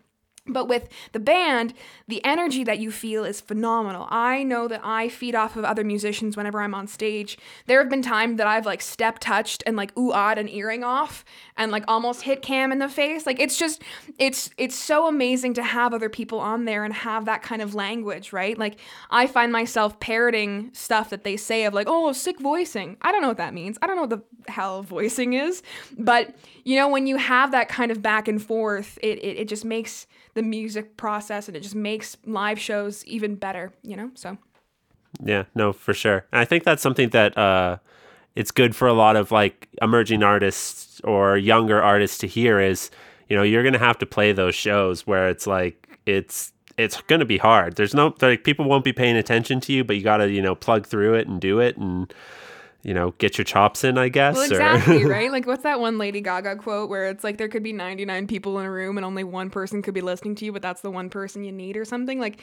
But 0.47 0.67
with 0.67 0.89
the 1.13 1.21
band, 1.21 1.73
the 2.09 2.25
energy 2.25 2.65
that 2.65 2.81
you 2.81 2.91
feel 2.91 3.23
is 3.23 3.41
phenomenal. 3.41 4.09
I 4.11 4.43
know 4.43 4.67
that 4.67 4.81
I 4.83 5.09
feed 5.09 5.37
off 5.37 5.55
of 5.55 5.65
other 5.65 5.85
musicians 5.85 6.37
whenever 6.37 6.61
I'm 6.61 6.75
on 6.75 6.89
stage. 6.89 7.39
There 7.67 7.79
have 7.79 7.89
been 7.89 8.03
times 8.03 8.39
that 8.39 8.49
I've 8.49 8.67
like 8.67 8.83
step 8.83 9.21
touched 9.21 9.63
and 9.67 9.77
like 9.77 9.97
ooh 9.97 10.11
odd 10.13 10.39
an 10.39 10.49
earring 10.49 10.83
off 10.83 11.25
and 11.57 11.71
like 11.71 11.85
almost 11.87 12.23
hit 12.23 12.43
Cam 12.43 12.73
in 12.73 12.81
the 12.81 12.89
face. 12.89 13.25
Like 13.25 13.39
it's 13.39 13.57
just 13.57 13.85
it's 14.19 14.51
it's 14.59 14.75
so 14.75 15.07
amazing 15.07 15.55
to 15.55 15.63
have 15.63 15.95
other 15.95 16.09
people 16.09 16.41
on 16.41 16.65
there 16.65 16.85
and 16.85 16.93
have 16.93 17.27
that 17.27 17.45
kind 17.45 17.63
of 17.63 17.77
language, 17.77 18.33
right? 18.33 18.59
Like 18.59 18.81
I 19.11 19.29
find 19.29 19.53
myself 19.53 20.01
parroting 20.01 20.71
stuff 20.73 21.11
that 21.11 21.23
they 21.23 21.37
say 21.37 21.67
of 21.67 21.73
like, 21.73 21.87
oh, 21.89 22.11
sick 22.11 22.41
voicing. 22.41 22.97
I 23.03 23.13
don't 23.13 23.23
know 23.23 23.29
what 23.29 23.37
that 23.37 23.55
means. 23.55 23.79
I 23.81 23.87
don't 23.87 23.95
know 23.95 24.07
what 24.07 24.11
the 24.11 24.53
hell 24.53 24.83
voicing 24.83 25.35
is. 25.35 25.63
But 25.97 26.35
you 26.65 26.75
know, 26.75 26.89
when 26.89 27.07
you 27.07 27.17
have 27.17 27.53
that 27.53 27.69
kind 27.69 27.93
of 27.93 28.03
back 28.03 28.27
and 28.27 28.43
forth, 28.43 28.99
it 29.05 29.19
it, 29.23 29.39
it 29.39 29.49
just 29.49 29.65
makes 29.65 30.09
the 30.35 30.43
music 30.43 30.97
process 30.97 31.49
and 31.49 31.57
it 31.57 31.61
just 31.61 31.75
makes 31.75 32.17
live 32.25 32.59
shows 32.59 33.05
even 33.05 33.35
better, 33.35 33.73
you 33.83 33.97
know? 33.97 34.11
So 34.15 34.39
Yeah, 35.23 35.45
no, 35.55 35.73
for 35.73 35.95
sure. 35.95 36.27
And 36.33 36.41
I 36.41 36.45
think 36.45 36.65
that's 36.65 36.83
something 36.83 37.11
that 37.11 37.37
uh 37.37 37.79
it's 38.35 38.51
good 38.51 38.75
for 38.75 38.89
a 38.89 38.95
lot 38.95 39.17
of 39.17 39.31
like 39.31 39.69
emerging 39.83 40.23
artists 40.23 41.01
or 41.05 41.37
younger 41.37 41.83
artists 41.83 42.19
to 42.19 42.27
hear 42.27 42.61
is, 42.61 42.91
you 43.29 43.37
know, 43.37 43.43
you're 43.43 43.63
going 43.63 43.75
to 43.75 43.79
have 43.79 43.99
to 43.99 44.07
play 44.07 44.33
those 44.33 44.55
shows 44.55 45.07
where 45.07 45.29
it's 45.29 45.47
like 45.47 45.99
it's 46.07 46.53
it's 46.79 47.01
going 47.03 47.21
to 47.21 47.27
be 47.27 47.39
hard. 47.39 47.77
There's 47.77 47.95
no 47.95 48.15
like 48.21 48.45
people 48.45 48.65
won't 48.65 48.85
be 48.85 48.93
paying 48.93 49.17
attention 49.17 49.61
to 49.63 49.73
you, 49.73 49.85
but 49.85 49.97
you 49.97 50.03
got 50.03 50.19
to, 50.19 50.31
you 50.31 50.41
know, 50.41 50.55
plug 50.55 50.87
through 50.87 51.15
it 51.15 51.29
and 51.29 51.41
do 51.41 51.61
it 51.61 51.77
and 51.77 52.13
you 52.83 52.95
know, 52.95 53.13
get 53.19 53.39
your 53.39 53.45
chops 53.45 53.85
in, 53.85 53.97
I 53.97 54.09
guess. 54.09 54.35
Well, 54.35 54.45
exactly, 54.45 55.05
right? 55.07 55.31
Like, 55.31 55.47
what's 55.47 55.63
that 55.63 55.81
one 55.81 55.99
Lady 55.99 56.21
Gaga 56.21 56.57
quote 56.57 56.91
where 56.91 57.09
it's 57.09 57.23
like 57.23 57.39
there 57.39 57.49
could 57.49 57.63
be 57.63 57.73
99 57.73 58.27
people 58.27 58.59
in 58.59 58.67
a 58.67 58.71
room 58.71 58.97
and 58.99 59.05
only 59.05 59.25
one 59.25 59.51
person 59.51 59.83
could 59.83 59.95
be 59.95 60.01
listening 60.01 60.35
to 60.37 60.45
you, 60.45 60.53
but 60.53 60.63
that's 60.63 60.81
the 60.81 60.91
one 60.91 61.09
person 61.09 61.45
you 61.45 61.53
need 61.53 61.77
or 61.77 61.85
something? 61.85 62.19
Like, 62.19 62.41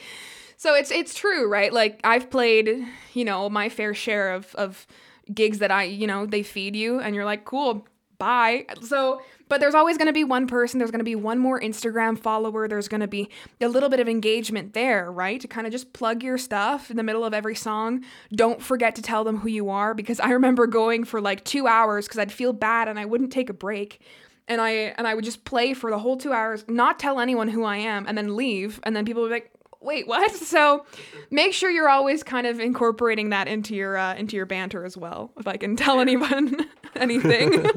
so 0.56 0.74
it's 0.74 0.90
it's 0.90 1.14
true, 1.14 1.48
right? 1.48 1.72
Like, 1.72 2.00
I've 2.04 2.30
played, 2.30 2.86
you 3.12 3.24
know, 3.24 3.50
my 3.50 3.68
fair 3.68 3.94
share 3.94 4.32
of 4.32 4.54
of 4.54 4.86
gigs 5.32 5.58
that 5.58 5.70
I, 5.70 5.84
you 5.84 6.06
know, 6.06 6.26
they 6.26 6.42
feed 6.42 6.74
you 6.74 7.00
and 7.00 7.14
you're 7.14 7.24
like, 7.24 7.44
cool, 7.44 7.86
bye. 8.20 8.66
So 8.82 9.20
but 9.50 9.58
there's 9.58 9.74
always 9.74 9.98
going 9.98 10.06
to 10.06 10.12
be 10.12 10.22
one 10.22 10.46
person, 10.46 10.78
there's 10.78 10.92
going 10.92 11.00
to 11.00 11.04
be 11.04 11.16
one 11.16 11.40
more 11.40 11.60
Instagram 11.60 12.16
follower, 12.16 12.68
there's 12.68 12.86
going 12.86 13.00
to 13.00 13.08
be 13.08 13.28
a 13.60 13.66
little 13.66 13.88
bit 13.88 13.98
of 13.98 14.08
engagement 14.08 14.74
there, 14.74 15.10
right? 15.10 15.40
To 15.40 15.48
kind 15.48 15.66
of 15.66 15.72
just 15.72 15.92
plug 15.92 16.22
your 16.22 16.38
stuff 16.38 16.88
in 16.88 16.96
the 16.96 17.02
middle 17.02 17.24
of 17.24 17.34
every 17.34 17.56
song. 17.56 18.04
Don't 18.32 18.62
forget 18.62 18.94
to 18.94 19.02
tell 19.02 19.24
them 19.24 19.38
who 19.38 19.48
you 19.48 19.68
are 19.68 19.92
because 19.92 20.20
I 20.20 20.30
remember 20.30 20.68
going 20.68 21.02
for 21.02 21.20
like 21.20 21.44
2 21.44 21.66
hours 21.66 22.06
cuz 22.06 22.16
I'd 22.16 22.30
feel 22.30 22.52
bad 22.52 22.86
and 22.86 22.96
I 22.96 23.06
wouldn't 23.06 23.32
take 23.32 23.50
a 23.50 23.52
break. 23.52 24.00
And 24.46 24.60
I 24.60 24.70
and 24.96 25.08
I 25.08 25.14
would 25.14 25.24
just 25.24 25.44
play 25.44 25.74
for 25.74 25.90
the 25.90 25.98
whole 25.98 26.16
2 26.16 26.32
hours, 26.32 26.64
not 26.68 27.00
tell 27.00 27.18
anyone 27.18 27.48
who 27.48 27.64
I 27.64 27.78
am 27.78 28.06
and 28.06 28.16
then 28.16 28.36
leave 28.36 28.78
and 28.84 28.94
then 28.94 29.04
people 29.04 29.22
would 29.22 29.30
be 29.30 29.34
like 29.34 29.50
wait 29.80 30.06
what? 30.06 30.30
So 30.50 30.84
make 31.30 31.52
sure 31.52 31.70
you're 31.70 31.88
always 31.88 32.22
kind 32.22 32.46
of 32.46 32.58
incorporating 32.60 33.30
that 33.30 33.48
into 33.48 33.74
your 33.74 33.96
uh, 33.96 34.14
into 34.14 34.36
your 34.36 34.46
banter 34.46 34.84
as 34.84 34.96
well 34.96 35.30
if 35.38 35.46
i 35.46 35.56
can 35.56 35.76
tell 35.76 36.00
anyone 36.00 36.56
anything. 36.96 37.64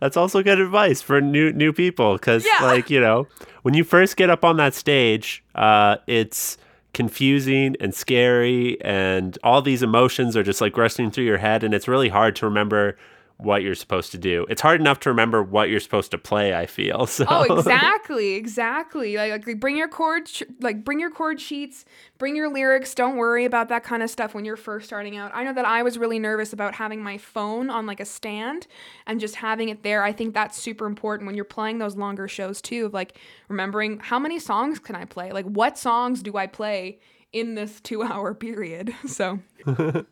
That's 0.00 0.16
also 0.16 0.42
good 0.42 0.60
advice 0.60 1.02
for 1.02 1.20
new 1.20 1.52
new 1.52 1.72
people 1.72 2.14
because 2.14 2.44
Yeah. 2.46 2.64
like 2.66 2.90
you 2.90 3.00
know 3.00 3.26
when 3.62 3.74
you 3.74 3.84
first 3.84 4.16
get 4.16 4.30
up 4.30 4.44
on 4.44 4.56
that 4.58 4.74
stage 4.74 5.42
uh 5.54 5.96
it's 6.06 6.56
confusing 6.94 7.76
and 7.80 7.94
scary 7.94 8.80
and 8.82 9.38
all 9.42 9.60
these 9.62 9.82
emotions 9.82 10.36
are 10.36 10.42
just 10.42 10.60
like 10.60 10.76
rushing 10.76 11.10
through 11.10 11.24
your 11.24 11.38
head 11.38 11.62
and 11.62 11.74
it's 11.74 11.86
really 11.88 12.08
hard 12.08 12.34
to 12.36 12.46
remember 12.46 12.96
what 13.38 13.62
you're 13.62 13.74
supposed 13.74 14.12
to 14.12 14.18
do 14.18 14.46
it's 14.48 14.62
hard 14.62 14.80
enough 14.80 14.98
to 15.00 15.10
remember 15.10 15.42
what 15.42 15.68
you're 15.68 15.80
supposed 15.80 16.10
to 16.10 16.18
play 16.18 16.54
i 16.54 16.66
feel 16.66 17.06
so 17.06 17.26
Oh, 17.28 17.58
exactly, 17.58 18.34
exactly. 18.34 19.16
Like, 19.16 19.46
like 19.46 19.60
bring 19.60 19.76
your 19.76 19.88
chord, 19.88 20.28
sh- 20.28 20.42
like 20.60 20.84
bring 20.84 21.00
your 21.00 21.10
chord 21.10 21.40
sheets, 21.40 21.84
bring 22.18 22.36
your 22.36 22.52
lyrics. 22.52 22.94
Don't 22.94 23.16
worry 23.16 23.44
about 23.44 23.68
that 23.68 23.84
kind 23.84 24.02
of 24.02 24.10
stuff 24.10 24.34
when 24.34 24.44
you're 24.44 24.56
first 24.56 24.86
starting 24.86 25.16
out. 25.16 25.32
I 25.34 25.44
know 25.44 25.52
that 25.52 25.64
I 25.64 25.82
was 25.82 25.98
really 25.98 26.18
nervous 26.18 26.52
about 26.52 26.74
having 26.74 27.02
my 27.02 27.18
phone 27.18 27.68
on 27.70 27.86
like 27.86 28.00
a 28.00 28.04
stand 28.04 28.66
and 29.06 29.20
just 29.20 29.36
having 29.36 29.68
it 29.68 29.82
there. 29.82 30.02
I 30.02 30.12
think 30.12 30.34
that's 30.34 30.60
super 30.60 30.86
important 30.86 31.26
when 31.26 31.34
you're 31.34 31.44
playing 31.44 31.78
those 31.78 31.96
longer 31.96 32.28
shows 32.28 32.62
too. 32.62 32.86
Of 32.86 32.94
like 32.94 33.18
remembering 33.48 33.98
how 33.98 34.18
many 34.18 34.38
songs 34.38 34.78
can 34.78 34.96
I 34.96 35.04
play? 35.04 35.32
Like, 35.32 35.46
what 35.46 35.78
songs 35.78 36.22
do 36.22 36.36
I 36.36 36.46
play 36.46 36.98
in 37.32 37.54
this 37.54 37.80
two-hour 37.80 38.34
period? 38.46 38.94
So. 39.06 39.40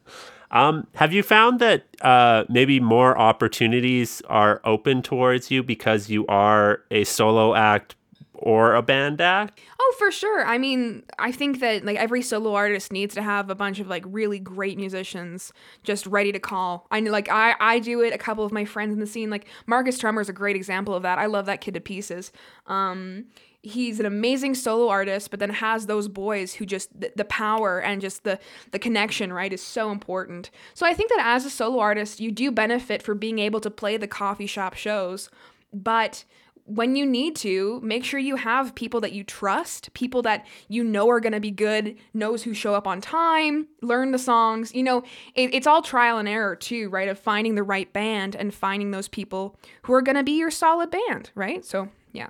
Um, 0.51 0.87
have 0.95 1.13
you 1.13 1.23
found 1.23 1.61
that 1.61 1.85
uh, 2.01 2.45
maybe 2.49 2.81
more 2.81 3.17
opportunities 3.19 4.23
are 4.29 4.61
open 4.65 5.03
towards 5.03 5.51
you 5.51 5.63
because 5.63 6.09
you 6.09 6.27
are 6.27 6.83
a 6.91 7.05
solo 7.05 7.55
act 7.55 7.97
or 8.35 8.75
a 8.75 8.83
band 8.83 9.21
act? 9.21 9.59
Oh, 9.81 9.95
for 9.99 10.11
sure. 10.11 10.45
I 10.47 10.59
mean, 10.59 11.03
I 11.19 11.33
think 11.33 11.61
that 11.61 11.85
like 11.85 11.97
every 11.97 12.23
solo 12.23 12.55
artist 12.55 12.93
needs 12.93 13.15
to 13.15 13.23
have 13.23 13.49
a 13.51 13.55
bunch 13.55 13.81
of 13.81 13.89
like 13.89 14.05
really 14.07 14.39
great 14.39 14.77
musicians 14.77 15.53
just 15.83 16.07
ready 16.07 16.31
to 16.33 16.39
call. 16.39 16.87
I 16.91 17.01
know, 17.01 17.11
like 17.11 17.29
I 17.31 17.55
I 17.59 17.79
do 17.79 18.01
it. 18.03 18.13
A 18.13 18.19
couple 18.19 18.45
of 18.45 18.53
my 18.53 18.65
friends 18.65 18.93
in 18.93 19.01
the 19.01 19.07
scene, 19.07 19.31
like 19.31 19.47
Marcus 19.67 19.99
Trummer, 19.99 20.21
is 20.21 20.29
a 20.29 20.33
great 20.33 20.57
example 20.57 20.95
of 20.95 21.03
that. 21.03 21.19
I 21.19 21.27
love 21.27 21.47
that 21.47 21.61
kid 21.61 21.75
to 21.75 21.81
pieces. 21.81 22.33
Um, 22.67 23.27
he's 23.65 23.99
an 23.99 24.07
amazing 24.07 24.55
solo 24.55 24.89
artist, 24.89 25.31
but 25.31 25.41
then 25.41 25.51
has 25.51 25.87
those 25.87 26.09
boys 26.09 26.55
who 26.55 26.67
just 26.67 26.89
the, 26.99 27.13
the 27.17 27.25
power 27.25 27.81
and 27.81 28.01
just 28.01 28.25
the 28.25 28.39
the 28.71 28.79
connection 28.79 29.33
right 29.33 29.53
is 29.53 29.63
so 29.63 29.91
important. 29.91 30.51
So 30.75 30.87
I 30.87 30.95
think 30.95 31.11
that 31.11 31.23
as 31.25 31.45
a 31.45 31.51
solo 31.51 31.79
artist, 31.79 32.21
you 32.21 32.31
do 32.31 32.51
benefit 32.51 33.03
for 33.03 33.15
being 33.15 33.39
able 33.39 33.61
to 33.61 33.71
play 33.71 33.97
the 33.97 34.09
coffee 34.09 34.47
shop 34.47 34.75
shows, 34.75 35.31
but 35.73 36.25
when 36.67 36.97
you 36.97 37.05
need 37.05 37.37
to, 37.37 37.79
make 37.83 38.05
sure 38.05 38.19
you 38.19 38.37
have 38.37 38.75
people 38.75 39.01
that 39.01 39.13
you 39.13 39.23
trust, 39.23 39.93
people 39.93 40.23
that 40.23 40.47
you 40.69 40.83
know 40.83 41.11
are 41.11 41.21
going 41.21 41.35
to 41.35 41.41
be 41.41 41.51
good, 41.51 41.97
knows 42.15 42.43
who 42.43 42.55
show 42.55 42.75
up 42.75 42.87
on 42.87 43.01
time, 43.03 43.69
learn 43.83 44.13
the 44.13 44.19
songs. 44.19 44.75
You 44.75 44.83
know, 44.83 45.03
it, 45.35 45.53
it's 45.53 45.67
all 45.67 45.83
trial 45.83 46.17
and 46.17 46.27
error 46.29 46.57
too, 46.57 46.89
right? 46.89 47.09
Of 47.09 47.19
finding 47.19 47.55
the 47.55 47.63
right 47.63 47.93
band 47.93 48.35
and 48.35 48.55
finding 48.55 48.93
those 48.93 49.09
people 49.09 49.57
who 49.83 49.93
are 49.93 50.03
going 50.03 50.17
to 50.17 50.23
be 50.23 50.39
your 50.39 50.51
solid 50.51 50.91
band, 50.91 51.31
right? 51.35 51.65
So, 51.65 51.91
yeah. 52.13 52.29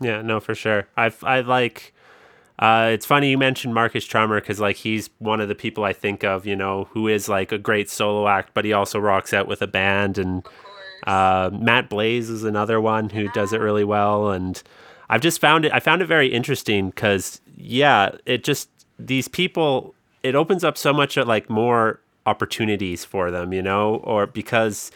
Yeah, 0.00 0.22
no, 0.22 0.40
for 0.40 0.54
sure. 0.54 0.88
I've 0.96 1.22
I 1.24 1.40
like. 1.40 1.92
Uh, 2.58 2.90
it's 2.92 3.04
funny 3.06 3.30
you 3.30 3.38
mentioned 3.38 3.74
Marcus 3.74 4.04
Trummer 4.04 4.40
because 4.40 4.60
like 4.60 4.76
he's 4.76 5.10
one 5.18 5.40
of 5.40 5.48
the 5.48 5.56
people 5.56 5.82
I 5.82 5.92
think 5.92 6.22
of, 6.22 6.46
you 6.46 6.54
know, 6.54 6.88
who 6.92 7.08
is 7.08 7.28
like 7.28 7.50
a 7.50 7.58
great 7.58 7.90
solo 7.90 8.28
act, 8.28 8.50
but 8.54 8.64
he 8.64 8.72
also 8.72 9.00
rocks 9.00 9.34
out 9.34 9.48
with 9.48 9.60
a 9.60 9.66
band. 9.66 10.18
And 10.18 10.46
uh, 11.04 11.50
Matt 11.52 11.88
Blaze 11.88 12.30
is 12.30 12.44
another 12.44 12.80
one 12.80 13.10
who 13.10 13.28
does 13.32 13.52
it 13.52 13.60
really 13.60 13.82
well. 13.82 14.30
And 14.30 14.62
I've 15.10 15.20
just 15.20 15.40
found 15.40 15.64
it. 15.64 15.72
I 15.72 15.80
found 15.80 16.00
it 16.00 16.06
very 16.06 16.28
interesting 16.28 16.90
because 16.90 17.40
yeah, 17.56 18.16
it 18.24 18.44
just 18.44 18.68
these 18.98 19.28
people. 19.28 19.94
It 20.22 20.34
opens 20.34 20.64
up 20.64 20.78
so 20.78 20.92
much 20.92 21.18
uh, 21.18 21.24
like 21.24 21.50
more 21.50 22.00
opportunities 22.24 23.04
for 23.04 23.30
them, 23.30 23.52
you 23.52 23.60
know, 23.62 23.96
or 23.96 24.26
because 24.26 24.90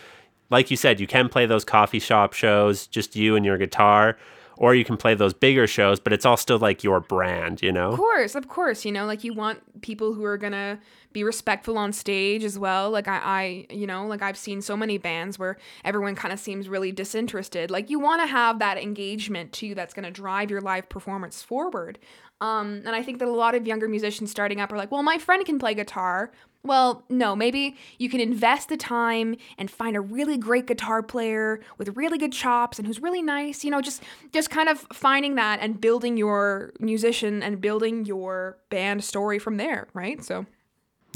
like 0.48 0.70
you 0.70 0.76
said, 0.76 1.00
you 1.00 1.06
can 1.06 1.28
play 1.28 1.44
those 1.44 1.64
coffee 1.64 1.98
shop 1.98 2.32
shows, 2.32 2.87
just 2.87 3.14
you 3.14 3.37
and 3.37 3.44
your 3.44 3.58
guitar 3.58 4.16
or 4.59 4.75
you 4.75 4.85
can 4.85 4.97
play 4.97 5.14
those 5.14 5.33
bigger 5.33 5.66
shows, 5.68 6.01
but 6.01 6.12
it's 6.12 6.27
all 6.27 6.37
still 6.37 6.59
like 6.59 6.83
your 6.83 6.99
brand, 6.99 7.62
you 7.62 7.71
know? 7.71 7.90
Of 7.90 7.97
course, 7.97 8.35
of 8.35 8.49
course. 8.49 8.85
You 8.85 8.90
know, 8.90 9.07
like 9.07 9.23
you 9.23 9.33
want 9.33 9.81
people 9.83 10.14
who 10.14 10.25
are 10.25 10.37
gonna 10.37 10.81
be 11.12 11.23
respectful 11.23 11.79
on 11.79 11.92
stage 11.92 12.42
as 12.42 12.59
well. 12.59 12.90
Like 12.90 13.07
I, 13.07 13.21
I 13.25 13.66
you 13.73 13.87
know, 13.87 14.07
like 14.07 14.21
I've 14.21 14.37
seen 14.37 14.61
so 14.61 14.77
many 14.77 14.99
bands 14.99 15.38
where 15.38 15.57
everyone 15.85 16.16
kind 16.16 16.33
of 16.33 16.40
seems 16.40 16.68
really 16.68 16.90
disinterested. 16.90 17.71
Like 17.71 17.88
you 17.88 18.01
want 18.01 18.21
to 18.23 18.27
have 18.27 18.59
that 18.59 18.79
engagement 18.79 19.53
too 19.53 19.77
that's 19.77 19.94
gonna 19.94 20.11
drive 20.11 20.51
your 20.51 20.61
live 20.61 20.88
performance 20.88 21.40
forward. 21.40 22.01
Um, 22.40 22.83
and 22.85 22.90
I 22.90 23.03
think 23.03 23.21
that 23.21 23.29
a 23.29 23.33
lot 23.33 23.55
of 23.55 23.66
younger 23.66 23.88
musicians 23.88 24.31
starting 24.31 24.61
up 24.61 24.73
are 24.73 24.77
like, 24.77 24.92
well, 24.92 25.03
my 25.03 25.18
friend 25.18 25.44
can 25.44 25.59
play 25.59 25.75
guitar. 25.75 26.31
Well, 26.64 27.05
no, 27.09 27.37
maybe 27.37 27.77
you 27.99 28.11
can 28.11 28.21
invest 28.21 28.68
the 28.68 28.77
time 28.77 29.37
and 29.57 29.71
find 29.71 29.97
a 29.97 30.01
really 30.01 30.37
great 30.37 30.66
guitar 30.66 31.03
player 31.03 31.61
with 31.79 31.97
really 31.97 32.18
good 32.18 32.33
chops 32.33 32.79
and 32.79 32.87
who's 32.87 33.01
really 33.01 33.23
nice, 33.23 33.64
you 33.64 33.71
know, 33.71 33.81
just 33.81 34.03
just 34.33 34.51
kind 34.51 34.68
of 34.68 34.81
finding 34.92 35.37
that 35.37 35.61
and 35.61 35.81
building 35.81 36.16
your 36.16 36.73
musician 36.81 37.42
and 37.42 37.61
building 37.61 38.05
your 38.05 38.59
band 38.71 39.05
story 39.05 39.38
from 39.38 39.57
there, 39.57 39.87
right? 39.94 40.23
So 40.25 40.47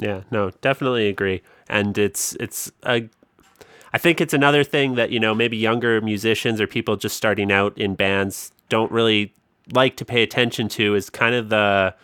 Yeah, 0.01 0.23
no, 0.31 0.51
definitely 0.61 1.09
agree. 1.09 1.43
And 1.69 1.99
it's 1.99 2.35
it's 2.39 2.71
a 2.85 3.09
I 3.93 3.99
think 3.99 4.21
it's 4.21 4.33
another 4.33 4.65
thing 4.65 4.95
that, 4.95 5.11
you 5.11 5.21
know, 5.21 5.35
maybe 5.35 5.57
younger 5.57 6.01
musicians 6.01 6.61
or 6.61 6.67
people 6.67 6.97
just 6.97 7.17
starting 7.17 7.53
out 7.53 7.77
in 7.77 7.95
bands 7.95 8.53
don't 8.69 8.91
really 8.91 9.35
like 9.73 9.97
to 9.97 10.05
pay 10.05 10.23
attention 10.23 10.69
to 10.69 10.95
is 10.95 11.11
kind 11.11 11.35
of 11.35 11.49
the 11.49 11.95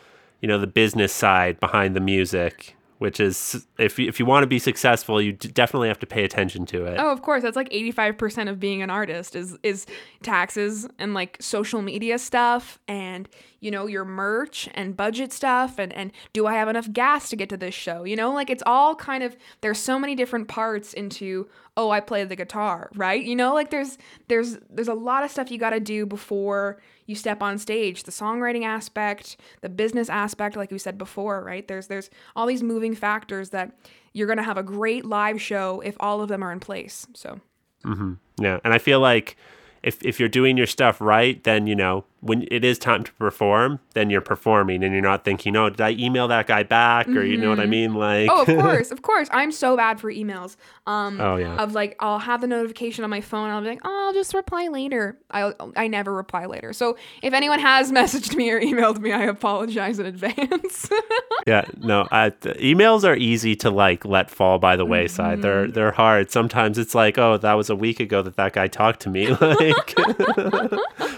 you 0.41 0.49
know, 0.49 0.59
the 0.59 0.67
business 0.67 1.13
side 1.13 1.59
behind 1.61 1.97
the 1.97 2.01
music 2.01 2.77
which 2.99 3.21
is 3.21 3.67
if 3.79 3.99
you, 3.99 4.09
if 4.09 4.21
you 4.21 4.27
want 4.27 4.43
to 4.43 4.47
be 4.47 4.59
successful, 4.59 5.23
you 5.23 5.33
definitely 5.33 5.89
have 5.89 5.99
to 6.01 6.07
pay 6.07 6.25
attention 6.25 6.67
to 6.67 6.85
it. 6.85 6.97
Oh, 6.99 7.11
of 7.11 7.23
course, 7.23 7.43
that's 7.43 7.57
like 7.57 7.71
85% 7.71 8.49
of 8.51 8.61
being 8.61 8.83
an 8.83 8.91
artist 8.91 9.35
is 9.35 9.57
is 9.63 9.87
taxes 10.23 10.87
and 10.99 11.15
like 11.15 11.37
social 11.41 11.83
media 11.83 12.19
stuff 12.19 12.79
and 12.89 13.29
you 13.61 13.71
know 13.71 13.87
your 13.87 14.05
merch 14.05 14.69
and 14.75 14.97
budget 14.97 15.33
stuff 15.33 15.79
and 15.79 15.93
and 15.93 16.13
do 16.33 16.47
I 16.47 16.55
have 16.55 16.69
enough 16.69 16.93
gas 16.93 17.29
to 17.31 17.37
get 17.37 17.49
to 17.51 17.57
this 17.57 17.75
show? 17.75 18.05
You 18.05 18.17
know, 18.17 18.33
like 18.33 18.51
it's 18.51 18.63
all 18.67 18.95
kind 18.95 19.23
of 19.23 19.37
there's 19.61 19.79
so 19.79 19.99
many 19.99 20.15
different 20.15 20.49
parts 20.49 20.93
into 20.93 21.49
oh, 21.77 21.91
I 21.91 22.01
play 22.01 22.25
the 22.25 22.35
guitar, 22.35 22.91
right? 22.97 23.23
You 23.23 23.37
know, 23.37 23.55
like 23.55 23.71
there's 23.71 23.99
there's 24.27 24.59
there's 24.69 24.89
a 24.89 24.95
lot 24.95 25.25
of 25.25 25.31
stuff 25.31 25.51
you 25.51 25.59
got 25.59 25.71
to 25.71 25.81
do 25.81 26.07
before 26.07 26.81
you 27.09 27.15
step 27.15 27.43
on 27.43 27.59
stage 27.59 28.05
the 28.05 28.13
songwriting 28.13 28.65
aspect 28.65 29.39
the 29.63 29.69
business 29.69 30.09
aspect 30.09 30.57
like 30.57 30.71
we 30.71 30.79
said 30.79 30.97
before 30.97 31.43
right 31.43 31.67
there's 31.67 31.89
there's 31.89 32.11
all 32.37 32.47
these 32.47 32.63
moving 32.63 32.95
factors 32.95 33.51
that 33.51 33.73
you're 34.13 34.29
going 34.29 34.37
to 34.37 34.45
have 34.45 34.59
a 34.59 34.63
great 34.63 35.05
live 35.05 35.41
show 35.41 35.81
if 35.81 35.97
all 35.99 36.21
of 36.21 36.29
them 36.29 36.45
are 36.45 36.53
in 36.53 36.61
place 36.61 37.07
so 37.15 37.41
mm-hmm. 37.85 38.13
yeah 38.39 38.61
and 38.63 38.73
i 38.73 38.79
feel 38.79 39.01
like 39.01 39.37
if, 39.83 40.03
if 40.05 40.21
you're 40.21 40.29
doing 40.29 40.57
your 40.57 40.67
stuff 40.67 41.01
right 41.01 41.43
then 41.45 41.67
you 41.67 41.75
know 41.75 42.05
when 42.21 42.47
it 42.51 42.65
is 42.65 42.79
time 42.79 43.05
to 43.05 43.13
perform 43.15 43.79
then 43.95 44.11
you're 44.11 44.21
performing 44.21 44.83
and 44.83 44.93
you're 44.93 45.03
not 45.03 45.25
thinking 45.25 45.57
oh 45.57 45.71
did 45.71 45.81
i 45.81 45.91
email 45.93 46.29
that 46.29 46.47
guy 46.47 46.63
back? 46.63 47.09
Or 47.09 47.23
you 47.23 47.37
know 47.37 47.49
what 47.49 47.61
i 47.61 47.67
mean? 47.67 47.95
Like 47.95 48.29
oh 48.31 48.43
of 48.43 48.47
course 48.61 48.91
of 48.91 49.03
course. 49.03 49.29
I'm 49.31 49.53
so 49.53 49.77
bad 49.77 50.01
for 50.01 50.11
emails. 50.13 50.57
Um 50.87 51.21
oh 51.21 51.37
yeah. 51.37 51.57
of 51.57 51.75
like 51.75 51.97
i'll 52.01 52.19
have 52.19 52.41
the 52.41 52.47
notification 52.47 53.05
on 53.05 53.11
my 53.11 53.21
phone. 53.21 53.51
I'll 53.51 53.61
be 53.61 53.69
like 53.69 53.81
oh 53.85 54.07
i'll 54.07 54.13
just 54.13 54.35
reply 54.35 54.69
later. 54.69 55.19
I 55.31 55.53
i 55.77 55.87
never 55.87 56.13
reply 56.13 56.47
later. 56.47 56.73
So 56.73 56.97
if 57.23 57.33
anyone 57.35 57.59
has 57.61 57.93
messaged 57.99 58.35
me 58.35 58.51
or 58.51 58.61
emailed 58.61 58.99
me 58.99 59.13
i 59.13 59.23
apologize 59.25 59.99
in 59.99 60.07
advance. 60.07 60.91
Yeah 61.47 61.65
no 61.79 62.07
I, 62.11 62.31
emails 62.31 63.05
are 63.05 63.17
easy 63.17 63.57
to 63.57 63.71
like 63.71 64.05
let 64.05 64.29
fall 64.31 64.59
by 64.59 64.77
the 64.77 64.85
wayside. 64.85 65.35
Mm-hmm. 65.35 65.43
they're 65.43 65.69
they're 65.69 65.93
hard. 65.93 66.31
Sometimes 66.31 66.79
it's 66.79 66.95
like 66.95 67.17
oh 67.17 67.39
that 67.39 67.55
was 67.55 67.71
a 67.71 67.77
week 67.77 68.01
ago 68.01 68.23
that 68.23 68.37
that 68.37 68.53
guy 68.53 68.67
talked 68.67 69.01
to 69.01 69.11
me. 69.11 69.29
Like 69.29 69.95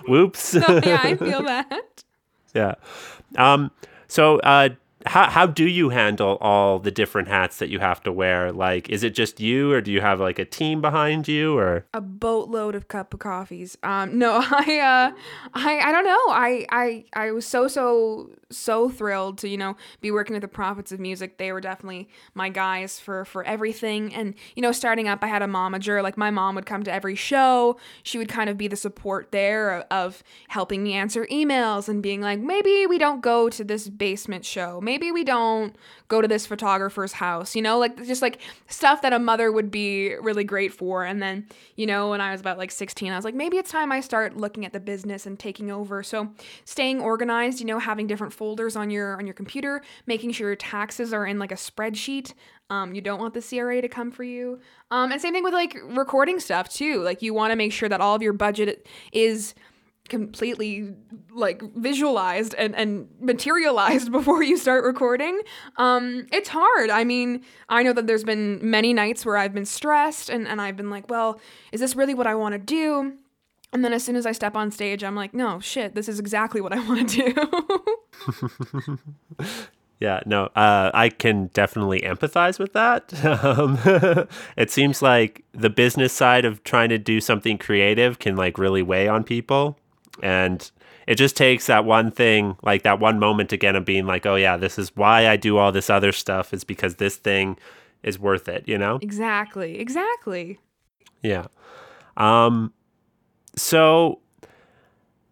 whoops. 0.07 0.55
No, 0.55 0.81
yeah, 0.91 1.01
I 1.03 1.17
feel 1.17 1.43
that. 1.45 2.05
Yeah. 2.55 2.75
Um, 3.37 3.71
so, 4.09 4.39
uh, 4.41 4.71
how 5.07 5.31
how 5.31 5.47
do 5.47 5.67
you 5.67 5.89
handle 5.89 6.37
all 6.41 6.79
the 6.79 6.91
different 6.91 7.29
hats 7.29 7.59
that 7.59 7.71
you 7.71 7.79
have 7.79 8.03
to 8.03 8.13
wear? 8.13 8.53
Like, 8.53 8.89
is 8.91 9.03
it 9.03 9.15
just 9.15 9.41
you, 9.41 9.73
or 9.73 9.81
do 9.81 9.91
you 9.91 10.01
have 10.01 10.21
like 10.21 10.39
a 10.39 10.45
team 10.45 10.81
behind 10.81 11.27
you, 11.27 11.57
or 11.57 11.87
a 11.95 12.01
boatload 12.01 12.75
of 12.75 12.89
cup 12.89 13.15
of 13.15 13.21
coffees? 13.21 13.79
Um, 13.83 14.19
no, 14.19 14.41
I 14.45 14.79
uh, 14.79 15.19
I 15.55 15.79
I 15.79 15.93
don't 15.93 16.05
know. 16.05 16.25
I 16.29 16.67
I 16.71 17.05
I 17.15 17.33
was 17.33 17.47
so 17.47 17.67
so 17.69 18.31
so 18.51 18.89
thrilled 18.91 19.39
to 19.39 19.49
you 19.49 19.57
know 19.57 19.77
be 20.01 20.11
working 20.11 20.35
with 20.35 20.43
the 20.43 20.49
Prophets 20.49 20.93
of 20.93 21.01
Music. 21.01 21.39
They 21.39 21.53
were 21.53 21.61
definitely 21.61 22.09
my 22.35 22.51
guys 22.51 22.99
for 22.99 23.25
for 23.25 23.43
everything. 23.45 24.15
And 24.15 24.35
you 24.55 24.63
know, 24.63 24.73
starting 24.73 25.09
up, 25.09 25.21
I 25.23 25.29
had 25.29 25.43
a 25.43 25.47
momager. 25.47 26.03
Like 26.03 26.19
my 26.19 26.31
mom 26.31 26.55
would 26.57 26.67
come 26.67 26.83
to 26.83 26.93
every 26.93 27.15
show. 27.15 27.79
She 28.03 28.19
would 28.19 28.29
kind 28.29 28.51
of 28.51 28.59
be 28.59 28.69
the 28.69 28.77
support 28.77 29.33
there 29.33 29.71
of, 29.71 29.85
of 29.91 30.23
helping 30.49 30.83
me 30.83 30.93
answer 30.93 31.27
emails 31.27 31.89
and 31.89 32.03
being 32.03 32.21
like, 32.21 32.39
maybe 32.41 32.87
we 32.87 32.99
don't 32.99 33.21
go 33.23 33.49
to 33.49 33.65
this 33.65 33.89
basement 33.89 34.45
show 34.45 34.81
maybe 34.91 35.13
we 35.13 35.23
don't 35.23 35.77
go 36.09 36.21
to 36.21 36.27
this 36.27 36.47
photographer's 36.47 37.13
house, 37.13 37.55
you 37.55 37.63
know, 37.63 37.79
like 37.79 37.97
just 38.05 38.23
like 38.23 38.41
stuff 38.67 39.03
that 39.03 39.13
a 39.13 39.21
mother 39.21 39.53
would 39.53 39.71
be 39.71 40.17
really 40.17 40.43
great 40.43 40.73
for. 40.73 41.05
And 41.05 41.23
then, 41.23 41.47
you 41.77 41.87
know, 41.87 42.11
when 42.11 42.21
I 42.21 42.33
was 42.33 42.41
about 42.41 42.59
like 42.59 42.73
16, 42.73 43.13
I 43.13 43.15
was 43.15 43.25
like, 43.25 43.37
maybe 43.37 43.57
it's 43.57 43.71
time 43.71 43.93
I 43.93 44.01
start 44.01 44.37
looking 44.37 44.67
at 44.67 44.73
the 44.73 44.81
business 44.81 45.27
and 45.27 45.39
taking 45.39 45.71
over. 45.71 46.03
So 46.03 46.33
staying 46.65 47.01
organized, 47.01 47.61
you 47.61 47.67
know, 47.67 47.79
having 47.79 48.09
different 48.09 48.33
folders 48.33 48.75
on 48.75 48.91
your 48.91 49.17
on 49.17 49.29
your 49.29 49.35
computer, 49.35 49.81
making 50.07 50.33
sure 50.33 50.49
your 50.49 50.57
taxes 50.57 51.13
are 51.13 51.25
in 51.25 51.39
like 51.39 51.53
a 51.53 51.57
spreadsheet. 51.57 52.35
Um, 52.69 52.93
you 52.93 53.01
don't 53.01 53.21
want 53.21 53.35
the 53.35 53.43
CRA 53.43 53.81
to 53.81 53.89
come 53.89 54.11
for 54.11 54.25
you. 54.25 54.59
Um, 54.91 55.13
and 55.13 55.21
same 55.21 55.33
thing 55.33 55.45
with 55.45 55.55
like 55.55 55.77
recording 55.85 56.41
stuff 56.41 56.69
too. 56.69 57.01
Like 57.03 57.23
you 57.23 57.33
want 57.33 57.53
to 57.53 57.57
make 57.57 57.73
sure 57.73 57.89
that 57.89 58.01
all 58.01 58.17
of 58.17 58.23
your 58.23 58.33
budget 58.33 58.89
is 59.13 59.55
completely 60.11 60.93
like 61.33 61.63
visualized 61.77 62.55
and, 62.59 62.77
and 62.77 63.09
materialized 63.21 64.13
before 64.19 64.43
you 64.43 64.59
start 64.59 64.85
recording 64.85 65.41
um, 65.79 66.27
it's 66.33 66.51
hard 66.51 66.91
i 66.91 67.05
mean 67.05 67.43
i 67.69 67.83
know 67.83 67.93
that 67.95 68.07
there's 68.07 68.25
been 68.25 68.59
many 68.63 68.93
nights 68.93 69.25
where 69.25 69.39
i've 69.39 69.55
been 69.55 69.65
stressed 69.65 70.29
and, 70.29 70.47
and 70.47 70.61
i've 70.61 70.77
been 70.77 70.91
like 70.91 71.09
well 71.09 71.41
is 71.73 71.81
this 71.81 71.97
really 71.97 72.13
what 72.13 72.27
i 72.27 72.35
want 72.35 72.53
to 72.53 72.59
do 72.59 73.15
and 73.73 73.85
then 73.85 73.93
as 73.93 74.05
soon 74.05 74.17
as 74.17 74.27
i 74.27 74.33
step 74.33 74.55
on 74.55 74.71
stage 74.71 75.03
i'm 75.03 75.15
like 75.17 75.33
no 75.33 75.59
shit 75.61 75.95
this 75.95 76.09
is 76.09 76.19
exactly 76.19 76.61
what 76.61 76.73
i 76.73 76.79
want 76.89 77.09
to 77.09 77.33
do 78.27 78.99
Yeah, 80.01 80.21
no, 80.25 80.45
uh, 80.57 80.91
I 80.95 81.11
can 81.11 81.49
definitely 81.49 82.01
empathize 82.01 82.59
with 82.59 82.73
that. 82.73 83.13
Um, 83.23 83.79
it 84.57 84.71
seems 84.71 85.03
like 85.03 85.45
the 85.53 85.69
business 85.69 86.13
side 86.15 86.47
of 86.47 86.65
trying 86.65 86.89
to 86.89 86.97
do 86.97 87.21
something 87.21 87.59
creative 87.59 88.19
can 88.19 88.35
like 88.35 88.57
really 88.57 88.83
weigh 88.83 89.09
on 89.09 89.25
people. 89.25 89.79
And 90.23 90.71
it 91.07 91.15
just 91.15 91.37
takes 91.37 91.67
that 91.67 91.85
one 91.85 92.11
thing, 92.11 92.57
like 92.63 92.83
that 92.83 93.01
one 93.01 93.19
moment 93.19 93.53
again 93.53 93.77
of 93.77 93.85
being 93.85 94.07
like, 94.07 94.27
oh, 94.27 94.37
yeah, 94.37 94.57
this 94.57 94.79
is 94.79 94.95
why 94.97 95.29
I 95.29 95.37
do 95.37 95.57
all 95.57 95.73
this 95.73 95.91
other 95.91 96.13
stuff, 96.13 96.53
is 96.53 96.65
because 96.65 96.97
this 96.97 97.17
thing 97.17 97.57
is 98.03 98.19
worth 98.19 98.49
it, 98.49 98.65
you 98.67 98.79
know? 98.79 98.99
Exactly. 99.03 99.79
Exactly. 99.79 100.59
Yeah. 101.23 101.47
Um, 102.17 102.73
so 103.57 104.21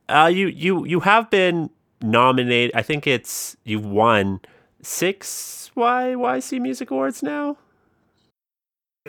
uh, 0.08 0.30
you 0.32 0.48
you 0.48 0.84
you 0.84 1.00
have 1.00 1.30
been 1.30 1.70
nominated. 2.02 2.74
I 2.74 2.82
think 2.82 3.06
it's 3.06 3.56
you've 3.64 3.84
won 3.84 4.40
six 4.82 5.70
YYC 5.76 6.60
Music 6.60 6.90
Awards 6.90 7.22
now. 7.22 7.56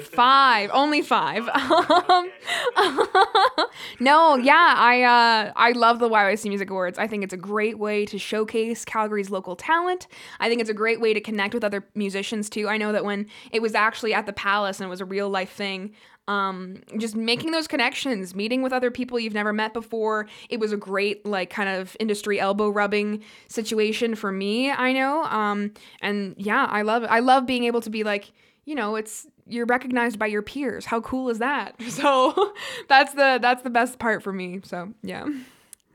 Five, 0.03 0.69
only 0.73 1.01
five. 1.01 1.47
Um, 1.49 2.31
no, 3.99 4.35
yeah, 4.35 4.75
I 4.77 5.03
uh, 5.03 5.53
I 5.55 5.71
love 5.71 5.99
the 5.99 6.09
YYC 6.09 6.49
Music 6.49 6.69
Awards. 6.69 6.97
I 6.97 7.07
think 7.07 7.23
it's 7.23 7.33
a 7.33 7.38
great 7.38 7.77
way 7.77 8.05
to 8.05 8.17
showcase 8.17 8.85
Calgary's 8.85 9.29
local 9.29 9.55
talent. 9.55 10.07
I 10.39 10.49
think 10.49 10.62
it's 10.62 10.69
a 10.69 10.73
great 10.73 10.99
way 10.99 11.13
to 11.13 11.21
connect 11.21 11.53
with 11.53 11.63
other 11.63 11.85
musicians 11.95 12.49
too. 12.49 12.67
I 12.67 12.77
know 12.77 12.91
that 12.91 13.05
when 13.05 13.27
it 13.51 13.62
was 13.62 13.75
actually 13.75 14.13
at 14.13 14.25
the 14.25 14.33
Palace 14.33 14.79
and 14.79 14.88
it 14.88 14.89
was 14.89 15.01
a 15.01 15.05
real 15.05 15.29
life 15.29 15.51
thing, 15.51 15.93
um, 16.29 16.83
just 16.99 17.15
making 17.15 17.51
those 17.51 17.67
connections, 17.67 18.35
meeting 18.35 18.62
with 18.62 18.71
other 18.71 18.91
people 18.91 19.19
you've 19.19 19.33
never 19.33 19.51
met 19.51 19.73
before. 19.73 20.27
It 20.47 20.59
was 20.59 20.71
a 20.71 20.77
great 20.77 21.25
like 21.25 21.49
kind 21.49 21.67
of 21.67 21.97
industry 21.99 22.39
elbow 22.39 22.69
rubbing 22.69 23.23
situation 23.47 24.13
for 24.13 24.31
me. 24.31 24.69
I 24.69 24.93
know, 24.93 25.23
um, 25.23 25.73
and 26.01 26.35
yeah, 26.38 26.67
I 26.69 26.83
love 26.83 27.03
it. 27.03 27.07
I 27.07 27.19
love 27.19 27.47
being 27.47 27.63
able 27.63 27.81
to 27.81 27.89
be 27.89 28.03
like, 28.03 28.31
you 28.65 28.75
know, 28.75 28.95
it's 28.95 29.25
you're 29.49 29.65
recognized 29.65 30.19
by 30.19 30.27
your 30.27 30.41
peers. 30.41 30.85
How 30.85 31.01
cool 31.01 31.29
is 31.29 31.39
that? 31.39 31.75
So 31.89 32.53
that's 32.88 33.13
the 33.13 33.39
that's 33.41 33.63
the 33.63 33.69
best 33.69 33.99
part 33.99 34.23
for 34.23 34.31
me. 34.31 34.62
So 34.63 34.93
yeah. 35.03 35.27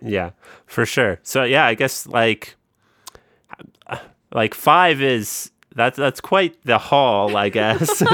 Yeah, 0.02 0.30
for 0.66 0.84
sure. 0.84 1.18
So 1.22 1.44
yeah, 1.44 1.64
I 1.64 1.74
guess 1.74 2.06
like 2.06 2.56
like 4.32 4.54
five 4.54 5.00
is 5.00 5.50
that's 5.74 5.96
that's 5.96 6.20
quite 6.20 6.62
the 6.64 6.78
haul, 6.78 7.36
I 7.36 7.48
guess. 7.48 8.02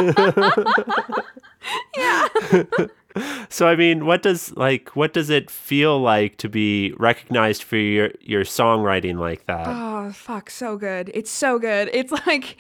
Yeah. 1.97 2.29
so 3.49 3.69
I 3.69 3.77
mean, 3.77 4.07
what 4.07 4.23
does 4.23 4.57
like 4.57 4.91
what 4.97 5.13
does 5.13 5.31
it 5.31 5.51
feel 5.51 6.01
like 6.01 6.37
to 6.39 6.49
be 6.49 6.93
recognized 6.99 7.63
for 7.63 7.77
your 7.77 8.11
your 8.21 8.45
songwriting 8.45 9.19
like 9.19 9.47
that? 9.47 9.67
Oh 9.69 10.13
fuck, 10.13 10.51
so 10.51 10.77
good. 10.77 11.11
It's 11.15 11.31
so 11.31 11.59
good. 11.59 11.91
It's 11.93 12.13
like 12.27 12.57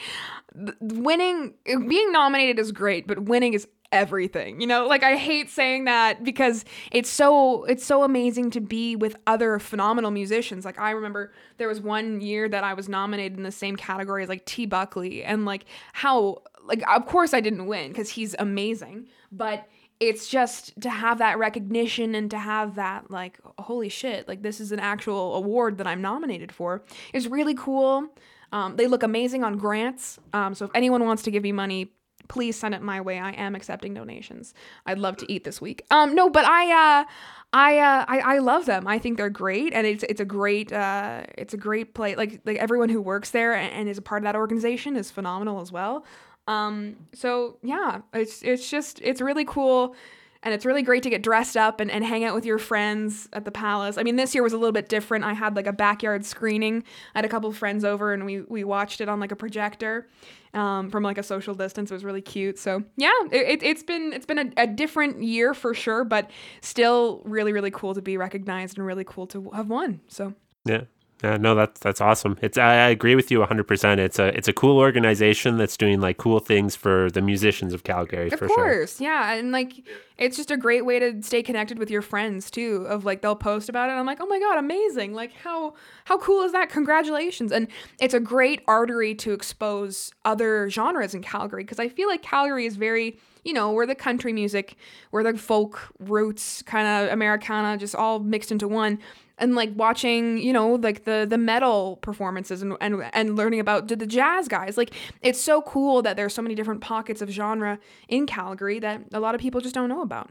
winning 0.80 1.54
being 1.64 2.12
nominated 2.12 2.58
is 2.58 2.72
great, 2.72 3.06
but 3.06 3.22
winning 3.22 3.54
is 3.54 3.66
everything. 3.92 4.60
You 4.60 4.66
know, 4.66 4.86
like 4.86 5.02
I 5.02 5.16
hate 5.16 5.50
saying 5.50 5.84
that 5.84 6.22
because 6.24 6.64
it's 6.90 7.10
so 7.10 7.64
it's 7.64 7.84
so 7.84 8.02
amazing 8.02 8.50
to 8.52 8.60
be 8.60 8.96
with 8.96 9.16
other 9.26 9.58
phenomenal 9.58 10.10
musicians. 10.10 10.64
Like 10.64 10.78
I 10.78 10.90
remember 10.90 11.32
there 11.58 11.68
was 11.68 11.80
one 11.80 12.20
year 12.20 12.48
that 12.48 12.64
I 12.64 12.74
was 12.74 12.88
nominated 12.88 13.36
in 13.36 13.42
the 13.42 13.52
same 13.52 13.76
category 13.76 14.22
as 14.22 14.28
like 14.28 14.44
T 14.44 14.66
Buckley 14.66 15.24
and 15.24 15.44
like 15.44 15.64
how 15.92 16.42
like 16.64 16.82
of 16.88 17.06
course 17.06 17.34
I 17.34 17.40
didn't 17.40 17.66
win 17.66 17.92
cuz 17.92 18.10
he's 18.10 18.34
amazing, 18.38 19.08
but 19.32 19.68
it's 19.98 20.28
just 20.28 20.80
to 20.80 20.88
have 20.88 21.18
that 21.18 21.38
recognition 21.38 22.14
and 22.14 22.30
to 22.30 22.38
have 22.38 22.76
that 22.76 23.10
like 23.10 23.38
holy 23.58 23.90
shit 23.90 24.26
like 24.26 24.42
this 24.42 24.58
is 24.58 24.72
an 24.72 24.80
actual 24.80 25.34
award 25.34 25.76
that 25.76 25.86
i'm 25.86 26.00
nominated 26.00 26.50
for 26.50 26.82
is 27.12 27.28
really 27.28 27.54
cool 27.54 28.08
um, 28.52 28.76
they 28.76 28.86
look 28.86 29.02
amazing 29.02 29.44
on 29.44 29.56
grants 29.56 30.18
um, 30.32 30.54
so 30.54 30.64
if 30.64 30.70
anyone 30.74 31.04
wants 31.04 31.22
to 31.22 31.30
give 31.30 31.42
me 31.42 31.52
money 31.52 31.92
please 32.28 32.56
send 32.56 32.74
it 32.74 32.82
my 32.82 33.00
way 33.00 33.18
i 33.18 33.30
am 33.32 33.54
accepting 33.54 33.94
donations 33.94 34.54
i'd 34.86 34.98
love 34.98 35.16
to 35.16 35.30
eat 35.32 35.44
this 35.44 35.60
week 35.60 35.84
um, 35.90 36.14
no 36.14 36.30
but 36.30 36.44
i 36.44 37.00
uh, 37.00 37.04
I, 37.52 37.78
uh, 37.78 38.04
I 38.06 38.18
I 38.18 38.38
love 38.38 38.66
them. 38.66 38.86
I 38.86 39.00
think 39.00 39.16
they're 39.16 39.28
great, 39.28 39.72
and 39.72 39.84
it's 39.84 40.04
it's 40.04 40.20
a 40.20 40.24
great 40.24 40.72
uh, 40.72 41.22
it's 41.36 41.52
a 41.52 41.56
great 41.56 41.94
play. 41.94 42.14
Like 42.14 42.40
like 42.44 42.58
everyone 42.58 42.90
who 42.90 43.02
works 43.02 43.30
there 43.30 43.54
and, 43.54 43.72
and 43.72 43.88
is 43.88 43.98
a 43.98 44.02
part 44.02 44.22
of 44.22 44.24
that 44.24 44.36
organization 44.36 44.96
is 44.96 45.10
phenomenal 45.10 45.60
as 45.60 45.72
well. 45.72 46.04
Um, 46.46 46.96
so 47.12 47.58
yeah, 47.62 48.02
it's 48.12 48.42
it's 48.42 48.70
just 48.70 49.00
it's 49.02 49.20
really 49.20 49.44
cool 49.44 49.96
and 50.42 50.54
it's 50.54 50.64
really 50.64 50.82
great 50.82 51.02
to 51.02 51.10
get 51.10 51.22
dressed 51.22 51.56
up 51.56 51.80
and, 51.80 51.90
and 51.90 52.04
hang 52.04 52.24
out 52.24 52.34
with 52.34 52.46
your 52.46 52.58
friends 52.58 53.28
at 53.32 53.44
the 53.44 53.50
palace. 53.50 53.98
I 53.98 54.02
mean, 54.02 54.16
this 54.16 54.34
year 54.34 54.42
was 54.42 54.52
a 54.52 54.56
little 54.56 54.72
bit 54.72 54.88
different. 54.88 55.24
I 55.24 55.34
had 55.34 55.54
like 55.54 55.66
a 55.66 55.72
backyard 55.72 56.24
screening. 56.24 56.82
I 57.14 57.18
had 57.18 57.24
a 57.24 57.28
couple 57.28 57.50
of 57.50 57.56
friends 57.56 57.84
over 57.84 58.12
and 58.12 58.24
we 58.24 58.40
we 58.42 58.64
watched 58.64 59.00
it 59.00 59.08
on 59.08 59.20
like 59.20 59.32
a 59.32 59.36
projector 59.36 60.08
um, 60.54 60.90
from 60.90 61.02
like 61.02 61.18
a 61.18 61.22
social 61.22 61.54
distance. 61.54 61.90
It 61.90 61.94
was 61.94 62.04
really 62.04 62.22
cute. 62.22 62.58
So 62.58 62.82
yeah, 62.96 63.12
it, 63.30 63.62
has 63.62 63.82
been 63.82 64.12
it's 64.12 64.26
been 64.26 64.38
a, 64.38 64.62
a 64.62 64.66
different 64.66 65.22
year 65.22 65.52
for 65.52 65.74
sure, 65.74 66.04
but 66.04 66.30
still 66.62 67.22
really 67.24 67.52
really 67.52 67.70
cool 67.70 67.94
to 67.94 68.02
be 68.02 68.16
recognized 68.16 68.78
and 68.78 68.86
really 68.86 69.04
cool 69.04 69.26
to 69.28 69.50
have 69.50 69.68
won. 69.68 70.00
So 70.08 70.34
yeah, 70.64 70.82
yeah, 71.22 71.36
no, 71.36 71.54
that's 71.54 71.78
that's 71.80 72.00
awesome. 72.00 72.38
It's 72.40 72.56
I, 72.56 72.86
I 72.86 72.88
agree 72.88 73.14
with 73.14 73.30
you 73.30 73.40
100. 73.40 73.64
percent 73.64 74.00
It's 74.00 74.18
a 74.18 74.28
it's 74.36 74.48
a 74.48 74.52
cool 74.52 74.78
organization 74.78 75.58
that's 75.58 75.76
doing 75.76 76.00
like 76.00 76.16
cool 76.16 76.40
things 76.40 76.74
for 76.74 77.10
the 77.10 77.20
musicians 77.20 77.74
of 77.74 77.84
Calgary. 77.84 78.30
Of 78.30 78.38
for 78.38 78.48
course, 78.48 78.96
sure. 78.96 79.06
yeah, 79.06 79.34
and 79.34 79.52
like 79.52 79.72
it's 80.16 80.36
just 80.36 80.50
a 80.50 80.56
great 80.56 80.86
way 80.86 80.98
to 80.98 81.22
stay 81.22 81.42
connected 81.42 81.78
with 81.78 81.90
your 81.90 82.00
friends 82.00 82.50
too. 82.50 82.86
Of 82.88 83.04
like 83.04 83.20
they'll 83.20 83.36
post 83.36 83.68
about 83.68 83.90
it. 83.90 83.94
I'm 83.94 84.06
like, 84.06 84.18
oh 84.20 84.26
my 84.26 84.38
god, 84.38 84.58
amazing! 84.58 85.12
Like 85.12 85.32
how 85.32 85.74
how 86.04 86.16
cool 86.16 86.42
is 86.42 86.52
that? 86.52 86.70
Congratulations! 86.70 87.52
And 87.52 87.68
it's 88.00 88.14
a 88.14 88.20
great 88.20 88.62
artery 88.66 89.14
to 89.16 89.32
expose 89.32 90.12
other 90.24 90.70
genres 90.70 91.14
in 91.14 91.22
Calgary 91.22 91.64
because 91.64 91.78
I 91.78 91.88
feel 91.88 92.08
like 92.08 92.22
Calgary 92.22 92.64
is 92.66 92.76
very 92.76 93.18
you 93.42 93.54
know, 93.54 93.72
we're 93.72 93.86
the 93.86 93.94
country 93.94 94.34
music, 94.34 94.76
we're 95.12 95.22
the 95.22 95.36
folk 95.36 95.80
roots, 95.98 96.60
kind 96.62 96.86
of 96.86 97.10
Americana, 97.10 97.78
just 97.78 97.94
all 97.94 98.18
mixed 98.18 98.52
into 98.52 98.68
one 98.68 98.98
and 99.40 99.54
like 99.54 99.70
watching 99.74 100.38
you 100.38 100.52
know 100.52 100.74
like 100.74 101.04
the 101.04 101.26
the 101.28 101.38
metal 101.38 101.96
performances 102.02 102.62
and 102.62 102.76
and, 102.80 103.02
and 103.12 103.36
learning 103.36 103.60
about 103.60 103.88
the 103.88 104.06
jazz 104.06 104.48
guys 104.48 104.76
like 104.76 104.94
it's 105.22 105.40
so 105.40 105.62
cool 105.62 106.02
that 106.02 106.16
there's 106.16 106.34
so 106.34 106.42
many 106.42 106.54
different 106.54 106.80
pockets 106.80 107.20
of 107.20 107.28
genre 107.30 107.78
in 108.08 108.26
calgary 108.26 108.78
that 108.78 109.02
a 109.12 109.20
lot 109.20 109.34
of 109.34 109.40
people 109.40 109.60
just 109.60 109.74
don't 109.74 109.88
know 109.88 110.02
about 110.02 110.30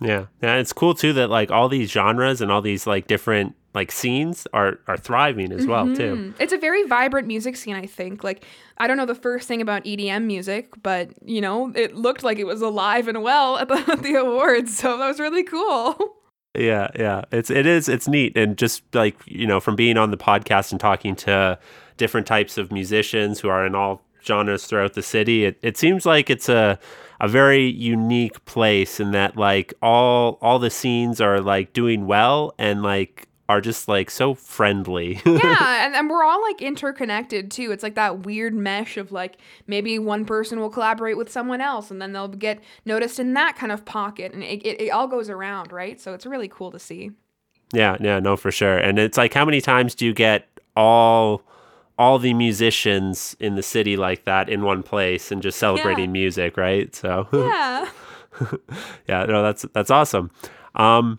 yeah 0.00 0.26
yeah 0.42 0.56
it's 0.56 0.72
cool 0.72 0.94
too 0.94 1.12
that 1.12 1.30
like 1.30 1.50
all 1.50 1.68
these 1.68 1.90
genres 1.90 2.40
and 2.40 2.50
all 2.50 2.60
these 2.60 2.86
like 2.86 3.06
different 3.06 3.54
like 3.74 3.90
scenes 3.90 4.46
are 4.52 4.80
are 4.86 4.96
thriving 4.96 5.52
as 5.52 5.66
well 5.66 5.86
mm-hmm. 5.86 5.94
too. 5.94 6.34
It's 6.38 6.52
a 6.52 6.58
very 6.58 6.84
vibrant 6.84 7.26
music 7.26 7.56
scene, 7.56 7.74
I 7.74 7.86
think. 7.86 8.22
Like 8.22 8.44
I 8.78 8.86
don't 8.86 8.96
know 8.96 9.06
the 9.06 9.14
first 9.14 9.48
thing 9.48 9.62
about 9.62 9.84
EDM 9.84 10.24
music, 10.24 10.68
but 10.82 11.10
you 11.24 11.40
know, 11.40 11.72
it 11.74 11.94
looked 11.94 12.22
like 12.22 12.38
it 12.38 12.44
was 12.44 12.60
alive 12.60 13.08
and 13.08 13.22
well 13.22 13.58
at 13.58 13.68
the, 13.68 13.74
at 13.92 14.02
the 14.02 14.14
awards, 14.14 14.76
so 14.76 14.98
that 14.98 15.08
was 15.08 15.20
really 15.20 15.44
cool. 15.44 15.96
Yeah, 16.54 16.88
yeah. 16.94 17.22
It's 17.32 17.50
it 17.50 17.66
is 17.66 17.88
it's 17.88 18.06
neat 18.06 18.36
and 18.36 18.58
just 18.58 18.82
like, 18.94 19.16
you 19.26 19.46
know, 19.46 19.58
from 19.58 19.74
being 19.74 19.96
on 19.96 20.10
the 20.10 20.18
podcast 20.18 20.70
and 20.70 20.80
talking 20.80 21.16
to 21.16 21.58
different 21.96 22.26
types 22.26 22.58
of 22.58 22.70
musicians 22.70 23.40
who 23.40 23.48
are 23.48 23.64
in 23.66 23.74
all 23.74 24.02
genres 24.22 24.66
throughout 24.66 24.92
the 24.94 25.02
city, 25.02 25.44
it, 25.46 25.58
it 25.62 25.76
seems 25.76 26.04
like 26.04 26.28
it's 26.28 26.48
a 26.48 26.78
a 27.20 27.28
very 27.28 27.66
unique 27.66 28.44
place 28.44 29.00
in 29.00 29.12
that 29.12 29.36
like 29.36 29.72
all 29.80 30.38
all 30.42 30.58
the 30.58 30.70
scenes 30.70 31.20
are 31.20 31.40
like 31.40 31.72
doing 31.72 32.06
well 32.06 32.52
and 32.58 32.82
like 32.82 33.28
are 33.52 33.60
just 33.60 33.86
like 33.86 34.10
so 34.10 34.34
friendly. 34.34 35.20
yeah, 35.26 35.84
and, 35.84 35.94
and 35.94 36.08
we're 36.08 36.24
all 36.24 36.40
like 36.40 36.62
interconnected 36.62 37.50
too. 37.50 37.70
It's 37.70 37.82
like 37.82 37.96
that 37.96 38.20
weird 38.24 38.54
mesh 38.54 38.96
of 38.96 39.12
like 39.12 39.36
maybe 39.66 39.98
one 39.98 40.24
person 40.24 40.58
will 40.58 40.70
collaborate 40.70 41.18
with 41.18 41.30
someone 41.30 41.60
else 41.60 41.90
and 41.90 42.00
then 42.00 42.14
they'll 42.14 42.28
get 42.28 42.60
noticed 42.86 43.20
in 43.20 43.34
that 43.34 43.56
kind 43.56 43.70
of 43.70 43.84
pocket 43.84 44.32
and 44.32 44.42
it, 44.42 44.66
it, 44.66 44.80
it 44.80 44.88
all 44.88 45.06
goes 45.06 45.28
around, 45.28 45.70
right? 45.70 46.00
So 46.00 46.14
it's 46.14 46.24
really 46.24 46.48
cool 46.48 46.70
to 46.70 46.78
see. 46.78 47.10
Yeah, 47.74 47.98
yeah, 48.00 48.20
no, 48.20 48.38
for 48.38 48.50
sure. 48.50 48.78
And 48.78 48.98
it's 48.98 49.18
like 49.18 49.34
how 49.34 49.44
many 49.44 49.60
times 49.60 49.94
do 49.94 50.06
you 50.06 50.14
get 50.14 50.48
all 50.74 51.42
all 51.98 52.18
the 52.18 52.32
musicians 52.32 53.36
in 53.38 53.54
the 53.54 53.62
city 53.62 53.98
like 53.98 54.24
that 54.24 54.48
in 54.48 54.62
one 54.62 54.82
place 54.82 55.30
and 55.30 55.42
just 55.42 55.58
celebrating 55.58 56.06
yeah. 56.06 56.12
music, 56.12 56.56
right? 56.56 56.94
So 56.94 57.28
Yeah. 57.34 57.90
yeah, 59.06 59.24
no, 59.26 59.42
that's 59.42 59.66
that's 59.74 59.90
awesome. 59.90 60.30
Um 60.74 61.18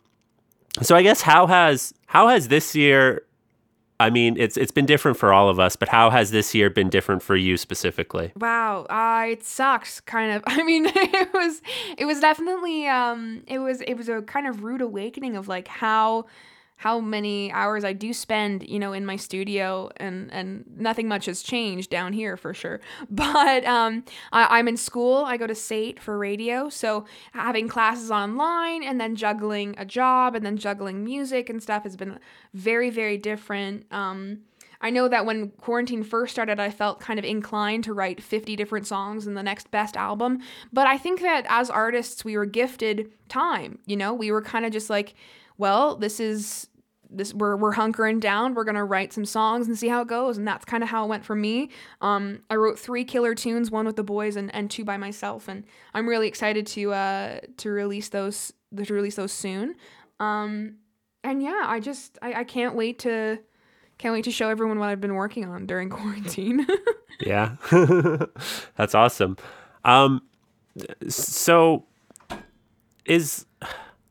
so 0.82 0.96
I 0.96 1.04
guess 1.04 1.22
how 1.22 1.48
has 1.48 1.94
how 2.06 2.28
has 2.30 2.48
this 2.48 2.76
year 2.76 3.24
I 4.00 4.10
mean, 4.10 4.36
it's 4.38 4.58
it's 4.58 4.72
been 4.72 4.86
different 4.86 5.18
for 5.18 5.32
all 5.32 5.48
of 5.48 5.60
us, 5.60 5.76
but 5.76 5.88
how 5.88 6.10
has 6.10 6.32
this 6.32 6.54
year 6.54 6.70
been 6.70 6.90
different 6.90 7.22
for 7.22 7.38
you 7.38 7.56
specifically? 7.56 8.34
Wow, 8.36 8.86
uh, 8.90 9.28
it 9.30 9.46
sucks. 9.46 10.02
Kind 10.02 10.34
of. 10.34 10.44
I 10.48 10.62
mean, 10.64 10.86
it 10.94 11.34
was 11.34 11.62
it 11.98 12.06
was 12.06 12.20
definitely 12.20 12.88
um, 12.88 13.44
it 13.48 13.60
was 13.60 13.82
it 13.82 13.94
was 13.94 14.10
a 14.10 14.22
kind 14.22 14.48
of 14.48 14.64
rude 14.64 14.82
awakening 14.82 15.38
of 15.38 15.48
like 15.48 15.68
how 15.70 16.26
how 16.84 17.00
many 17.00 17.50
hours 17.54 17.86
I 17.86 17.94
do 17.94 18.12
spend, 18.12 18.68
you 18.68 18.78
know, 18.78 18.92
in 18.92 19.06
my 19.06 19.16
studio, 19.16 19.90
and 19.96 20.30
and 20.34 20.66
nothing 20.76 21.08
much 21.08 21.28
has 21.28 21.42
changed 21.42 21.90
down 21.90 22.12
here 22.12 22.36
for 22.36 22.54
sure. 22.54 22.82
But 23.10 23.64
um, 23.64 24.04
I, 24.34 24.60
am 24.60 24.68
in 24.68 24.76
school. 24.76 25.24
I 25.24 25.38
go 25.38 25.48
to 25.48 25.56
SAIT 25.56 25.98
for 25.98 26.18
radio, 26.18 26.68
so 26.68 27.06
having 27.32 27.70
classes 27.70 28.12
online 28.12 28.84
and 28.84 29.00
then 29.00 29.16
juggling 29.16 29.76
a 29.78 29.86
job 29.86 30.36
and 30.36 30.46
then 30.46 30.58
juggling 30.58 31.06
music 31.06 31.50
and 31.50 31.64
stuff 31.64 31.84
has 31.84 31.96
been 31.96 32.20
very 32.54 32.90
very 32.90 33.18
different. 33.18 33.86
Um, 33.90 34.40
I 34.82 34.90
know 34.90 35.08
that 35.08 35.26
when 35.26 35.52
quarantine 35.52 36.04
first 36.04 36.34
started, 36.34 36.60
I 36.60 36.70
felt 36.70 37.00
kind 37.00 37.18
of 37.18 37.24
inclined 37.24 37.86
to 37.86 37.94
write 37.94 38.22
50 38.22 38.58
different 38.58 38.88
songs 38.88 39.26
in 39.26 39.36
the 39.36 39.44
next 39.44 39.72
best 39.72 39.96
album. 39.96 40.40
But 40.74 40.88
I 40.88 40.98
think 40.98 41.22
that 41.22 41.46
as 41.48 41.70
artists, 41.70 42.26
we 42.26 42.36
were 42.36 42.46
gifted 42.46 43.10
time. 43.30 43.80
You 43.86 43.96
know, 43.96 44.14
we 44.14 44.30
were 44.34 44.42
kind 44.42 44.66
of 44.66 44.74
just 44.74 44.90
like, 44.90 45.16
well, 45.58 45.96
this 45.96 46.20
is 46.20 46.68
this 47.14 47.34
we're 47.34 47.56
we're 47.56 47.74
hunkering 47.74 48.20
down. 48.20 48.54
We're 48.54 48.64
gonna 48.64 48.86
write 48.86 49.14
some 49.14 49.26
songs 49.26 49.68
and 49.68 49.78
see 49.78 49.88
how 49.88 50.02
it 50.02 50.08
goes. 50.08 50.38
And 50.38 50.48
that's 50.48 50.66
kind 50.66 50.84
of 50.84 50.90
how 50.90 51.06
it 51.06 51.08
went 51.08 51.26
for 51.26 51.36
me. 51.36 51.70
Um, 52.02 52.42
I 52.50 52.56
wrote 52.56 52.80
three 52.80 53.06
killer 53.06 53.36
tunes, 53.36 53.72
one 53.72 53.86
with 53.86 53.96
the 53.96 54.04
boys 54.04 54.36
and, 54.36 54.54
and 54.54 54.70
two 54.70 54.84
by 54.84 54.98
myself, 54.98 55.48
and 55.48 55.64
I'm 55.94 56.08
really 56.08 56.28
excited 56.28 56.68
to 56.68 56.94
uh 56.94 57.40
to 57.58 57.70
release 57.70 58.10
those 58.10 58.54
to 58.76 58.94
release 58.94 59.16
those 59.16 59.32
soon. 59.32 59.76
Um, 60.20 60.76
and 61.24 61.42
yeah, 61.42 61.64
I 61.66 61.80
just 61.80 62.18
I, 62.22 62.34
I 62.34 62.44
can't 62.44 62.76
wait 62.76 63.00
to 63.00 63.40
can't 63.98 64.14
wait 64.14 64.26
to 64.26 64.32
show 64.32 64.50
everyone 64.50 64.80
what 64.80 64.90
I've 64.90 65.02
been 65.02 65.16
working 65.16 65.46
on 65.46 65.66
during 65.66 65.90
quarantine. 65.92 66.68
yeah, 67.20 67.56
that's 68.76 68.96
awesome. 68.96 69.38
Um, 69.86 70.22
so 71.08 71.86
is 73.06 73.46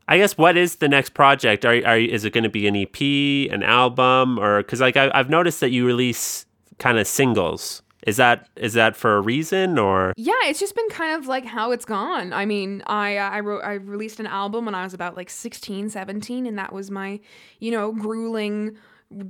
I 0.07 0.17
guess 0.17 0.37
what 0.37 0.57
is 0.57 0.77
the 0.77 0.89
next 0.89 1.11
project? 1.11 1.65
Are 1.65 1.75
are 1.85 1.97
is 1.97 2.25
it 2.25 2.33
going 2.33 2.43
to 2.43 2.49
be 2.49 2.67
an 2.67 2.75
EP, 2.75 3.51
an 3.51 3.63
album, 3.63 4.37
or 4.37 4.61
because 4.61 4.81
like 4.81 4.97
I, 4.97 5.11
I've 5.13 5.29
noticed 5.29 5.59
that 5.61 5.71
you 5.71 5.85
release 5.85 6.45
kind 6.79 6.97
of 6.97 7.07
singles. 7.07 7.81
Is 8.05 8.17
that 8.17 8.49
is 8.57 8.73
that 8.73 8.97
for 8.97 9.15
a 9.15 9.21
reason 9.21 9.79
or? 9.79 10.13
Yeah, 10.17 10.33
it's 10.43 10.59
just 10.59 10.75
been 10.75 10.89
kind 10.89 11.17
of 11.17 11.27
like 11.27 11.45
how 11.45 11.71
it's 11.71 11.85
gone. 11.85 12.33
I 12.33 12.45
mean, 12.45 12.83
I 12.85 13.17
I 13.17 13.39
wrote 13.39 13.63
I 13.63 13.75
released 13.75 14.19
an 14.19 14.27
album 14.27 14.65
when 14.65 14.75
I 14.75 14.83
was 14.83 14.93
about 14.93 15.15
like 15.15 15.29
16, 15.29 15.89
17 15.89 16.45
and 16.45 16.57
that 16.57 16.73
was 16.73 16.91
my, 16.91 17.21
you 17.59 17.71
know, 17.71 17.93
grueling 17.93 18.77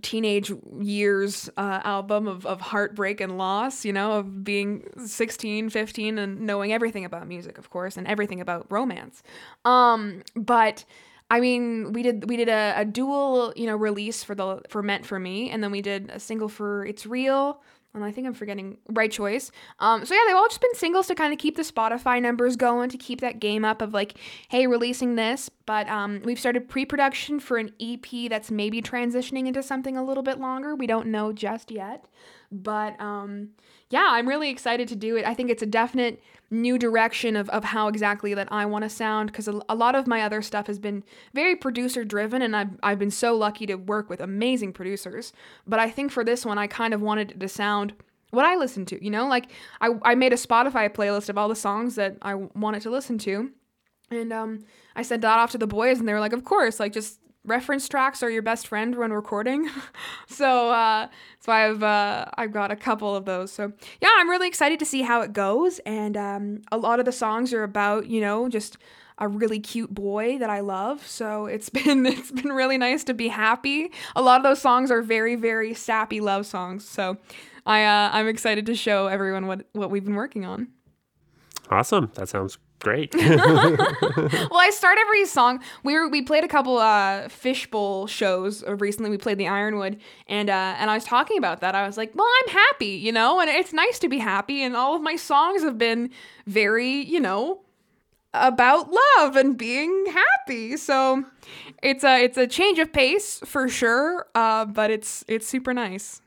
teenage 0.02 0.52
years 0.80 1.50
uh, 1.58 1.82
album 1.84 2.28
of, 2.28 2.46
of 2.46 2.62
heartbreak 2.62 3.22
and 3.22 3.38
loss, 3.38 3.86
you 3.86 3.94
know, 3.94 4.14
of 4.14 4.44
being 4.44 4.88
16, 5.06 5.70
15 5.70 6.18
and 6.18 6.42
knowing 6.42 6.74
everything 6.74 7.06
about 7.06 7.28
music, 7.28 7.58
of 7.58 7.70
course, 7.70 7.98
and 7.98 8.08
everything 8.08 8.42
about 8.42 8.66
romance. 8.70 9.24
Um, 9.66 10.24
but 10.36 10.86
I 11.30 11.40
mean, 11.40 11.94
we 11.94 12.04
did 12.04 12.30
we 12.30 12.38
did 12.38 12.50
a, 12.50 12.74
a 12.78 12.86
dual, 12.86 13.54
you 13.56 13.66
know, 13.66 13.76
release 13.76 14.24
for 14.24 14.36
the 14.36 14.62
for 14.70 14.84
Meant 14.84 15.06
for 15.06 15.20
Me, 15.20 15.50
and 15.50 15.64
then 15.64 15.72
we 15.72 15.82
did 15.82 16.12
a 16.12 16.20
single 16.20 16.50
for 16.50 16.86
It's 16.86 17.06
Real, 17.06 17.62
and 17.94 18.04
I 18.04 18.12
think 18.12 18.26
I'm 18.26 18.34
forgetting 18.34 18.78
right 18.90 19.12
choice. 19.12 19.52
Um, 19.80 20.06
so 20.06 20.14
yeah, 20.14 20.22
they've 20.28 20.36
all 20.36 20.48
just 20.48 20.62
been 20.62 20.74
singles 20.74 21.08
to 21.08 21.16
kind 21.16 21.32
of 21.32 21.40
keep 21.40 21.56
the 21.56 21.62
Spotify 21.64 22.22
numbers 22.22 22.56
going, 22.56 22.90
to 22.90 22.98
keep 22.98 23.22
that 23.22 23.40
game 23.40 23.64
up 23.64 23.82
of 23.82 23.94
like, 23.94 24.16
hey, 24.50 24.66
releasing 24.68 25.16
this. 25.16 25.50
But 25.66 25.88
um, 25.88 26.22
we've 26.24 26.40
started 26.40 26.68
pre-production 26.68 27.40
for 27.40 27.58
an 27.58 27.72
EP 27.80 28.30
that's 28.30 28.52
maybe 28.52 28.82
transitioning 28.82 29.48
into 29.48 29.64
something 29.64 29.96
a 29.96 30.04
little 30.04 30.24
bit 30.24 30.40
longer. 30.40 30.76
We 30.76 30.88
don't 30.88 31.08
know 31.08 31.32
just 31.32 31.72
yet, 31.72 32.06
but 32.54 33.00
um, 33.02 33.50
yeah, 33.90 34.08
I'm 34.12 34.28
really 34.28 34.50
excited 34.50 34.88
to 34.90 34.96
do 34.96 35.16
it. 35.16 35.26
I 35.26 35.34
think 35.34 35.50
it's 35.50 35.64
a 35.64 35.68
definite 35.68 36.22
new 36.50 36.78
direction 36.78 37.36
of, 37.36 37.50
of 37.50 37.64
how 37.64 37.88
exactly 37.88 38.34
that 38.34 38.48
I 38.52 38.66
want 38.66 38.84
to 38.84 38.90
sound 38.90 39.32
because 39.32 39.48
a, 39.48 39.60
a, 39.68 39.76
lot 39.76 39.96
of 39.96 40.08
my 40.08 40.22
other 40.22 40.42
stuff 40.42 40.68
has 40.68 40.78
been 40.78 41.04
very 41.34 41.56
producer 41.56 42.04
driven 42.06 42.42
and 42.42 42.56
I've, 42.56 42.70
I've 42.84 43.00
been 43.00 43.12
so 43.12 43.36
lucky 43.36 43.66
to 43.66 43.76
work 43.76 44.10
with 44.10 44.22
amazing 44.22 44.74
producers. 44.74 45.34
But 45.66 45.80
I 45.80 45.90
think 45.90 46.12
for 46.12 46.24
this 46.24 46.46
one, 46.46 46.58
I 46.58 46.68
kind 46.68 46.94
of 46.94 47.02
wanted 47.02 47.32
it 47.32 47.40
to 47.40 47.48
sound 47.48 47.94
what 48.30 48.46
I 48.46 48.56
listen 48.56 48.86
to, 48.86 49.04
you 49.04 49.12
know? 49.12 49.28
Like 49.28 49.52
I, 49.82 49.90
I 50.04 50.16
made 50.16 50.34
a 50.34 50.38
Spotify 50.38 50.90
playlist 50.90 51.30
of 51.30 51.38
all 51.38 51.50
the 51.50 51.56
songs 51.56 51.96
that 51.96 52.18
I 52.22 52.36
wanted 52.36 52.82
to 52.84 52.90
listen 52.90 53.18
to. 53.20 53.52
And 54.12 54.32
um, 54.32 54.66
I 54.96 55.02
sent 55.02 55.22
that 55.22 55.40
off 55.40 55.52
to 55.52 55.58
the 55.58 55.68
boys 55.68 56.00
and 56.00 56.08
they 56.08 56.14
were 56.14 56.20
like, 56.20 56.34
of 56.34 56.44
course, 56.44 56.80
like 56.80 56.94
just 56.94 57.20
reference 57.46 57.88
tracks 57.88 58.24
are 58.24 58.30
your 58.30 58.42
best 58.42 58.68
friend 58.68 58.96
when 58.96 59.12
recording. 59.12 59.70
so 60.28 60.72
uh, 60.72 61.08
so 61.40 61.52
I've 61.52 61.84
uh, 61.84 62.26
I've 62.36 62.52
got 62.52 62.72
a 62.72 62.76
couple 62.76 63.16
of 63.16 63.26
those. 63.26 63.52
So 63.52 63.72
yeah, 64.02 64.10
I'm 64.18 64.30
really 64.30 64.48
excited 64.48 64.80
to 64.80 64.86
see 64.86 65.02
how 65.02 65.22
it 65.22 65.34
goes. 65.34 65.80
And 65.86 66.18
um, 66.18 66.62
a 66.72 66.78
lot 66.78 67.00
of 67.00 67.06
the 67.06 67.12
songs 67.12 67.54
are 67.54 67.64
about 67.64 68.08
you 68.08 68.22
know 68.22 68.50
just 68.50 68.78
a 69.20 69.28
really 69.28 69.60
cute 69.60 69.94
boy 69.94 70.38
that 70.40 70.50
I 70.50 70.62
love. 70.62 71.06
So 71.06 71.46
it's 71.46 71.70
been 71.70 72.06
it's 72.06 72.32
been 72.32 72.52
really 72.52 72.78
nice 72.78 73.04
to 73.06 73.14
be 73.14 73.28
happy. 73.28 73.92
A 74.16 74.22
lot 74.22 74.38
of 74.38 74.44
those 74.44 74.62
songs 74.62 74.92
are 74.92 75.02
very 75.02 75.36
very 75.36 75.74
sappy 75.74 76.20
love 76.20 76.46
songs. 76.46 76.88
So 76.88 77.18
I 77.66 77.84
uh, 77.84 78.10
I'm 78.14 78.28
excited 78.28 78.66
to 78.68 78.76
show 78.76 79.08
everyone 79.08 79.48
what 79.48 79.66
what 79.74 79.92
we've 79.92 80.06
been 80.06 80.16
working 80.16 80.46
on. 80.46 80.70
Awesome. 81.70 82.12
That 82.16 82.30
sounds 82.30 82.58
great. 82.84 83.16
well, 83.16 83.30
I 84.54 84.70
start 84.72 85.00
every 85.02 85.26
song. 85.26 85.62
We 85.84 85.96
were 85.96 86.08
we 86.08 86.22
played 86.22 86.44
a 86.44 86.48
couple 86.48 86.78
uh, 86.78 87.30
fishbowl 87.30 88.06
shows 88.06 88.64
recently. 88.64 89.10
We 89.10 89.18
played 89.18 89.40
the 89.40 89.48
Ironwood, 89.48 90.00
and 90.28 90.50
uh, 90.50 90.76
and 90.78 90.92
I 90.92 90.96
was 90.96 91.06
talking 91.06 91.40
about 91.40 91.62
that. 91.62 91.74
I 91.74 91.88
was 91.88 91.98
like, 91.98 92.12
well, 92.14 92.28
I'm 92.44 92.54
happy, 92.54 92.98
you 92.98 93.12
know, 93.12 93.40
and 93.40 93.50
it's 93.50 93.74
nice 93.74 93.98
to 94.00 94.10
be 94.10 94.20
happy. 94.20 94.62
And 94.62 94.76
all 94.76 94.96
of 94.96 95.02
my 95.02 95.16
songs 95.16 95.64
have 95.64 95.80
been 95.80 96.12
very, 96.46 97.04
you 97.04 97.20
know, 97.20 97.62
about 98.34 98.92
love 99.18 99.36
and 99.36 99.58
being 99.58 100.06
happy. 100.08 100.78
So 100.78 101.24
it's 101.82 102.04
a 102.04 102.24
it's 102.24 102.38
a 102.38 102.48
change 102.48 102.80
of 102.80 102.92
pace 102.92 103.40
for 103.46 103.70
sure, 103.70 104.28
uh, 104.36 104.66
but 104.66 104.92
it's 104.92 105.24
it's 105.28 105.48
super 105.48 105.74
nice. 105.74 106.22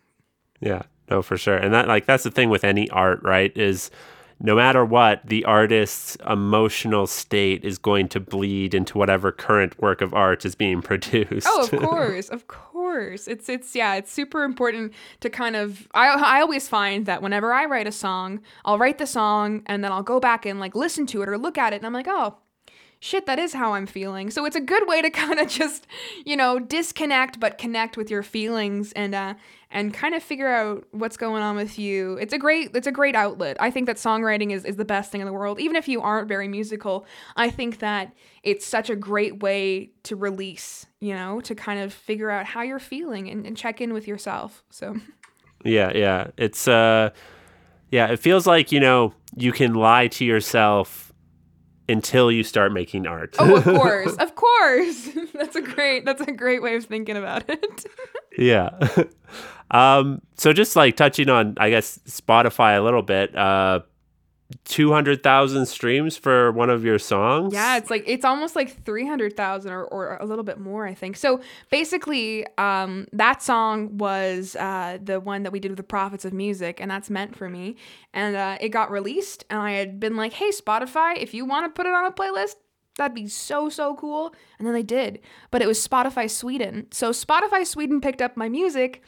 Yeah, 0.60 0.82
no, 1.10 1.22
for 1.22 1.36
sure. 1.36 1.56
And 1.56 1.72
that 1.74 1.88
like 1.88 2.06
that's 2.06 2.24
the 2.24 2.30
thing 2.30 2.48
with 2.48 2.64
any 2.64 2.88
art, 2.90 3.20
right? 3.22 3.56
Is 3.56 3.90
no 4.38 4.54
matter 4.54 4.84
what, 4.84 5.26
the 5.26 5.44
artist's 5.44 6.16
emotional 6.28 7.06
state 7.06 7.64
is 7.64 7.78
going 7.78 8.08
to 8.08 8.20
bleed 8.20 8.74
into 8.74 8.98
whatever 8.98 9.32
current 9.32 9.80
work 9.80 10.02
of 10.02 10.12
art 10.12 10.44
is 10.44 10.54
being 10.54 10.82
produced. 10.90 11.46
Oh, 11.48 11.62
of 11.62 11.70
course, 11.70 12.28
of 12.28 12.46
course. 12.46 13.26
It's 13.26 13.48
it's 13.48 13.74
yeah, 13.74 13.94
it's 13.94 14.12
super 14.12 14.44
important 14.44 14.92
to 15.20 15.30
kind 15.30 15.56
of. 15.56 15.88
I 15.94 16.08
I 16.08 16.40
always 16.40 16.68
find 16.68 17.06
that 17.06 17.22
whenever 17.22 17.52
I 17.52 17.64
write 17.64 17.86
a 17.86 17.92
song, 17.92 18.40
I'll 18.64 18.78
write 18.78 18.98
the 18.98 19.06
song 19.06 19.62
and 19.66 19.82
then 19.82 19.92
I'll 19.92 20.02
go 20.02 20.20
back 20.20 20.44
and 20.44 20.60
like 20.60 20.74
listen 20.74 21.06
to 21.06 21.22
it 21.22 21.28
or 21.28 21.38
look 21.38 21.56
at 21.56 21.72
it, 21.72 21.76
and 21.76 21.86
I'm 21.86 21.94
like, 21.94 22.08
oh, 22.08 22.36
shit, 23.06 23.26
that 23.26 23.38
is 23.38 23.52
how 23.52 23.74
I'm 23.74 23.86
feeling. 23.86 24.30
So 24.30 24.44
it's 24.44 24.56
a 24.56 24.60
good 24.60 24.88
way 24.88 25.00
to 25.00 25.10
kind 25.22 25.38
of 25.38 25.48
just, 25.48 25.86
you 26.24 26.36
know, 26.36 26.58
disconnect 26.58 27.38
but 27.38 27.56
connect 27.56 27.96
with 27.96 28.10
your 28.10 28.22
feelings 28.22 28.92
and 28.92 29.14
uh 29.14 29.34
and 29.70 29.92
kind 29.92 30.14
of 30.14 30.22
figure 30.22 30.48
out 30.48 30.84
what's 30.92 31.16
going 31.16 31.42
on 31.42 31.56
with 31.56 31.78
you. 31.78 32.14
It's 32.14 32.32
a 32.32 32.38
great 32.38 32.74
it's 32.74 32.86
a 32.86 32.92
great 32.92 33.14
outlet. 33.14 33.56
I 33.60 33.70
think 33.70 33.86
that 33.86 33.96
songwriting 33.96 34.52
is, 34.52 34.64
is 34.64 34.76
the 34.76 34.84
best 34.84 35.12
thing 35.12 35.20
in 35.20 35.26
the 35.26 35.32
world. 35.32 35.60
Even 35.60 35.76
if 35.76 35.88
you 35.88 36.00
aren't 36.02 36.28
very 36.28 36.48
musical, 36.48 37.06
I 37.36 37.50
think 37.50 37.78
that 37.78 38.12
it's 38.42 38.66
such 38.66 38.90
a 38.90 38.96
great 38.96 39.42
way 39.42 39.90
to 40.04 40.16
release, 40.16 40.86
you 41.00 41.14
know, 41.14 41.40
to 41.42 41.54
kind 41.54 41.80
of 41.80 41.92
figure 41.92 42.30
out 42.30 42.46
how 42.46 42.62
you're 42.62 42.78
feeling 42.78 43.28
and, 43.28 43.46
and 43.46 43.56
check 43.56 43.80
in 43.80 43.92
with 43.92 44.08
yourself. 44.08 44.64
So 44.70 44.96
Yeah, 45.64 45.92
yeah. 45.94 46.28
It's 46.36 46.66
uh 46.66 47.10
yeah, 47.90 48.08
it 48.08 48.18
feels 48.18 48.48
like, 48.48 48.72
you 48.72 48.80
know, 48.80 49.14
you 49.36 49.52
can 49.52 49.74
lie 49.74 50.08
to 50.08 50.24
yourself 50.24 51.05
until 51.88 52.30
you 52.30 52.42
start 52.42 52.72
making 52.72 53.06
art. 53.06 53.36
oh, 53.38 53.56
of 53.56 53.64
course, 53.64 54.14
of 54.16 54.34
course. 54.34 55.08
that's 55.34 55.56
a 55.56 55.62
great. 55.62 56.04
That's 56.04 56.20
a 56.20 56.32
great 56.32 56.62
way 56.62 56.76
of 56.76 56.84
thinking 56.84 57.16
about 57.16 57.48
it. 57.48 57.86
yeah. 58.38 58.70
Um, 59.70 60.22
so 60.36 60.52
just 60.52 60.76
like 60.76 60.96
touching 60.96 61.28
on, 61.28 61.54
I 61.58 61.70
guess 61.70 61.98
Spotify 62.06 62.78
a 62.78 62.82
little 62.82 63.02
bit. 63.02 63.36
Uh, 63.36 63.80
200,000 64.64 65.66
streams 65.66 66.16
for 66.16 66.52
one 66.52 66.70
of 66.70 66.84
your 66.84 66.98
songs. 66.98 67.52
Yeah, 67.52 67.76
it's 67.76 67.90
like 67.90 68.04
it's 68.06 68.24
almost 68.24 68.54
like 68.54 68.84
300,000 68.84 69.72
or, 69.72 69.84
or 69.84 70.16
a 70.16 70.24
little 70.24 70.44
bit 70.44 70.60
more, 70.60 70.86
I 70.86 70.94
think. 70.94 71.16
So 71.16 71.40
basically, 71.70 72.46
um, 72.56 73.06
that 73.12 73.42
song 73.42 73.98
was 73.98 74.54
uh, 74.56 74.98
the 75.02 75.18
one 75.18 75.42
that 75.42 75.52
we 75.52 75.58
did 75.58 75.70
with 75.70 75.78
the 75.78 75.82
Prophets 75.82 76.24
of 76.24 76.32
Music, 76.32 76.80
and 76.80 76.90
that's 76.90 77.10
meant 77.10 77.36
for 77.36 77.48
me. 77.48 77.76
And 78.14 78.36
uh, 78.36 78.58
it 78.60 78.68
got 78.68 78.90
released, 78.90 79.44
and 79.50 79.60
I 79.60 79.72
had 79.72 79.98
been 79.98 80.16
like, 80.16 80.34
hey, 80.34 80.50
Spotify, 80.50 81.16
if 81.16 81.34
you 81.34 81.44
want 81.44 81.66
to 81.66 81.76
put 81.76 81.86
it 81.86 81.94
on 81.94 82.06
a 82.06 82.12
playlist, 82.12 82.54
that'd 82.96 83.14
be 83.14 83.28
so, 83.28 83.68
so 83.68 83.94
cool. 83.96 84.34
And 84.58 84.66
then 84.66 84.74
they 84.74 84.82
did, 84.82 85.20
but 85.50 85.60
it 85.60 85.66
was 85.66 85.86
Spotify 85.86 86.30
Sweden. 86.30 86.86
So 86.92 87.10
Spotify 87.10 87.66
Sweden 87.66 88.00
picked 88.00 88.22
up 88.22 88.36
my 88.36 88.48
music 88.48 89.02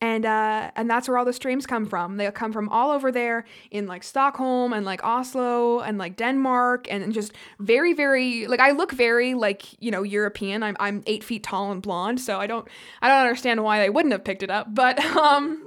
and 0.00 0.26
uh, 0.26 0.70
and 0.76 0.90
that's 0.90 1.08
where 1.08 1.16
all 1.16 1.24
the 1.24 1.32
streams 1.32 1.66
come 1.66 1.86
from. 1.86 2.18
They 2.18 2.30
come 2.30 2.52
from 2.52 2.68
all 2.68 2.90
over 2.90 3.10
there 3.10 3.46
in 3.70 3.86
like 3.86 4.02
Stockholm 4.02 4.74
and 4.74 4.84
like 4.84 5.02
Oslo 5.02 5.80
and 5.80 5.96
like 5.96 6.16
Denmark 6.16 6.86
and 6.90 7.12
just 7.14 7.32
very 7.60 7.94
very 7.94 8.46
like 8.46 8.60
I 8.60 8.72
look 8.72 8.92
very 8.92 9.32
like 9.34 9.80
you 9.82 9.90
know 9.90 10.02
European. 10.02 10.62
I'm 10.62 10.76
I'm 10.78 11.02
eight 11.06 11.24
feet 11.24 11.42
tall 11.42 11.72
and 11.72 11.80
blonde, 11.80 12.20
so 12.20 12.38
I 12.38 12.46
don't 12.46 12.68
I 13.00 13.08
don't 13.08 13.20
understand 13.20 13.64
why 13.64 13.78
they 13.78 13.88
wouldn't 13.88 14.12
have 14.12 14.24
picked 14.24 14.42
it 14.42 14.50
up. 14.50 14.74
But 14.74 15.02
um, 15.16 15.65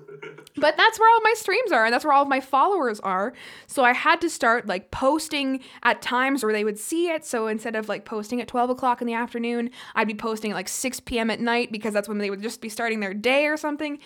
but 0.56 0.76
that's 0.78 1.00
where 1.00 1.10
all 1.14 1.22
my 1.22 1.34
streams 1.36 1.72
are 1.72 1.86
and 1.86 1.94
that's 1.94 2.04
where 2.04 2.14
all 2.14 2.24
of 2.24 2.28
my 2.28 2.40
followers 2.40 3.00
are. 3.02 3.34
So 3.68 3.84
I 3.84 3.94
had 3.94 4.22
to 4.22 4.30
start 4.30 4.68
like 4.68 4.92
posting 4.92 5.62
at 5.84 6.02
times 6.02 6.44
where 6.44 6.54
they 6.54 6.64
would 6.64 6.78
see 6.78 7.10
it. 7.10 7.26
So 7.26 7.48
instead 7.48 7.76
of 7.76 7.88
like 7.88 8.06
posting 8.06 8.42
at 8.42 8.48
12 8.48 8.72
o'clock 8.72 9.02
in 9.02 9.08
the 9.08 9.14
afternoon, 9.14 9.72
I'd 9.96 10.08
be 10.08 10.14
posting 10.14 10.52
at 10.52 10.56
like 10.56 10.68
6 10.68 11.00
p.m. 11.02 11.30
at 11.30 11.40
night 11.40 11.72
because 11.72 11.94
that's 11.94 12.10
when 12.10 12.18
they 12.18 12.30
would 12.30 12.42
just 12.42 12.62
be 12.62 12.70
starting 12.70 13.00
their 13.00 13.14
day 13.14 13.46
or 13.46 13.58
something. 13.58 14.00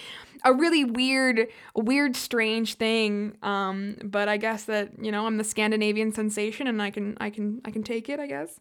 A 0.45 0.53
really 0.53 0.83
weird, 0.83 1.47
weird, 1.75 2.15
strange 2.15 2.75
thing. 2.75 3.37
Um, 3.41 3.97
but 4.03 4.27
I 4.27 4.37
guess 4.37 4.65
that, 4.65 4.91
you 5.01 5.11
know, 5.11 5.25
I'm 5.25 5.37
the 5.37 5.43
Scandinavian 5.43 6.11
sensation 6.11 6.67
and 6.67 6.81
I 6.81 6.91
can 6.91 7.17
I 7.19 7.29
can 7.29 7.61
I 7.65 7.71
can 7.71 7.83
take 7.83 8.09
it, 8.09 8.19
I 8.19 8.27
guess 8.27 8.59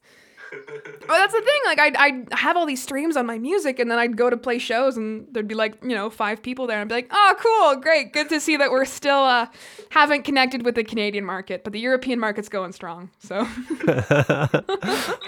but 0.52 1.06
that's 1.08 1.32
the 1.32 1.40
thing. 1.40 1.60
Like, 1.64 1.78
I'd, 1.78 1.96
I'd 1.96 2.32
have 2.32 2.56
all 2.56 2.66
these 2.66 2.82
streams 2.82 3.16
on 3.16 3.26
my 3.26 3.38
music, 3.38 3.78
and 3.78 3.90
then 3.90 3.98
I'd 3.98 4.16
go 4.16 4.30
to 4.30 4.36
play 4.36 4.58
shows, 4.58 4.96
and 4.96 5.26
there'd 5.32 5.48
be 5.48 5.54
like, 5.54 5.82
you 5.82 5.94
know, 5.94 6.10
five 6.10 6.42
people 6.42 6.66
there, 6.66 6.80
and 6.80 6.82
I'd 6.82 6.88
be 6.88 6.94
like, 6.94 7.10
oh, 7.10 7.34
cool, 7.40 7.80
great, 7.80 8.12
good 8.12 8.28
to 8.28 8.40
see 8.40 8.56
that 8.56 8.70
we're 8.70 8.84
still 8.84 9.22
uh, 9.22 9.46
haven't 9.90 10.24
connected 10.24 10.64
with 10.64 10.74
the 10.74 10.84
Canadian 10.84 11.24
market, 11.24 11.64
but 11.64 11.72
the 11.72 11.80
European 11.80 12.18
market's 12.18 12.48
going 12.48 12.72
strong. 12.72 13.10
So, 13.18 13.40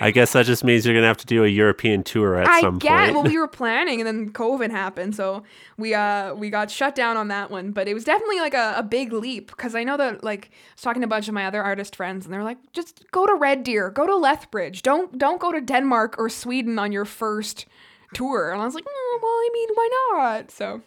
I 0.01 0.11
guess 0.13 0.33
that 0.33 0.45
just 0.47 0.65
means 0.65 0.85
you're 0.87 0.95
gonna 0.95 1.07
have 1.07 1.17
to 1.19 1.27
do 1.27 1.45
a 1.45 1.49
European 1.49 2.03
tour 2.03 2.37
at 2.37 2.49
I 2.49 2.61
some 2.61 2.79
get, 2.79 2.91
point. 2.91 3.15
Well, 3.15 3.25
we 3.25 3.39
were 3.39 3.49
planning, 3.49 4.01
and 4.01 4.07
then 4.07 4.33
COVID 4.33 4.71
happened, 4.71 5.15
so 5.15 5.43
we 5.77 5.95
uh 5.95 6.35
we 6.35 6.51
got 6.51 6.71
shut 6.71 6.95
down 6.95 7.17
on 7.17 7.29
that 7.29 7.51
one. 7.51 7.73
But 7.73 7.89
it 7.89 7.95
was 7.95 8.05
definitely 8.05 8.41
like 8.41 8.55
a, 8.55 8.75
a 8.77 8.83
big 8.83 9.13
leap 9.13 9.49
because 9.49 9.75
I 9.75 9.85
know 9.85 9.97
that 9.97 10.23
like 10.23 10.51
I 10.53 10.75
was 10.75 10.83
talking 10.83 11.03
to 11.03 11.07
a 11.07 11.09
bunch 11.09 11.29
of 11.29 11.35
my 11.35 11.47
other 11.47 11.63
artist 11.63 11.97
friends, 11.97 12.25
and 12.25 12.33
they're 12.33 12.45
like, 12.45 12.59
just 12.73 13.05
go 13.11 13.27
to 13.27 13.35
Red 13.35 13.65
Deer, 13.65 13.91
go 13.91 14.07
to 14.07 14.17
Lethbridge, 14.17 14.83
don't 14.83 15.14
don't 15.17 15.41
go 15.41 15.53
to 15.53 15.61
Denmark 15.61 16.17
or 16.19 16.29
Sweden 16.29 16.79
on 16.79 16.93
your 16.93 17.05
first 17.05 17.67
tour. 18.15 18.53
And 18.53 18.63
I 18.63 18.65
was 18.65 18.75
like, 18.75 18.85
mm, 18.85 19.23
well, 19.23 19.31
I 19.31 19.51
mean, 19.53 19.69
why 19.75 19.89
not? 20.13 20.51
So, 20.51 20.83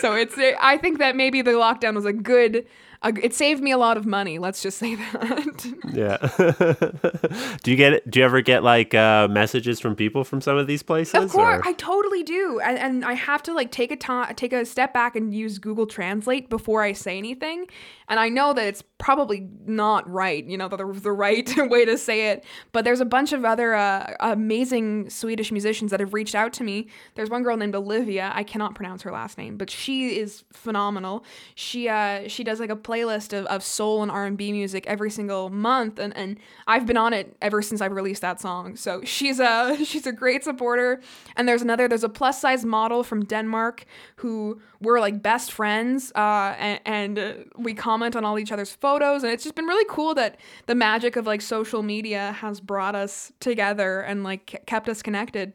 so 0.00 0.14
it's 0.14 0.36
I 0.60 0.78
think 0.78 0.98
that 0.98 1.16
maybe 1.16 1.42
the 1.42 1.52
lockdown 1.52 1.94
was 1.94 2.04
a 2.04 2.12
good 2.12 2.66
it 3.04 3.32
saved 3.32 3.62
me 3.62 3.70
a 3.70 3.78
lot 3.78 3.96
of 3.96 4.06
money. 4.06 4.38
Let's 4.38 4.62
just 4.62 4.78
say 4.78 4.96
that. 4.96 5.74
Yeah. 5.88 6.18
do 7.62 7.70
you 7.70 7.76
get 7.76 8.08
do 8.10 8.20
you 8.20 8.24
ever 8.24 8.40
get 8.40 8.62
like 8.62 8.94
uh, 8.94 9.26
messages 9.28 9.80
from 9.80 9.96
people 9.96 10.22
from 10.22 10.40
some 10.40 10.56
of 10.56 10.66
these 10.66 10.82
places? 10.82 11.14
Of 11.14 11.30
course, 11.30 11.60
or- 11.60 11.66
I 11.66 11.72
totally 11.72 12.22
do, 12.22 12.60
and, 12.62 12.78
and 12.78 13.04
I 13.04 13.14
have 13.14 13.42
to 13.44 13.54
like 13.54 13.70
take 13.70 13.90
a 13.90 13.96
time, 13.96 14.34
take 14.34 14.52
a 14.52 14.64
step 14.64 14.92
back, 14.92 15.16
and 15.16 15.34
use 15.34 15.58
Google 15.58 15.86
Translate 15.86 16.50
before 16.50 16.82
I 16.82 16.92
say 16.92 17.16
anything. 17.16 17.66
And 18.08 18.20
I 18.20 18.28
know 18.28 18.52
that 18.52 18.66
it's 18.66 18.82
probably 18.98 19.48
not 19.64 20.08
right, 20.10 20.44
you 20.44 20.58
know, 20.58 20.68
the, 20.68 20.76
the 20.76 21.12
right 21.12 21.50
way 21.70 21.84
to 21.84 21.96
say 21.96 22.30
it. 22.30 22.44
But 22.72 22.84
there's 22.84 23.00
a 23.00 23.04
bunch 23.04 23.32
of 23.32 23.44
other 23.44 23.74
uh, 23.74 24.14
amazing 24.20 25.08
Swedish 25.08 25.52
musicians 25.52 25.90
that 25.92 26.00
have 26.00 26.12
reached 26.12 26.34
out 26.34 26.52
to 26.54 26.64
me. 26.64 26.88
There's 27.14 27.30
one 27.30 27.42
girl 27.44 27.56
named 27.56 27.74
Olivia. 27.74 28.32
I 28.34 28.42
cannot 28.42 28.74
pronounce 28.74 29.02
her 29.02 29.12
last 29.12 29.38
name, 29.38 29.56
but 29.56 29.70
she 29.70 30.18
is 30.18 30.44
phenomenal. 30.52 31.24
She 31.54 31.88
uh, 31.88 32.28
she 32.28 32.42
does 32.44 32.60
like 32.60 32.70
a 32.70 32.76
playlist 32.76 33.32
of, 33.32 33.46
of 33.46 33.62
soul 33.62 34.02
and 34.02 34.10
R&B 34.10 34.52
music 34.52 34.86
every 34.86 35.10
single 35.10 35.48
month, 35.48 35.98
and, 35.98 36.16
and 36.16 36.38
I've 36.66 36.86
been 36.86 36.96
on 36.96 37.12
it 37.12 37.36
ever 37.40 37.62
since 37.62 37.80
I've 37.80 37.92
released 37.92 38.22
that 38.22 38.40
song. 38.40 38.76
So 38.76 39.02
she's 39.04 39.38
a 39.38 39.76
she's 39.84 40.06
a 40.06 40.12
great 40.12 40.44
supporter. 40.44 41.00
And 41.36 41.48
there's 41.48 41.62
another 41.62 41.86
there's 41.88 42.04
a 42.04 42.08
plus 42.08 42.40
size 42.40 42.64
model 42.64 43.04
from 43.04 43.24
Denmark 43.24 43.84
who 44.16 44.60
we're 44.80 45.00
like 45.00 45.22
best 45.22 45.52
friends, 45.52 46.12
uh, 46.14 46.54
and, 46.58 46.80
and 46.84 47.18
uh, 47.18 47.32
we 47.56 47.74
comment 47.74 48.14
on 48.14 48.24
all 48.24 48.38
each 48.38 48.52
other's 48.52 48.72
photos, 48.72 48.87
and 48.96 49.24
it's 49.26 49.44
just 49.44 49.54
been 49.54 49.66
really 49.66 49.86
cool 49.88 50.14
that 50.14 50.38
the 50.66 50.74
magic 50.74 51.16
of 51.16 51.26
like 51.26 51.40
social 51.40 51.82
media 51.82 52.32
has 52.32 52.60
brought 52.60 52.94
us 52.94 53.32
together 53.40 54.00
and 54.00 54.24
like 54.24 54.62
kept 54.66 54.88
us 54.88 55.02
connected. 55.02 55.54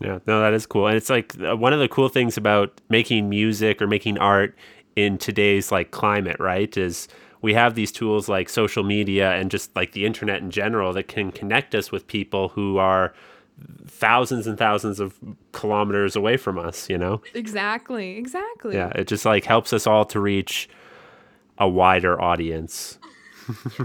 Yeah, 0.00 0.18
no, 0.26 0.40
that 0.40 0.52
is 0.52 0.66
cool. 0.66 0.88
And 0.88 0.96
it's 0.96 1.10
like 1.10 1.40
uh, 1.40 1.56
one 1.56 1.72
of 1.72 1.78
the 1.78 1.88
cool 1.88 2.08
things 2.08 2.36
about 2.36 2.80
making 2.88 3.28
music 3.28 3.80
or 3.80 3.86
making 3.86 4.18
art 4.18 4.56
in 4.96 5.16
today's 5.16 5.70
like 5.70 5.92
climate, 5.92 6.36
right? 6.40 6.76
Is 6.76 7.08
we 7.40 7.54
have 7.54 7.74
these 7.74 7.92
tools 7.92 8.28
like 8.28 8.48
social 8.48 8.82
media 8.82 9.32
and 9.32 9.50
just 9.50 9.74
like 9.76 9.92
the 9.92 10.04
internet 10.04 10.42
in 10.42 10.50
general 10.50 10.92
that 10.94 11.08
can 11.08 11.30
connect 11.30 11.74
us 11.74 11.92
with 11.92 12.06
people 12.06 12.48
who 12.48 12.78
are 12.78 13.14
thousands 13.86 14.46
and 14.46 14.58
thousands 14.58 14.98
of 14.98 15.18
kilometers 15.52 16.16
away 16.16 16.36
from 16.36 16.58
us, 16.58 16.88
you 16.90 16.98
know? 16.98 17.22
Exactly, 17.34 18.16
exactly. 18.16 18.74
Yeah, 18.74 18.88
it 18.94 19.06
just 19.06 19.24
like 19.24 19.44
helps 19.44 19.72
us 19.72 19.86
all 19.86 20.04
to 20.06 20.20
reach 20.20 20.68
a 21.62 21.68
wider 21.68 22.20
audience. 22.20 22.98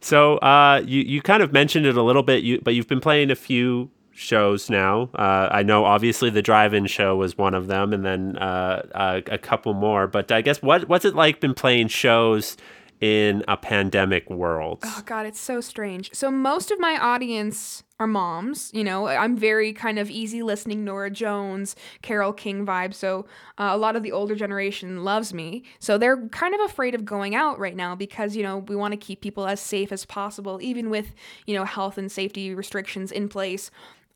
so 0.00 0.36
uh, 0.38 0.82
you 0.84 1.02
you 1.02 1.22
kind 1.22 1.42
of 1.42 1.52
mentioned 1.52 1.86
it 1.86 1.96
a 1.96 2.02
little 2.02 2.24
bit, 2.24 2.42
you 2.42 2.60
but 2.60 2.74
you've 2.74 2.88
been 2.88 3.00
playing 3.00 3.30
a 3.30 3.36
few 3.36 3.88
shows 4.12 4.68
now. 4.68 5.08
Uh, 5.14 5.48
I 5.50 5.62
know 5.62 5.84
obviously 5.84 6.28
the 6.28 6.42
drive-in 6.42 6.86
show 6.86 7.16
was 7.16 7.38
one 7.38 7.54
of 7.54 7.68
them, 7.68 7.92
and 7.92 8.04
then 8.04 8.36
uh, 8.38 8.84
uh, 8.94 9.20
a 9.26 9.38
couple 9.38 9.72
more. 9.72 10.08
But 10.08 10.32
I 10.32 10.42
guess 10.42 10.60
what 10.60 10.88
what's 10.88 11.04
it 11.04 11.14
like 11.14 11.38
been 11.38 11.54
playing 11.54 11.86
shows 11.86 12.56
in 13.00 13.42
a 13.48 13.56
pandemic 13.56 14.28
world? 14.28 14.80
Oh 14.84 15.02
god, 15.06 15.26
it's 15.26 15.40
so 15.40 15.60
strange. 15.60 16.10
So 16.12 16.30
most 16.30 16.70
of 16.70 16.78
my 16.78 16.98
audience 16.98 17.82
are 17.98 18.06
moms. 18.06 18.70
You 18.74 18.84
know, 18.84 19.06
I'm 19.06 19.36
very 19.36 19.72
kind 19.72 19.98
of 19.98 20.10
easy 20.10 20.42
listening 20.42 20.84
Norah 20.84 21.10
Jones, 21.10 21.76
Carole 22.02 22.32
King 22.32 22.66
vibe. 22.66 22.94
So 22.94 23.26
uh, 23.58 23.70
a 23.72 23.76
lot 23.76 23.96
of 23.96 24.02
the 24.02 24.12
older 24.12 24.34
generation 24.34 25.04
loves 25.04 25.32
me. 25.32 25.64
So 25.78 25.98
they're 25.98 26.28
kind 26.28 26.54
of 26.54 26.60
afraid 26.62 26.94
of 26.94 27.04
going 27.04 27.34
out 27.34 27.58
right 27.58 27.76
now 27.76 27.94
because 27.94 28.36
you 28.36 28.42
know 28.42 28.58
we 28.58 28.76
want 28.76 28.92
to 28.92 28.98
keep 28.98 29.20
people 29.20 29.46
as 29.46 29.60
safe 29.60 29.92
as 29.92 30.04
possible, 30.04 30.60
even 30.60 30.90
with 30.90 31.14
you 31.46 31.54
know 31.54 31.64
health 31.64 31.96
and 31.96 32.12
safety 32.12 32.54
restrictions 32.54 33.10
in 33.12 33.28
place. 33.28 33.70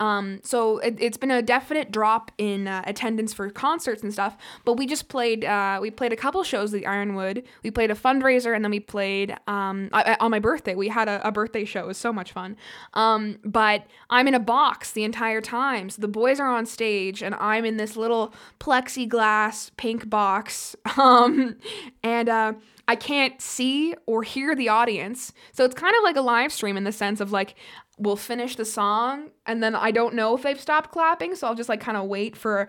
Um, 0.05 0.40
so 0.42 0.78
it, 0.78 1.00
has 1.00 1.16
been 1.16 1.30
a 1.30 1.40
definite 1.40 1.90
drop 1.90 2.30
in 2.36 2.68
uh, 2.68 2.82
attendance 2.86 3.32
for 3.32 3.48
concerts 3.48 4.02
and 4.02 4.12
stuff. 4.12 4.36
But 4.64 4.74
we 4.74 4.86
just 4.86 5.09
played. 5.09 5.44
Uh, 5.44 5.78
we 5.80 5.90
played 5.90 6.12
a 6.12 6.16
couple 6.16 6.42
shows 6.42 6.74
at 6.74 6.80
the 6.80 6.86
Ironwood. 6.86 7.44
We 7.62 7.70
played 7.70 7.90
a 7.90 7.94
fundraiser, 7.94 8.55
and 8.55 8.62
then 8.64 8.70
we 8.70 8.80
played 8.80 9.34
um, 9.46 9.88
I, 9.92 10.16
on 10.20 10.30
my 10.30 10.38
birthday. 10.38 10.74
We 10.74 10.88
had 10.88 11.09
a, 11.09 11.26
a, 11.26 11.32
birthday 11.32 11.64
show. 11.64 11.80
It 11.80 11.86
was 11.86 11.98
so 11.98 12.12
much 12.12 12.32
fun. 12.32 12.57
Um, 12.92 13.38
but 13.44 13.86
I'm 14.11 14.28
in 14.28 14.34
a 14.34 14.40
box 14.40 14.92
the 14.92 15.05
entire 15.05 15.40
time. 15.40 15.88
So 15.88 16.02
the 16.02 16.09
boys 16.09 16.38
are 16.38 16.48
on 16.48 16.66
stage, 16.66 17.22
and 17.22 17.34
I'm 17.36 17.64
in 17.64 17.78
this 17.78 17.96
little 17.96 18.34
plexiglass 18.61 19.70
pink 19.76 20.09
box. 20.09 20.76
Um, 20.96 21.57
and 22.02 22.28
uh, 22.28 22.52
I 22.86 22.96
can't 22.96 23.40
see 23.40 23.94
or 24.07 24.22
hear 24.22 24.55
the 24.55 24.68
audience. 24.68 25.32
So 25.52 25.64
it's 25.64 25.74
kind 25.74 25.94
of 25.96 26.02
like 26.02 26.16
a 26.16 26.20
live 26.20 26.52
stream 26.52 26.76
in 26.76 26.84
the 26.84 26.92
sense 26.92 27.20
of 27.20 27.32
like 27.32 27.57
we'll 27.99 28.16
finish 28.16 28.57
the 28.57 28.64
song 28.64 29.30
and 29.47 29.62
then 29.62 29.74
I 29.74 29.90
don't 29.90 30.14
know 30.14 30.36
if 30.36 30.42
they've 30.42 30.61
stopped 30.61 30.90
clapping, 30.90 31.34
so 31.34 31.47
I'll 31.47 31.55
just 31.55 31.68
like 31.68 31.80
kind 31.80 31.97
of 31.97 32.07
wait 32.07 32.36
for 32.36 32.68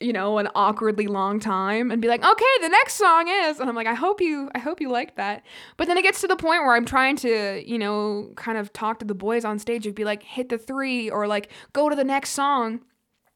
you 0.00 0.14
know, 0.14 0.38
an 0.38 0.48
awkwardly 0.54 1.06
long 1.06 1.38
time 1.38 1.90
and 1.90 2.00
be 2.00 2.08
like, 2.08 2.24
"Okay, 2.24 2.44
the 2.62 2.70
next 2.70 2.94
song 2.94 3.28
is." 3.28 3.60
And 3.60 3.68
I'm 3.68 3.76
like, 3.76 3.86
"I 3.86 3.94
hope 3.94 4.20
you 4.20 4.50
I 4.54 4.58
hope 4.58 4.80
you 4.80 4.88
liked 4.88 5.16
that." 5.16 5.42
But 5.76 5.88
then 5.88 5.98
it 5.98 6.02
gets 6.02 6.22
to 6.22 6.26
the 6.26 6.36
point 6.36 6.62
where 6.62 6.74
I'm 6.74 6.86
trying 6.86 7.16
to, 7.16 7.62
you 7.66 7.78
know, 7.78 8.32
kind 8.36 8.56
of 8.56 8.72
talk 8.72 8.98
to 9.00 9.04
the 9.04 9.14
boys 9.14 9.44
on 9.44 9.58
stage 9.58 9.86
and 9.86 9.94
be 9.94 10.04
like, 10.04 10.22
"Hit 10.22 10.48
the 10.48 10.56
3 10.58 11.10
or 11.10 11.26
like 11.26 11.50
go 11.74 11.90
to 11.90 11.94
the 11.94 12.04
next 12.04 12.30
song." 12.30 12.80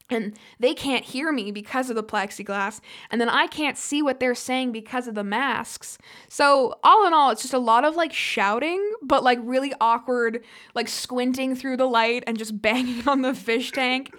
And 0.09 0.37
they 0.59 0.73
can't 0.73 1.03
hear 1.03 1.31
me 1.31 1.51
because 1.51 1.89
of 1.89 1.95
the 1.95 2.03
plexiglass 2.03 2.79
and 3.09 3.19
then 3.19 3.29
i 3.29 3.47
can't 3.47 3.77
see 3.77 4.01
what 4.01 4.19
they're 4.19 4.35
saying 4.35 4.71
because 4.71 5.07
of 5.07 5.15
the 5.15 5.23
masks. 5.23 5.97
So 6.27 6.75
all 6.83 7.07
in 7.07 7.13
all 7.13 7.31
it's 7.31 7.41
just 7.41 7.53
a 7.53 7.59
lot 7.59 7.85
of 7.85 7.95
like 7.95 8.13
shouting 8.13 8.93
but 9.01 9.23
like 9.23 9.39
really 9.41 9.73
awkward 9.81 10.43
like 10.73 10.87
squinting 10.87 11.55
through 11.55 11.77
the 11.77 11.87
light 11.87 12.23
and 12.27 12.37
just 12.37 12.61
banging 12.65 13.07
on 13.07 13.21
the 13.21 13.33
fish 13.33 13.71
tank 13.71 14.13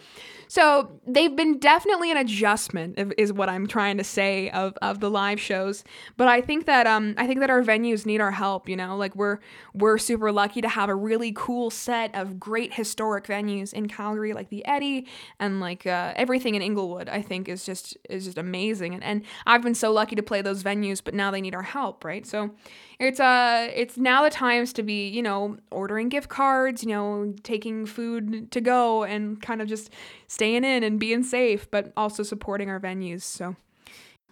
so 0.49 1.01
they've 1.07 1.35
been 1.35 1.59
definitely 1.59 2.11
an 2.11 2.17
adjustment 2.17 2.99
is 3.19 3.33
what 3.33 3.49
I'm 3.49 3.67
trying 3.67 3.99
to 3.99 4.05
say 4.05 4.51
of, 4.51 4.77
of 4.83 5.01
the 5.01 5.11
live 5.11 5.41
shows. 5.41 5.85
But 6.17 6.29
I 6.29 6.41
think 6.41 6.67
that 6.67 6.87
um 6.87 7.15
I 7.17 7.27
think 7.27 7.41
that 7.41 7.51
our 7.51 7.63
venues 7.63 8.07
need 8.07 8.21
our 8.21 8.31
help, 8.31 8.69
you 8.69 8.77
know? 8.77 8.97
Like 8.97 9.15
we're 9.17 9.39
we're 9.75 9.99
super 9.99 10.31
lucky 10.33 10.61
to 10.61 10.69
have 10.69 10.89
a 10.89 10.95
really 10.95 11.33
cool 11.35 11.71
set 11.71 12.15
of 12.15 12.39
great 12.39 12.75
historic 12.75 13.27
venues 13.27 13.73
in 13.73 13.89
Calgary 13.89 14.33
like 14.33 14.49
the 14.49 14.65
Eddie 14.67 15.07
and 15.39 15.61
like 15.61 15.87
uh, 15.87 16.13
everything 16.17 16.55
in 16.55 16.63
Inglewood 16.63 17.09
I 17.09 17.23
think 17.23 17.49
is 17.49 17.65
just 17.65 17.97
is 18.09 18.25
just 18.27 18.39
amazing. 18.39 18.95
And 18.95 19.05
and 19.05 19.23
I've 19.47 19.63
been 19.63 19.75
so 19.75 19.93
lucky 19.93 20.17
to 20.17 20.23
play 20.23 20.43
those 20.43 20.63
venues, 20.63 21.03
but 21.03 21.15
now 21.15 21.31
they 21.31 21.41
need 21.41 21.55
our 21.55 21.63
help, 21.63 22.05
right? 22.05 22.27
So 22.27 22.51
it's 22.99 23.21
uh 23.21 23.71
it's 23.75 23.99
now 23.99 24.23
the 24.23 24.31
times 24.31 24.73
to 24.73 24.83
be 24.83 25.09
you 25.09 25.23
know 25.23 25.57
ordering 25.71 26.09
gift 26.09 26.29
cards 26.29 26.83
you 26.83 26.89
know 26.89 27.35
taking 27.43 27.85
food 27.85 28.51
to 28.51 28.61
go 28.61 29.05
and 29.05 29.43
kind 29.43 29.61
of 29.61 29.69
just 29.69 29.91
staying 30.29 30.65
in 30.65 30.83
and 30.83 30.99
being 30.99 31.23
safe 31.23 31.71
but 31.71 31.93
also 31.97 32.23
supporting 32.23 32.71
our 32.71 32.81
venues 32.81 33.23
so. 33.23 33.55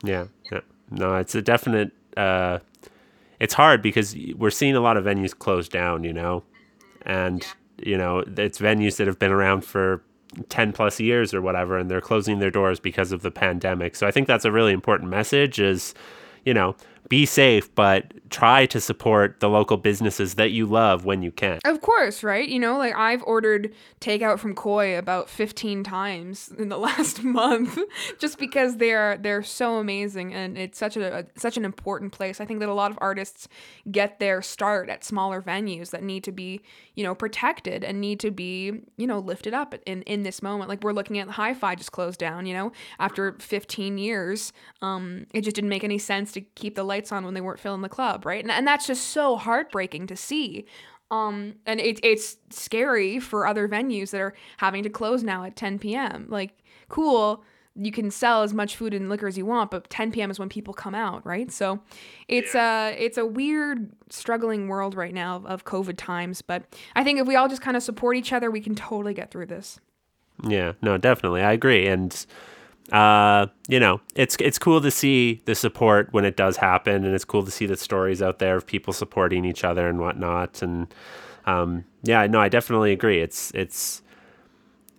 Yeah, 0.02 0.26
yeah. 0.50 0.60
no 0.90 1.16
it's 1.16 1.34
a 1.34 1.42
definite 1.42 1.92
uh 2.16 2.58
it's 3.40 3.54
hard 3.54 3.82
because 3.82 4.16
we're 4.36 4.50
seeing 4.50 4.76
a 4.76 4.80
lot 4.80 4.96
of 4.96 5.04
venues 5.04 5.36
close 5.36 5.68
down 5.68 6.04
you 6.04 6.12
know? 6.12 6.42
And 7.02 7.44
you 7.78 7.98
know 7.98 8.24
it's 8.36 8.58
venues 8.58 8.96
that 8.96 9.06
have 9.06 9.18
been 9.18 9.32
around 9.32 9.62
for 9.62 10.02
10 10.48 10.72
plus 10.72 10.98
years 10.98 11.32
or 11.32 11.40
whatever 11.40 11.78
and 11.78 11.90
they're 11.90 12.00
closing 12.00 12.38
their 12.38 12.50
doors 12.50 12.80
because 12.80 13.12
of 13.12 13.20
the 13.20 13.30
pandemic. 13.30 13.94
So 13.94 14.06
i 14.06 14.10
think 14.10 14.26
that's 14.26 14.46
a 14.46 14.52
really 14.52 14.72
important 14.72 15.10
message 15.10 15.60
is 15.60 15.92
you 16.46 16.54
know 16.54 16.76
be 17.08 17.26
safe, 17.26 17.74
but 17.74 18.12
try 18.30 18.66
to 18.66 18.80
support 18.80 19.40
the 19.40 19.48
local 19.48 19.76
businesses 19.76 20.34
that 20.34 20.50
you 20.50 20.66
love 20.66 21.04
when 21.04 21.22
you 21.22 21.30
can. 21.30 21.60
Of 21.64 21.80
course, 21.80 22.22
right? 22.22 22.48
You 22.48 22.58
know, 22.58 22.78
like 22.78 22.94
I've 22.96 23.22
ordered 23.24 23.72
takeout 24.00 24.38
from 24.38 24.54
Koi 24.54 24.98
about 24.98 25.28
15 25.28 25.84
times 25.84 26.50
in 26.58 26.68
the 26.68 26.78
last 26.88 27.22
month 27.22 27.78
just 28.18 28.38
because 28.38 28.78
they're 28.78 29.18
they're 29.18 29.42
so 29.42 29.76
amazing 29.76 30.34
and 30.34 30.58
it's 30.58 30.78
such 30.78 30.96
a, 30.96 31.20
a, 31.20 31.24
such 31.36 31.56
an 31.56 31.64
important 31.64 32.12
place. 32.12 32.40
I 32.40 32.44
think 32.44 32.60
that 32.60 32.68
a 32.68 32.74
lot 32.74 32.90
of 32.90 32.98
artists 33.00 33.48
get 33.90 34.18
their 34.18 34.42
start 34.42 34.88
at 34.88 35.04
smaller 35.04 35.42
venues 35.42 35.90
that 35.90 36.02
need 36.02 36.24
to 36.24 36.32
be, 36.32 36.60
you 36.94 37.04
know, 37.04 37.14
protected 37.14 37.84
and 37.84 38.00
need 38.00 38.20
to 38.20 38.30
be, 38.30 38.80
you 38.96 39.06
know, 39.06 39.18
lifted 39.18 39.54
up 39.54 39.74
in 39.86 40.02
in 40.02 40.22
this 40.22 40.42
moment. 40.42 40.68
Like 40.68 40.82
we're 40.82 40.92
looking 40.92 41.18
at 41.18 41.28
Hi-Fi 41.28 41.74
just 41.74 41.92
closed 41.92 42.18
down, 42.18 42.46
you 42.46 42.54
know, 42.54 42.72
after 42.98 43.36
15 43.38 43.98
years. 43.98 44.52
Um 44.82 45.26
it 45.32 45.42
just 45.42 45.54
didn't 45.54 45.70
make 45.70 45.84
any 45.84 45.98
sense 45.98 46.32
to 46.32 46.40
keep 46.40 46.74
the 46.74 46.84
lights 46.94 47.10
on 47.10 47.24
when 47.24 47.34
they 47.34 47.40
weren't 47.40 47.58
filling 47.58 47.82
the 47.82 47.88
club, 47.88 48.24
right? 48.24 48.42
And, 48.42 48.52
and 48.52 48.66
that's 48.66 48.86
just 48.86 49.08
so 49.08 49.36
heartbreaking 49.36 50.06
to 50.06 50.16
see. 50.16 50.64
Um, 51.10 51.56
and 51.66 51.80
it, 51.80 51.98
it's 52.04 52.36
scary 52.50 53.18
for 53.18 53.46
other 53.46 53.68
venues 53.68 54.10
that 54.10 54.20
are 54.20 54.34
having 54.58 54.84
to 54.84 54.90
close 54.90 55.22
now 55.24 55.44
at 55.44 55.56
10 55.56 55.80
p.m. 55.80 56.26
Like, 56.28 56.52
cool, 56.88 57.42
you 57.74 57.90
can 57.90 58.10
sell 58.10 58.42
as 58.44 58.54
much 58.54 58.76
food 58.76 58.94
and 58.94 59.08
liquor 59.08 59.26
as 59.26 59.36
you 59.36 59.44
want, 59.44 59.72
but 59.72 59.90
10 59.90 60.12
p.m. 60.12 60.30
is 60.30 60.38
when 60.38 60.48
people 60.48 60.72
come 60.72 60.94
out, 60.94 61.26
right? 61.26 61.50
So 61.50 61.80
it's 62.28 62.54
yeah. 62.54 62.88
a 62.88 62.92
it's 62.92 63.18
a 63.18 63.26
weird, 63.26 63.90
struggling 64.10 64.68
world 64.68 64.94
right 64.94 65.12
now 65.12 65.36
of, 65.36 65.46
of 65.46 65.64
COVID 65.64 65.96
times. 65.96 66.42
But 66.42 66.62
I 66.94 67.02
think 67.02 67.18
if 67.18 67.26
we 67.26 67.34
all 67.34 67.48
just 67.48 67.62
kind 67.62 67.76
of 67.76 67.82
support 67.82 68.16
each 68.16 68.32
other, 68.32 68.50
we 68.50 68.60
can 68.60 68.76
totally 68.76 69.14
get 69.14 69.32
through 69.32 69.46
this. 69.46 69.80
Yeah, 70.46 70.72
no, 70.82 70.98
definitely, 70.98 71.42
I 71.42 71.52
agree, 71.52 71.86
and 71.86 72.26
uh, 72.92 73.46
you 73.68 73.80
know, 73.80 74.00
it's 74.14 74.36
it's 74.40 74.58
cool 74.58 74.80
to 74.80 74.90
see 74.90 75.42
the 75.46 75.54
support 75.54 76.08
when 76.12 76.24
it 76.24 76.36
does 76.36 76.58
happen, 76.58 77.04
and 77.04 77.14
it's 77.14 77.24
cool 77.24 77.44
to 77.44 77.50
see 77.50 77.66
the 77.66 77.76
stories 77.76 78.22
out 78.22 78.38
there 78.38 78.56
of 78.56 78.66
people 78.66 78.92
supporting 78.92 79.44
each 79.44 79.64
other 79.64 79.88
and 79.88 79.98
whatnot. 79.98 80.62
And 80.62 80.92
um, 81.46 81.84
yeah, 82.02 82.26
no, 82.26 82.40
I 82.40 82.48
definitely 82.48 82.92
agree. 82.92 83.20
It's 83.20 83.50
it's 83.52 84.02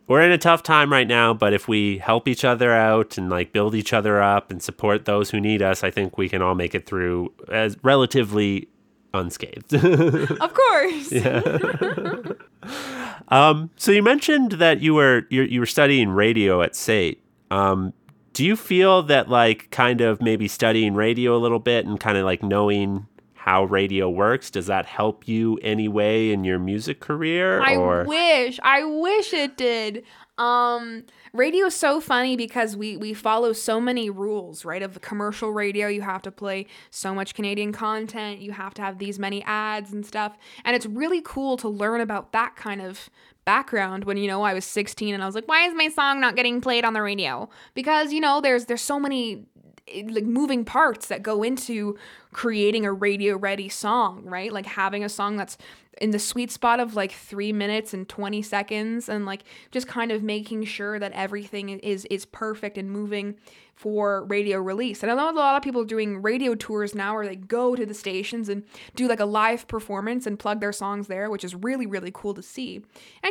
we're 0.07 0.21
in 0.21 0.31
a 0.31 0.37
tough 0.37 0.63
time 0.63 0.91
right 0.91 1.07
now, 1.07 1.33
but 1.33 1.53
if 1.53 1.67
we 1.67 1.97
help 1.97 2.27
each 2.27 2.45
other 2.45 2.71
out 2.71 3.17
and 3.17 3.29
like 3.29 3.51
build 3.51 3.73
each 3.73 3.93
other 3.93 4.21
up 4.21 4.51
and 4.51 4.61
support 4.61 5.05
those 5.05 5.31
who 5.31 5.39
need 5.39 5.61
us, 5.61 5.83
I 5.83 5.91
think 5.91 6.17
we 6.17 6.29
can 6.29 6.41
all 6.41 6.55
make 6.55 6.75
it 6.75 6.85
through 6.85 7.33
as 7.51 7.77
relatively 7.83 8.67
unscathed. 9.13 9.73
Of 10.41 10.53
course. 10.53 11.13
um, 13.29 13.69
so 13.77 13.91
you 13.91 14.03
mentioned 14.03 14.53
that 14.53 14.81
you 14.81 14.93
were 14.93 15.25
you 15.29 15.43
you 15.43 15.59
were 15.59 15.65
studying 15.65 16.09
radio 16.09 16.61
at 16.61 16.75
SAIT. 16.75 17.21
Um, 17.51 17.93
do 18.33 18.43
you 18.43 18.55
feel 18.55 19.03
that 19.03 19.29
like 19.29 19.71
kind 19.71 20.01
of 20.01 20.21
maybe 20.21 20.47
studying 20.47 20.93
radio 20.93 21.37
a 21.37 21.39
little 21.39 21.59
bit 21.59 21.85
and 21.85 21.99
kind 21.99 22.17
of 22.17 22.25
like 22.25 22.43
knowing 22.43 23.07
how 23.45 23.63
radio 23.65 24.09
works 24.09 24.49
does 24.49 24.65
that 24.65 24.87
help 24.87 25.27
you 25.27 25.57
anyway 25.61 26.31
in 26.31 26.43
your 26.43 26.57
music 26.57 26.99
career 26.99 27.61
I 27.61 27.75
or 27.75 28.03
wish. 28.03 28.59
I 28.63 28.83
wish 28.83 29.33
it 29.33 29.55
did. 29.55 30.03
Um 30.39 31.03
radio 31.31 31.67
is 31.67 31.75
so 31.75 32.01
funny 32.01 32.35
because 32.35 32.75
we 32.75 32.97
we 32.97 33.13
follow 33.13 33.53
so 33.53 33.79
many 33.79 34.09
rules, 34.09 34.65
right? 34.65 34.81
Of 34.81 34.95
the 34.95 34.99
commercial 34.99 35.51
radio, 35.51 35.87
you 35.87 36.01
have 36.01 36.23
to 36.23 36.31
play 36.31 36.65
so 36.89 37.13
much 37.13 37.35
Canadian 37.35 37.71
content, 37.71 38.41
you 38.41 38.51
have 38.51 38.73
to 38.73 38.81
have 38.81 38.97
these 38.97 39.19
many 39.19 39.43
ads 39.43 39.93
and 39.93 40.03
stuff. 40.03 40.35
And 40.65 40.75
it's 40.75 40.87
really 40.87 41.21
cool 41.23 41.55
to 41.57 41.69
learn 41.69 42.01
about 42.01 42.31
that 42.31 42.55
kind 42.55 42.81
of 42.81 43.11
background 43.45 44.05
when 44.05 44.17
you 44.17 44.27
know 44.27 44.43
I 44.43 44.53
was 44.53 44.65
16 44.65 45.13
and 45.13 45.23
I 45.23 45.25
was 45.25 45.35
like, 45.35 45.47
why 45.47 45.67
is 45.67 45.73
my 45.75 45.87
song 45.89 46.19
not 46.19 46.35
getting 46.35 46.61
played 46.61 46.83
on 46.83 46.93
the 46.93 47.01
radio? 47.01 47.49
Because 47.73 48.11
you 48.11 48.19
know, 48.19 48.41
there's 48.41 48.65
there's 48.65 48.81
so 48.81 48.99
many 48.99 49.45
Eh, 49.87 50.03
like 50.09 50.25
moving 50.25 50.65
parts 50.65 51.07
that 51.07 51.21
go 51.21 51.43
into 51.43 51.97
creating 52.31 52.85
a 52.85 52.93
radio 52.93 53.37
ready 53.37 53.69
song, 53.69 54.23
right? 54.25 54.51
Like 54.51 54.65
having 54.65 55.03
a 55.03 55.09
song 55.09 55.37
that's 55.37 55.57
in 56.01 56.11
the 56.11 56.19
sweet 56.19 56.51
spot 56.51 56.79
of 56.79 56.95
like 56.95 57.11
3 57.11 57.53
minutes 57.53 57.93
and 57.93 58.09
20 58.09 58.41
seconds 58.41 59.07
and 59.07 59.25
like 59.25 59.43
just 59.71 59.87
kind 59.87 60.11
of 60.11 60.23
making 60.23 60.65
sure 60.65 60.99
that 60.99 61.11
everything 61.13 61.69
is 61.69 62.05
is 62.05 62.25
perfect 62.25 62.77
and 62.77 62.89
moving 62.89 63.35
for 63.75 64.25
radio 64.25 64.59
release. 64.59 65.03
And 65.03 65.11
I 65.11 65.15
know 65.15 65.29
a 65.29 65.33
lot 65.33 65.55
of 65.57 65.63
people 65.63 65.83
doing 65.83 66.21
radio 66.21 66.55
tours 66.55 66.95
now 66.95 67.13
where 67.13 67.27
they 67.27 67.35
go 67.35 67.75
to 67.75 67.85
the 67.85 67.93
stations 67.93 68.49
and 68.49 68.63
do 68.95 69.07
like 69.07 69.19
a 69.19 69.25
live 69.25 69.67
performance 69.67 70.25
and 70.25 70.39
plug 70.39 70.61
their 70.61 70.73
songs 70.73 71.07
there, 71.07 71.29
which 71.29 71.43
is 71.43 71.53
really 71.53 71.85
really 71.85 72.11
cool 72.13 72.33
to 72.33 72.41
see. 72.41 72.77
And 72.77 72.83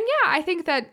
yeah, 0.06 0.30
I 0.30 0.40
think 0.42 0.66
that 0.66 0.92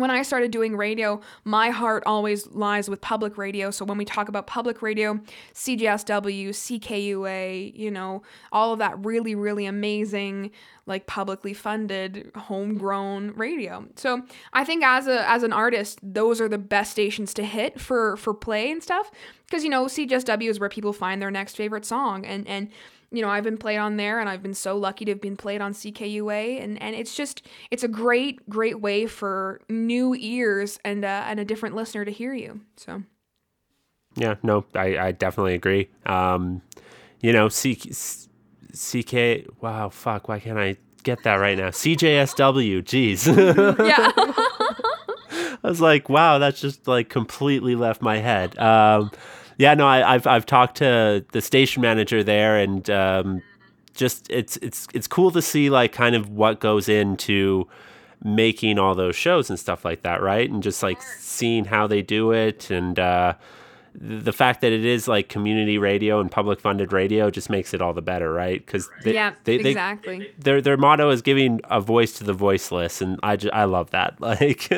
when 0.00 0.10
I 0.10 0.22
started 0.22 0.50
doing 0.50 0.76
radio, 0.76 1.20
my 1.44 1.70
heart 1.70 2.02
always 2.06 2.46
lies 2.48 2.88
with 2.88 3.00
public 3.00 3.36
radio. 3.36 3.70
So 3.70 3.84
when 3.84 3.98
we 3.98 4.04
talk 4.04 4.28
about 4.28 4.46
public 4.46 4.82
radio, 4.82 5.20
CJSW, 5.54 6.50
CKUA, 6.50 7.76
you 7.76 7.90
know, 7.90 8.22
all 8.52 8.72
of 8.72 8.78
that 8.78 9.04
really, 9.04 9.34
really 9.34 9.66
amazing, 9.66 10.50
like 10.86 11.06
publicly 11.06 11.54
funded, 11.54 12.30
homegrown 12.34 13.34
radio. 13.36 13.86
So 13.96 14.22
I 14.52 14.64
think 14.64 14.84
as 14.84 15.06
a 15.06 15.28
as 15.28 15.42
an 15.42 15.52
artist, 15.52 15.98
those 16.02 16.40
are 16.40 16.48
the 16.48 16.58
best 16.58 16.90
stations 16.90 17.34
to 17.34 17.44
hit 17.44 17.80
for 17.80 18.16
for 18.16 18.34
play 18.34 18.70
and 18.70 18.82
stuff. 18.82 19.10
Because 19.46 19.64
you 19.64 19.70
know, 19.70 19.86
CJSW 19.86 20.48
is 20.48 20.60
where 20.60 20.68
people 20.68 20.92
find 20.92 21.20
their 21.20 21.30
next 21.30 21.56
favorite 21.56 21.84
song 21.84 22.24
and 22.24 22.46
and 22.46 22.70
you 23.10 23.22
know, 23.22 23.28
I've 23.28 23.44
been 23.44 23.56
played 23.56 23.78
on 23.78 23.96
there 23.96 24.20
and 24.20 24.28
I've 24.28 24.42
been 24.42 24.54
so 24.54 24.76
lucky 24.76 25.04
to 25.06 25.12
have 25.12 25.20
been 25.20 25.36
played 25.36 25.60
on 25.60 25.72
CKUA 25.72 26.62
and, 26.62 26.80
and 26.82 26.94
it's 26.94 27.14
just 27.14 27.46
it's 27.70 27.82
a 27.82 27.88
great, 27.88 28.48
great 28.50 28.80
way 28.80 29.06
for 29.06 29.60
new 29.68 30.14
ears 30.18 30.78
and 30.84 31.04
uh, 31.04 31.24
and 31.26 31.40
a 31.40 31.44
different 31.44 31.74
listener 31.74 32.04
to 32.04 32.10
hear 32.10 32.34
you. 32.34 32.60
So 32.76 33.02
Yeah, 34.14 34.34
no, 34.42 34.64
I, 34.74 34.98
I 34.98 35.12
definitely 35.12 35.54
agree. 35.54 35.88
Um, 36.04 36.62
you 37.20 37.32
know, 37.32 37.48
C, 37.48 37.74
CK, 37.76 39.46
wow, 39.60 39.88
fuck, 39.88 40.28
why 40.28 40.38
can't 40.38 40.58
I 40.58 40.76
get 41.02 41.22
that 41.24 41.36
right 41.36 41.56
now? 41.56 41.68
CJSW, 41.68 42.82
jeez. 42.82 43.26
yeah. 43.88 44.12
I 45.64 45.68
was 45.68 45.80
like, 45.80 46.08
wow, 46.08 46.38
that's 46.38 46.60
just 46.60 46.86
like 46.86 47.08
completely 47.08 47.74
left 47.74 48.02
my 48.02 48.18
head. 48.18 48.58
Um, 48.58 49.10
yeah, 49.58 49.74
no, 49.74 49.86
I, 49.86 50.12
have 50.12 50.26
I've 50.26 50.46
talked 50.46 50.76
to 50.78 51.24
the 51.32 51.42
station 51.42 51.82
manager 51.82 52.22
there, 52.22 52.58
and 52.58 52.88
um, 52.88 53.42
just 53.92 54.30
it's 54.30 54.56
it's 54.58 54.86
it's 54.94 55.08
cool 55.08 55.32
to 55.32 55.42
see 55.42 55.68
like 55.68 55.92
kind 55.92 56.14
of 56.14 56.30
what 56.30 56.60
goes 56.60 56.88
into 56.88 57.68
making 58.22 58.78
all 58.78 58.94
those 58.94 59.16
shows 59.16 59.50
and 59.50 59.58
stuff 59.58 59.84
like 59.84 60.02
that, 60.02 60.22
right? 60.22 60.48
And 60.48 60.62
just 60.62 60.82
like 60.82 61.02
seeing 61.02 61.64
how 61.64 61.88
they 61.88 62.02
do 62.02 62.30
it, 62.30 62.70
and 62.70 63.00
uh, 63.00 63.34
the 63.96 64.32
fact 64.32 64.60
that 64.60 64.70
it 64.72 64.84
is 64.84 65.08
like 65.08 65.28
community 65.28 65.76
radio 65.76 66.20
and 66.20 66.30
public 66.30 66.60
funded 66.60 66.92
radio 66.92 67.28
just 67.28 67.50
makes 67.50 67.74
it 67.74 67.82
all 67.82 67.92
the 67.92 68.00
better, 68.00 68.32
right? 68.32 68.64
Because 68.64 68.88
yeah, 69.04 69.34
exactly. 69.44 70.30
their 70.38 70.60
their 70.60 70.76
motto 70.76 71.10
is 71.10 71.20
giving 71.20 71.60
a 71.64 71.80
voice 71.80 72.12
to 72.14 72.24
the 72.24 72.32
voiceless, 72.32 73.02
and 73.02 73.18
I 73.24 73.34
just, 73.34 73.52
I 73.52 73.64
love 73.64 73.90
that. 73.90 74.20
Like. 74.20 74.70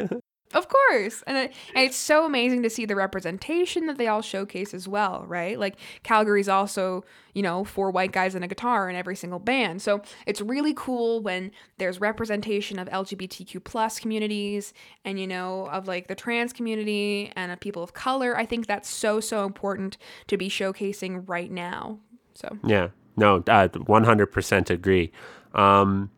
Of 0.52 0.68
course. 0.68 1.22
And, 1.28 1.38
it, 1.38 1.52
and 1.74 1.84
it's 1.84 1.96
so 1.96 2.24
amazing 2.24 2.64
to 2.64 2.70
see 2.70 2.84
the 2.84 2.96
representation 2.96 3.86
that 3.86 3.98
they 3.98 4.08
all 4.08 4.20
showcase 4.20 4.74
as 4.74 4.88
well, 4.88 5.24
right? 5.28 5.58
Like 5.58 5.76
Calgary's 6.02 6.48
also, 6.48 7.04
you 7.34 7.42
know, 7.42 7.62
four 7.62 7.92
white 7.92 8.10
guys 8.10 8.34
and 8.34 8.44
a 8.44 8.48
guitar 8.48 8.90
in 8.90 8.96
every 8.96 9.14
single 9.14 9.38
band. 9.38 9.80
So 9.80 10.02
it's 10.26 10.40
really 10.40 10.74
cool 10.74 11.20
when 11.20 11.52
there's 11.78 12.00
representation 12.00 12.80
of 12.80 12.88
LGBTQ 12.88 13.62
plus 13.62 14.00
communities 14.00 14.74
and, 15.04 15.20
you 15.20 15.26
know, 15.28 15.66
of 15.66 15.86
like 15.86 16.08
the 16.08 16.16
trans 16.16 16.52
community 16.52 17.32
and 17.36 17.52
of 17.52 17.60
people 17.60 17.84
of 17.84 17.92
color. 17.92 18.36
I 18.36 18.44
think 18.44 18.66
that's 18.66 18.88
so, 18.88 19.20
so 19.20 19.44
important 19.44 19.98
to 20.26 20.36
be 20.36 20.48
showcasing 20.48 21.28
right 21.28 21.50
now. 21.50 22.00
So, 22.34 22.58
yeah, 22.64 22.88
no, 23.16 23.36
I 23.46 23.68
100% 23.68 24.70
agree. 24.70 25.12
Um, 25.54 26.10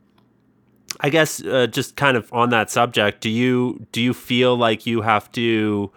I 1.03 1.11
guess 1.11 1.45
uh, 1.45 1.67
just 1.67 1.97
kind 1.97 2.17
of 2.17 2.33
on 2.33 2.51
that 2.51 2.71
subject, 2.71 3.21
do 3.21 3.29
you 3.29 3.87
do 3.91 4.01
you 4.01 4.15
feel 4.15 4.57
like 4.57 4.87
you 4.87 5.03
have 5.03 5.31
to 5.33 5.91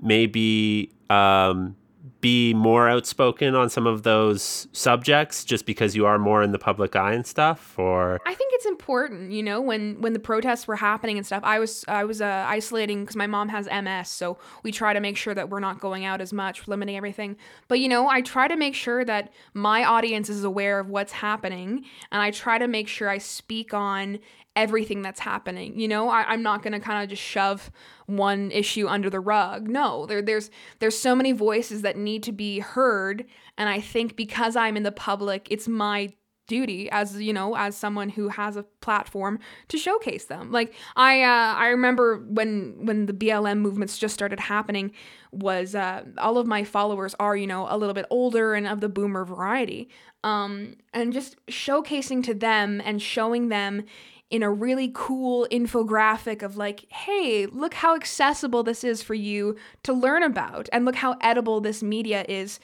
maybe 0.00 0.90
um, 1.10 1.76
be 2.20 2.54
more 2.54 2.88
outspoken 2.88 3.54
on 3.54 3.68
some 3.68 3.86
of 3.86 4.02
those 4.02 4.66
subjects 4.72 5.44
just 5.44 5.66
because 5.66 5.94
you 5.94 6.06
are 6.06 6.18
more 6.18 6.42
in 6.42 6.52
the 6.52 6.58
public 6.58 6.96
eye 6.96 7.12
and 7.12 7.26
stuff 7.26 7.78
or 7.78 8.18
I 8.26 8.34
think 8.34 8.52
it's 8.54 8.66
important, 8.66 9.32
you 9.32 9.42
know, 9.42 9.60
when 9.60 10.00
when 10.00 10.12
the 10.12 10.18
protests 10.18 10.66
were 10.66 10.76
happening 10.76 11.18
and 11.18 11.26
stuff. 11.26 11.42
I 11.44 11.58
was 11.58 11.84
I 11.86 12.04
was 12.04 12.22
uh, 12.22 12.46
isolating 12.48 13.04
cuz 13.04 13.16
my 13.16 13.26
mom 13.26 13.50
has 13.50 13.66
MS, 13.66 14.08
so 14.08 14.38
we 14.62 14.72
try 14.72 14.92
to 14.92 15.00
make 15.00 15.16
sure 15.16 15.34
that 15.34 15.50
we're 15.50 15.60
not 15.60 15.78
going 15.78 16.04
out 16.04 16.20
as 16.20 16.32
much, 16.32 16.66
limiting 16.66 16.96
everything. 16.96 17.36
But 17.68 17.80
you 17.80 17.88
know, 17.88 18.08
I 18.08 18.22
try 18.22 18.48
to 18.48 18.56
make 18.56 18.74
sure 18.74 19.04
that 19.04 19.32
my 19.52 19.84
audience 19.84 20.30
is 20.30 20.42
aware 20.42 20.80
of 20.80 20.88
what's 20.88 21.12
happening 21.12 21.84
and 22.10 22.22
I 22.22 22.30
try 22.30 22.56
to 22.58 22.66
make 22.66 22.88
sure 22.88 23.10
I 23.10 23.18
speak 23.18 23.74
on 23.74 24.18
everything 24.56 25.02
that's 25.02 25.20
happening. 25.20 25.78
You 25.78 25.86
know, 25.86 26.08
I, 26.08 26.32
am 26.32 26.42
not 26.42 26.62
gonna 26.62 26.80
kind 26.80 27.02
of 27.04 27.10
just 27.10 27.22
shove 27.22 27.70
one 28.06 28.50
issue 28.50 28.88
under 28.88 29.10
the 29.10 29.20
rug. 29.20 29.68
No, 29.68 30.06
there, 30.06 30.22
there's 30.22 30.50
there's 30.80 30.98
so 30.98 31.14
many 31.14 31.32
voices 31.32 31.82
that 31.82 31.96
need 31.96 32.22
to 32.24 32.32
be 32.32 32.60
heard, 32.60 33.24
and 33.56 33.68
I 33.68 33.80
think 33.80 34.16
because 34.16 34.56
I'm 34.56 34.76
in 34.76 34.82
the 34.82 34.92
public, 34.92 35.46
it's 35.50 35.68
my 35.68 36.12
duty 36.46 36.88
as 36.90 37.20
you 37.20 37.32
know 37.32 37.56
as 37.56 37.76
someone 37.76 38.08
who 38.08 38.28
has 38.28 38.56
a 38.56 38.62
platform 38.80 39.38
to 39.68 39.76
showcase 39.76 40.26
them 40.26 40.52
like 40.52 40.72
i 40.94 41.22
uh, 41.22 41.54
i 41.54 41.68
remember 41.68 42.24
when 42.28 42.74
when 42.78 43.06
the 43.06 43.12
blm 43.12 43.58
movements 43.58 43.98
just 43.98 44.14
started 44.14 44.38
happening 44.38 44.92
was 45.32 45.74
uh, 45.74 46.04
all 46.18 46.38
of 46.38 46.46
my 46.46 46.62
followers 46.62 47.14
are 47.18 47.36
you 47.36 47.46
know 47.46 47.66
a 47.68 47.76
little 47.76 47.94
bit 47.94 48.06
older 48.10 48.54
and 48.54 48.66
of 48.66 48.80
the 48.80 48.88
boomer 48.88 49.24
variety 49.24 49.88
um 50.22 50.76
and 50.94 51.12
just 51.12 51.36
showcasing 51.46 52.22
to 52.22 52.32
them 52.32 52.80
and 52.84 53.02
showing 53.02 53.48
them 53.48 53.84
in 54.30 54.42
a 54.42 54.50
really 54.50 54.90
cool 54.92 55.46
infographic 55.50 56.42
of 56.42 56.56
like, 56.56 56.90
hey, 56.90 57.46
look 57.46 57.74
how 57.74 57.94
accessible 57.94 58.62
this 58.62 58.82
is 58.82 59.02
for 59.02 59.14
you 59.14 59.56
to 59.84 59.92
learn 59.92 60.22
about, 60.22 60.68
and 60.72 60.84
look 60.84 60.96
how 60.96 61.16
edible 61.20 61.60
this 61.60 61.82
media 61.82 62.24
is 62.28 62.58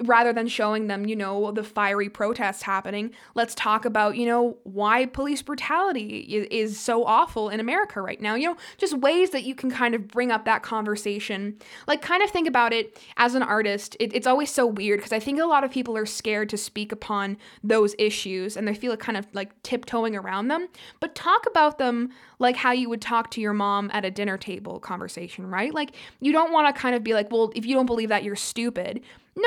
rather 0.00 0.32
than 0.32 0.48
showing 0.48 0.86
them, 0.86 1.06
you 1.06 1.16
know, 1.16 1.50
the 1.52 1.64
fiery 1.64 2.08
protests 2.08 2.62
happening, 2.62 3.12
let's 3.34 3.54
talk 3.54 3.84
about, 3.84 4.16
you 4.16 4.26
know, 4.26 4.56
why 4.64 5.06
police 5.06 5.42
brutality 5.42 6.18
is, 6.50 6.80
so 6.80 7.04
awful 7.04 7.48
in 7.48 7.60
America 7.60 8.00
right 8.00 8.20
now. 8.20 8.34
You 8.34 8.50
know, 8.50 8.56
just 8.78 8.94
ways 8.94 9.30
that 9.30 9.42
you 9.42 9.54
can 9.54 9.70
kind 9.70 9.94
of 9.94 10.08
bring 10.08 10.30
up 10.30 10.44
that 10.44 10.62
conversation. 10.62 11.56
Like, 11.86 12.00
kind 12.00 12.22
of 12.22 12.30
think 12.30 12.48
about 12.48 12.72
it 12.72 12.98
as 13.16 13.34
an 13.34 13.42
artist. 13.42 13.96
It, 14.00 14.14
it's 14.14 14.26
always 14.26 14.50
so 14.50 14.66
weird 14.66 15.00
because 15.00 15.12
I 15.12 15.18
think 15.18 15.40
a 15.40 15.44
lot 15.44 15.64
of 15.64 15.70
people 15.70 15.96
are 15.96 16.06
scared 16.06 16.48
to 16.50 16.56
speak 16.56 16.92
upon 16.92 17.36
those 17.62 17.94
issues 17.98 18.56
and 18.56 18.66
they 18.66 18.74
feel 18.74 18.96
kind 18.96 19.18
of 19.18 19.26
like 19.32 19.60
tiptoeing 19.62 20.16
around 20.16 20.48
them. 20.48 20.68
But 21.00 21.14
talk 21.14 21.46
about 21.46 21.78
them 21.78 22.10
like 22.38 22.56
how 22.56 22.72
you 22.72 22.88
would 22.88 23.02
talk 23.02 23.30
to 23.32 23.40
your 23.40 23.52
mom 23.52 23.90
at 23.92 24.04
a 24.04 24.10
dinner 24.10 24.38
table 24.38 24.80
conversation, 24.80 25.46
right? 25.48 25.74
Like, 25.74 25.94
you 26.20 26.32
don't 26.32 26.52
want 26.52 26.74
to 26.74 26.80
kind 26.80 26.94
of 26.94 27.04
be 27.04 27.14
like, 27.14 27.30
well, 27.30 27.52
if 27.54 27.66
you 27.66 27.74
don't 27.74 27.86
believe 27.86 28.08
that, 28.08 28.24
you're 28.24 28.36
stupid. 28.36 29.02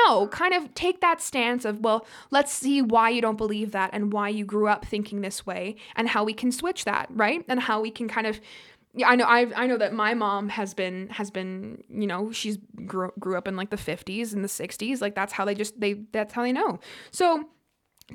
No, 0.05 0.27
kind 0.27 0.53
of 0.53 0.73
take 0.73 1.01
that 1.01 1.21
stance 1.21 1.65
of, 1.65 1.81
well, 1.81 2.05
let's 2.31 2.51
see 2.51 2.81
why 2.81 3.09
you 3.09 3.21
don't 3.21 3.37
believe 3.37 3.71
that 3.71 3.89
and 3.93 4.11
why 4.13 4.29
you 4.29 4.45
grew 4.45 4.67
up 4.67 4.85
thinking 4.85 5.21
this 5.21 5.45
way 5.45 5.75
and 5.95 6.09
how 6.09 6.23
we 6.23 6.33
can 6.33 6.51
switch 6.51 6.85
that, 6.85 7.07
right? 7.11 7.43
And 7.47 7.59
how 7.59 7.81
we 7.81 7.91
can 7.91 8.07
kind 8.07 8.27
of 8.27 8.39
yeah, 8.95 9.09
I 9.09 9.15
know 9.15 9.25
I 9.25 9.51
I 9.55 9.67
know 9.67 9.77
that 9.77 9.93
my 9.93 10.13
mom 10.13 10.49
has 10.49 10.73
been 10.75 11.09
has 11.09 11.31
been, 11.31 11.83
you 11.89 12.05
know, 12.05 12.31
she's 12.31 12.57
grew, 12.85 13.11
grew 13.19 13.37
up 13.37 13.47
in 13.47 13.55
like 13.55 13.71
the 13.71 13.75
50s 13.75 14.33
and 14.33 14.43
the 14.43 14.47
60s, 14.47 15.01
like 15.01 15.15
that's 15.15 15.33
how 15.33 15.45
they 15.45 15.55
just 15.55 15.79
they 15.79 15.93
that's 16.11 16.33
how 16.33 16.43
they 16.43 16.51
know. 16.51 16.79
So 17.11 17.49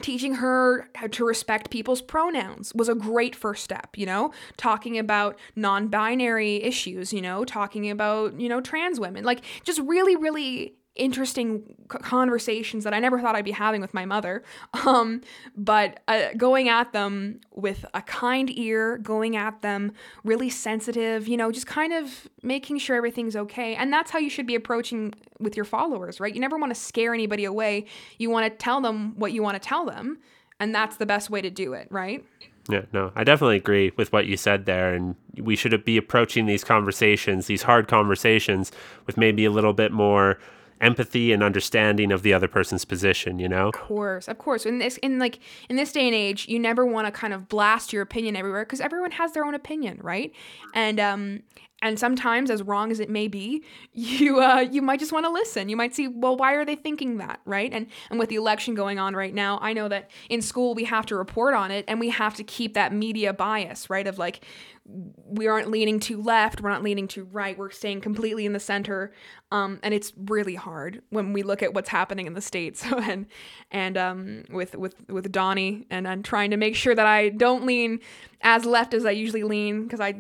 teaching 0.03 0.35
her 0.35 0.89
how 0.95 1.07
to 1.09 1.25
respect 1.25 1.71
people's 1.71 2.03
pronouns 2.03 2.73
was 2.75 2.89
a 2.89 2.95
great 2.95 3.35
first 3.35 3.65
step 3.65 3.97
you 3.97 4.05
know 4.05 4.31
talking 4.59 4.99
about 4.99 5.39
non-binary 5.57 6.63
issues 6.63 7.11
you 7.13 7.23
know 7.23 7.43
talking 7.45 7.91
about 7.91 8.39
you 8.39 8.49
know 8.51 8.61
trans 8.61 9.01
women 9.01 9.25
like 9.25 9.41
just 9.65 9.81
really 9.81 10.15
really 10.15 10.75
interesting 10.99 11.75
conversations 11.89 12.85
that 12.85 12.93
I 12.93 13.01
never 13.01 13.21
thought 13.21 13.35
I'd 13.35 13.45
be 13.45 13.53
having 13.53 13.81
with 13.81 13.95
my 13.95 14.05
mother. 14.05 14.43
Um, 14.89 15.21
but 15.55 16.01
uh, 16.09 16.29
going 16.37 16.69
at 16.69 16.93
them 16.93 17.41
with 17.55 17.85
a 17.93 18.01
kind 18.01 18.49
ear, 18.57 18.97
going 18.99 19.37
at 19.37 19.61
them 19.61 19.93
really 20.25 20.49
sensitive, 20.49 21.29
you 21.29 21.37
know, 21.37 21.53
just 21.53 21.67
kind 21.67 21.93
of 21.93 22.27
making 22.43 22.79
sure 22.79 22.97
everything's 22.97 23.37
okay. 23.37 23.75
And 23.75 23.93
that's 23.93 24.11
how 24.11 24.19
you 24.19 24.31
should 24.31 24.47
be 24.47 24.55
approaching 24.55 25.13
with 25.41 25.57
your 25.57 25.67
followers, 25.67 26.21
right? 26.21 26.33
You 26.33 26.41
never 26.41 26.57
want 26.57 26.75
to 26.75 26.81
scare 26.81 27.13
anybody 27.13 27.45
away. 27.45 27.85
You 28.19 28.31
want 28.31 28.51
to 28.51 28.57
tell 28.57 28.81
them 28.81 29.19
what 29.19 29.33
you 29.33 29.43
want 29.43 29.61
to 29.61 29.69
tell 29.69 29.85
them. 29.85 30.19
And 30.59 30.75
that's 30.75 30.97
the 30.97 31.07
best 31.07 31.29
way 31.29 31.43
to 31.43 31.51
do 31.51 31.75
it, 31.75 31.89
right? 31.91 32.25
Yeah, 32.69 32.83
no, 32.93 33.13
I 33.17 33.25
definitely 33.25 33.57
agree 33.57 33.93
with 33.97 34.13
what 34.13 34.27
you 34.27 34.37
said 34.37 34.67
there. 34.67 34.93
And 34.93 35.17
we 35.39 35.57
should 35.57 35.85
be 35.85 35.97
approaching 35.97 36.47
these 36.47 36.65
conversations, 36.65 37.47
these 37.47 37.63
hard 37.63 37.89
conversations, 37.89 38.73
with 39.07 39.17
maybe 39.17 39.47
a 39.47 39.51
little 39.51 39.73
bit 39.73 39.91
more 39.91 40.39
empathy 40.81 41.33
and 41.33 41.43
understanding 41.43 42.13
of 42.13 42.23
the 42.23 42.33
other 42.33 42.49
person's 42.49 42.85
position, 42.85 43.39
you 43.39 43.49
know? 43.49 43.69
Of 43.69 43.75
course, 43.75 44.29
of 44.29 44.39
course. 44.39 44.67
In 44.67 44.79
this 44.79 44.97
in 44.99 45.19
like 45.19 45.39
in 45.69 45.77
this 45.77 45.93
day 45.93 46.07
and 46.07 46.15
age, 46.15 46.49
you 46.49 46.59
never 46.59 46.85
want 46.87 47.07
to 47.07 47.13
kind 47.13 47.33
of 47.33 47.49
blast 47.49 47.93
your 47.93 48.03
opinion 48.03 48.37
everywhere 48.37 48.65
because 48.65 48.81
everyone 48.81 49.13
has 49.13 49.33
their 49.33 49.45
own 49.45 49.55
opinion, 49.55 49.99
right? 50.03 50.33
And 50.75 51.01
um 51.01 51.43
and 51.83 51.99
sometimes 51.99 52.51
as 52.51 52.63
wrong 52.63 52.91
as 52.91 53.01
it 53.01 53.11
may 53.11 53.29
be 53.29 53.63
you 53.93 54.41
uh, 54.41 54.61
you 54.61 54.83
might 54.83 55.01
just 55.01 55.13
want 55.13 55.25
to 55.27 55.31
listen. 55.31 55.69
You 55.69 55.77
might 55.77 55.95
see 55.95 56.09
well 56.09 56.37
why 56.37 56.55
are 56.55 56.65
they 56.65 56.77
thinking 56.77 57.19
that 57.19 57.41
right? 57.45 57.73
And 57.73 57.87
and 58.11 58.19
with 58.19 58.29
the 58.29 58.37
election 58.37 58.75
going 58.75 58.99
on 58.99 59.15
right 59.15 59.35
now 59.35 59.59
i 59.63 59.73
know 59.73 59.89
that 59.89 60.11
in 60.29 60.41
school 60.43 60.75
we 60.75 60.85
have 60.85 61.07
to 61.07 61.17
report 61.17 61.55
on 61.55 61.71
it 61.71 61.85
and 61.89 62.01
we 62.01 62.11
have 62.11 62.35
to 62.35 62.45
keep 62.45 62.75
that 62.75 62.93
media 62.93 63.33
bias 63.33 63.91
right 63.91 64.07
of 64.07 64.19
like 64.19 64.45
we 64.85 65.47
aren't 65.47 65.71
leaning 65.71 66.01
too 66.01 66.23
left 66.23 66.61
we're 66.61 66.71
not 66.71 66.83
leaning 66.83 67.07
too 67.07 67.25
right 67.25 67.59
we're 67.59 67.71
staying 67.71 68.01
completely 68.01 68.47
in 68.47 68.53
the 68.53 68.61
center. 68.61 69.13
Um, 69.51 69.81
and 69.83 69.95
it's 69.95 70.13
really 70.17 70.55
hard 70.55 71.03
when 71.09 71.33
we 71.33 71.43
look 71.43 71.63
at 71.63 71.73
what's 71.73 71.89
happening 71.89 72.27
in 72.27 72.35
the 72.35 72.41
states. 72.41 72.85
And 73.09 73.27
and 73.71 73.97
um, 73.97 74.45
with 74.51 74.75
with 74.75 74.95
with 75.09 75.31
donnie 75.31 75.87
and 75.89 76.07
i'm 76.07 76.23
trying 76.23 76.51
to 76.51 76.57
make 76.57 76.75
sure 76.75 76.95
that 76.95 77.07
i 77.07 77.29
don't 77.29 77.65
lean 77.65 78.01
as 78.43 78.65
left 78.65 78.95
as 78.95 79.05
i 79.05 79.11
usually 79.11 79.43
lean 79.43 79.83
because 79.83 80.01
i 80.01 80.15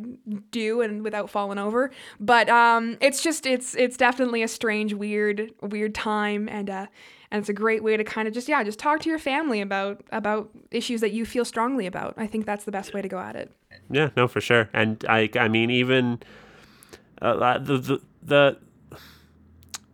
do 0.50 0.80
and 0.80 1.02
without 1.02 1.30
falling 1.30 1.58
over. 1.58 1.90
But 2.20 2.48
um, 2.48 2.96
it's 3.00 3.22
just 3.22 3.46
it's 3.46 3.74
it's 3.74 3.96
definitely 3.96 4.42
a 4.42 4.48
strange 4.48 4.94
weird 4.94 5.52
weird 5.62 5.94
time 5.94 6.48
and 6.48 6.70
uh 6.70 6.86
and 7.30 7.40
it's 7.40 7.48
a 7.48 7.54
great 7.54 7.82
way 7.82 7.96
to 7.96 8.04
kind 8.04 8.26
of 8.26 8.34
just 8.34 8.48
yeah 8.48 8.62
just 8.62 8.78
talk 8.78 9.00
to 9.00 9.08
your 9.08 9.18
family 9.18 9.60
about 9.60 10.02
about 10.10 10.50
issues 10.70 11.00
that 11.00 11.12
you 11.12 11.24
feel 11.26 11.44
strongly 11.44 11.86
about. 11.86 12.14
I 12.16 12.26
think 12.26 12.46
that's 12.46 12.64
the 12.64 12.72
best 12.72 12.94
way 12.94 13.02
to 13.02 13.08
go 13.08 13.18
at 13.18 13.36
it. 13.36 13.52
Yeah, 13.90 14.10
no, 14.16 14.28
for 14.28 14.40
sure. 14.40 14.68
And 14.72 15.04
I, 15.08 15.30
I 15.34 15.48
mean, 15.48 15.70
even 15.70 16.20
uh, 17.22 17.58
the, 17.58 17.78
the 17.78 18.00
the 18.22 18.58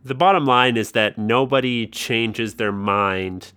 the 0.03 0.15
bottom 0.15 0.45
line 0.45 0.77
is 0.77 0.91
that 0.91 1.17
nobody 1.17 1.87
changes 1.87 2.55
their 2.55 2.71
mind 2.71 3.53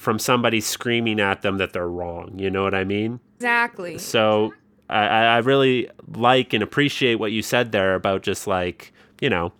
from 0.00 0.18
somebody 0.18 0.62
screaming 0.62 1.20
at 1.20 1.42
them 1.42 1.58
that 1.58 1.74
they're 1.74 1.86
wrong. 1.86 2.32
You 2.38 2.48
know 2.48 2.62
what 2.62 2.74
I 2.74 2.84
mean? 2.84 3.20
Exactly. 3.36 3.98
So 3.98 4.54
I, 4.88 5.04
I 5.04 5.38
really 5.40 5.90
like 6.16 6.54
and 6.54 6.62
appreciate 6.62 7.16
what 7.16 7.32
you 7.32 7.42
said 7.42 7.70
there 7.70 7.94
about 7.94 8.22
just 8.22 8.46
like 8.46 8.94
you 9.20 9.28
know, 9.28 9.52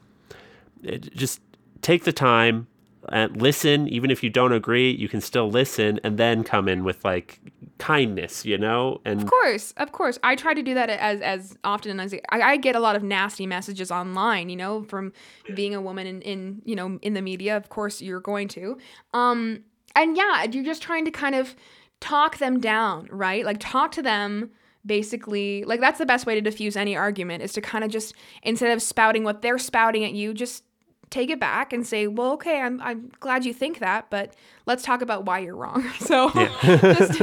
it, 0.83 1.15
just 1.15 1.43
take 1.83 2.05
the 2.05 2.13
time 2.15 2.69
and 3.11 3.37
listen. 3.37 3.87
Even 3.89 4.11
if 4.11 4.23
you 4.23 4.31
don't 4.31 4.55
agree, 4.55 4.91
you 4.91 5.11
can 5.11 5.21
still 5.21 5.51
listen 5.51 6.01
and 6.03 6.17
then 6.17 6.43
come 6.43 6.69
in 6.69 6.85
with 6.85 7.05
like 7.05 7.39
kindness, 7.77 8.47
you 8.47 8.57
know? 8.57 9.03
And 9.05 9.21
of 9.21 9.29
course, 9.29 9.75
of 9.77 9.93
course, 9.93 10.19
I 10.23 10.37
try 10.37 10.55
to 10.55 10.63
do 10.63 10.73
that 10.73 10.89
as 10.89 11.21
as 11.21 11.55
often 11.65 12.01
as 12.01 12.15
I, 12.31 12.41
I 12.41 12.57
get 12.57 12.77
a 12.77 12.81
lot 12.81 12.97
of 12.97 13.03
nasty 13.03 13.47
messages 13.47 13.91
online, 13.91 14.49
you 14.49 14.57
know, 14.57 14.85
from 14.85 15.13
being 15.55 15.75
a 15.75 15.83
woman 15.83 16.07
in, 16.07 16.23
in 16.23 16.63
you 16.65 16.77
know 16.77 16.99
in 17.03 17.13
the 17.13 17.23
media. 17.23 17.59
Of 17.59 17.69
course, 17.69 18.01
you're 18.01 18.21
going 18.21 18.49
to, 18.49 18.79
um, 19.13 19.65
and 19.95 20.17
yeah, 20.17 20.45
you're 20.45 20.65
just 20.65 20.83
trying 20.83 21.05
to 21.05 21.11
kind 21.11 21.35
of 21.35 21.55
talk 22.01 22.39
them 22.39 22.61
down, 22.61 23.09
right? 23.11 23.45
Like 23.45 23.59
talk 23.61 23.93
to 23.93 24.03
them 24.03 24.51
basically 24.87 25.63
like 25.65 25.79
that's 25.79 25.99
the 25.99 26.07
best 26.07 26.25
way 26.25 26.35
to 26.35 26.41
diffuse 26.41 26.75
any 26.75 26.97
argument 26.97 27.43
is 27.43 27.53
to 27.53 27.61
kind 27.61 27.85
of 27.85 27.91
just 27.91 28.15
instead 28.43 28.71
of 28.71 28.81
spouting 28.81 29.25
what 29.25 29.43
they're 29.43 29.59
spouting 29.59 30.05
at 30.05 30.13
you 30.13 30.33
just 30.33 30.65
take 31.11 31.29
it 31.29 31.41
back 31.41 31.73
and 31.73 31.87
say, 31.87 32.07
well, 32.07 32.33
okay, 32.33 32.61
I'm, 32.61 32.81
I'm 32.81 33.11
glad 33.21 33.45
you 33.45 33.53
think 33.53 33.81
that, 33.81 34.09
but 34.11 34.35
let's 34.67 34.83
talk 34.83 35.03
about 35.03 35.27
why 35.27 35.41
you're 35.41 35.57
wrong. 35.57 35.85
So 36.01 36.31
just, 36.63 37.19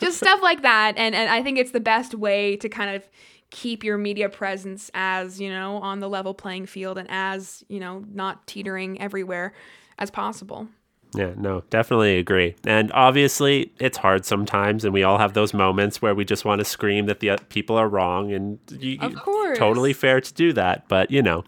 just 0.00 0.16
stuff 0.18 0.40
like 0.42 0.62
that. 0.62 0.94
And, 0.96 1.14
and 1.14 1.28
I 1.28 1.42
think 1.42 1.58
it's 1.58 1.72
the 1.72 1.80
best 1.80 2.14
way 2.14 2.56
to 2.58 2.68
kind 2.68 2.94
of 2.94 3.02
keep 3.50 3.84
your 3.84 3.98
media 3.98 4.28
presence 4.28 4.90
as, 4.94 5.40
you 5.40 5.50
know, 5.50 5.76
on 5.78 6.00
the 6.00 6.08
level 6.08 6.34
playing 6.34 6.66
field 6.66 6.98
and 6.98 7.08
as, 7.10 7.64
you 7.68 7.80
know, 7.80 8.04
not 8.10 8.46
teetering 8.46 9.00
everywhere 9.00 9.52
as 9.98 10.10
possible. 10.10 10.68
Yeah, 11.14 11.32
no, 11.36 11.62
definitely 11.68 12.16
agree. 12.16 12.54
And 12.64 12.90
obviously, 12.92 13.72
it's 13.78 13.98
hard 13.98 14.24
sometimes, 14.24 14.84
and 14.84 14.94
we 14.94 15.02
all 15.02 15.18
have 15.18 15.34
those 15.34 15.52
moments 15.52 16.00
where 16.00 16.14
we 16.14 16.24
just 16.24 16.44
want 16.44 16.60
to 16.60 16.64
scream 16.64 17.06
that 17.06 17.20
the 17.20 17.38
people 17.50 17.76
are 17.76 17.88
wrong, 17.88 18.32
and 18.32 18.58
you, 18.70 18.98
of 19.00 19.14
course, 19.16 19.58
totally 19.58 19.92
fair 19.92 20.20
to 20.20 20.32
do 20.32 20.54
that. 20.54 20.88
But 20.88 21.10
you 21.10 21.22
know, 21.22 21.44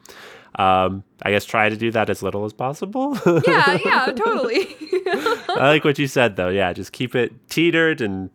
um, 0.56 1.02
I 1.22 1.30
guess 1.30 1.46
try 1.46 1.70
to 1.70 1.76
do 1.76 1.90
that 1.92 2.10
as 2.10 2.22
little 2.22 2.44
as 2.44 2.52
possible. 2.52 3.18
yeah, 3.46 3.78
yeah, 3.84 4.06
totally. 4.16 4.76
I 5.48 5.68
like 5.68 5.84
what 5.84 5.98
you 5.98 6.08
said 6.08 6.36
though. 6.36 6.50
Yeah, 6.50 6.72
just 6.74 6.92
keep 6.92 7.14
it 7.14 7.32
teetered 7.48 8.02
and 8.02 8.28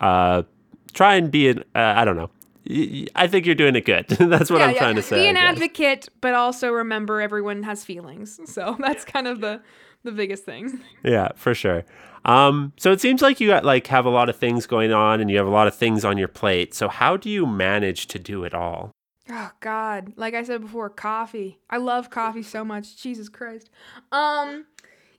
uh, 0.00 0.44
try 0.94 1.16
and 1.16 1.30
be 1.30 1.48
an. 1.48 1.58
Uh, 1.74 1.94
I 1.96 2.04
don't 2.04 2.16
know. 2.16 2.30
I 3.14 3.26
think 3.26 3.44
you're 3.44 3.54
doing 3.54 3.76
it 3.76 3.84
good. 3.84 4.08
that's 4.08 4.50
what 4.50 4.60
yeah, 4.60 4.66
I'm 4.66 4.74
yeah. 4.74 4.78
trying 4.78 4.96
to 4.96 5.02
say. 5.02 5.16
Be 5.16 5.26
an 5.26 5.36
advocate, 5.36 6.08
but 6.20 6.32
also 6.34 6.70
remember 6.70 7.20
everyone 7.20 7.62
has 7.64 7.84
feelings. 7.84 8.40
So 8.46 8.76
that's 8.80 9.04
kind 9.04 9.26
of 9.26 9.40
the 9.40 9.60
the 10.04 10.12
biggest 10.12 10.44
thing. 10.44 10.80
Yeah, 11.02 11.28
for 11.34 11.54
sure. 11.54 11.84
Um, 12.24 12.72
so 12.78 12.92
it 12.92 13.00
seems 13.00 13.20
like 13.20 13.40
you 13.40 13.48
got, 13.48 13.64
like 13.64 13.86
have 13.88 14.06
a 14.06 14.10
lot 14.10 14.28
of 14.28 14.36
things 14.36 14.66
going 14.66 14.92
on 14.92 15.20
and 15.20 15.30
you 15.30 15.36
have 15.36 15.46
a 15.46 15.50
lot 15.50 15.66
of 15.66 15.74
things 15.74 16.04
on 16.04 16.16
your 16.16 16.28
plate. 16.28 16.72
So 16.74 16.88
how 16.88 17.16
do 17.16 17.28
you 17.28 17.44
manage 17.44 18.06
to 18.08 18.18
do 18.18 18.44
it 18.44 18.54
all? 18.54 18.90
Oh 19.30 19.50
God! 19.60 20.12
Like 20.16 20.34
I 20.34 20.42
said 20.42 20.60
before, 20.60 20.90
coffee. 20.90 21.58
I 21.70 21.78
love 21.78 22.10
coffee 22.10 22.42
so 22.42 22.64
much. 22.64 23.00
Jesus 23.00 23.30
Christ. 23.30 23.70
Um, 24.12 24.66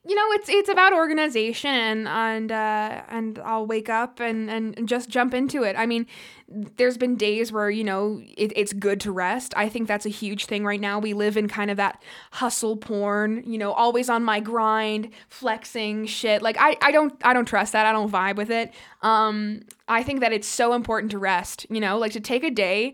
you 0.07 0.13
know, 0.13 0.31
it's 0.33 0.49
it's 0.49 0.69
about 0.69 0.93
organization 0.93 2.05
and 2.07 2.51
uh, 2.51 3.01
and 3.09 3.39
I'll 3.39 3.65
wake 3.65 3.89
up 3.89 4.19
and 4.19 4.49
and 4.51 4.87
just 4.87 5.09
jump 5.09 5.33
into 5.33 5.63
it. 5.63 5.75
I 5.75 5.87
mean, 5.87 6.05
there's 6.47 6.97
been 6.97 7.15
days 7.15 7.51
where 7.51 7.71
you 7.71 7.83
know 7.83 8.21
it, 8.37 8.53
it's 8.55 8.71
good 8.71 8.99
to 9.01 9.11
rest. 9.11 9.53
I 9.57 9.67
think 9.67 9.87
that's 9.87 10.05
a 10.05 10.09
huge 10.09 10.45
thing 10.45 10.63
right 10.63 10.79
now. 10.79 10.99
We 10.99 11.13
live 11.13 11.37
in 11.37 11.47
kind 11.47 11.71
of 11.71 11.77
that 11.77 12.03
hustle 12.33 12.77
porn. 12.77 13.43
You 13.47 13.57
know, 13.57 13.73
always 13.73 14.07
on 14.07 14.23
my 14.23 14.39
grind, 14.39 15.09
flexing 15.27 16.05
shit. 16.05 16.43
Like 16.43 16.57
I 16.59 16.77
I 16.81 16.91
don't 16.91 17.13
I 17.23 17.33
don't 17.33 17.45
trust 17.47 17.73
that. 17.73 17.87
I 17.87 17.91
don't 17.91 18.11
vibe 18.11 18.35
with 18.35 18.51
it. 18.51 18.71
Um, 19.01 19.61
I 19.87 20.03
think 20.03 20.19
that 20.19 20.31
it's 20.31 20.47
so 20.47 20.73
important 20.73 21.11
to 21.11 21.17
rest. 21.17 21.65
You 21.69 21.79
know, 21.79 21.97
like 21.97 22.11
to 22.11 22.19
take 22.19 22.43
a 22.43 22.51
day 22.51 22.93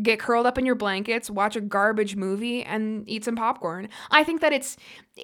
get 0.00 0.18
curled 0.18 0.46
up 0.46 0.56
in 0.56 0.64
your 0.64 0.74
blankets, 0.74 1.28
watch 1.28 1.56
a 1.56 1.60
garbage 1.60 2.16
movie, 2.16 2.62
and 2.62 3.06
eat 3.08 3.24
some 3.24 3.36
popcorn. 3.36 3.88
I 4.10 4.24
think 4.24 4.40
that 4.40 4.52
it's 4.52 4.76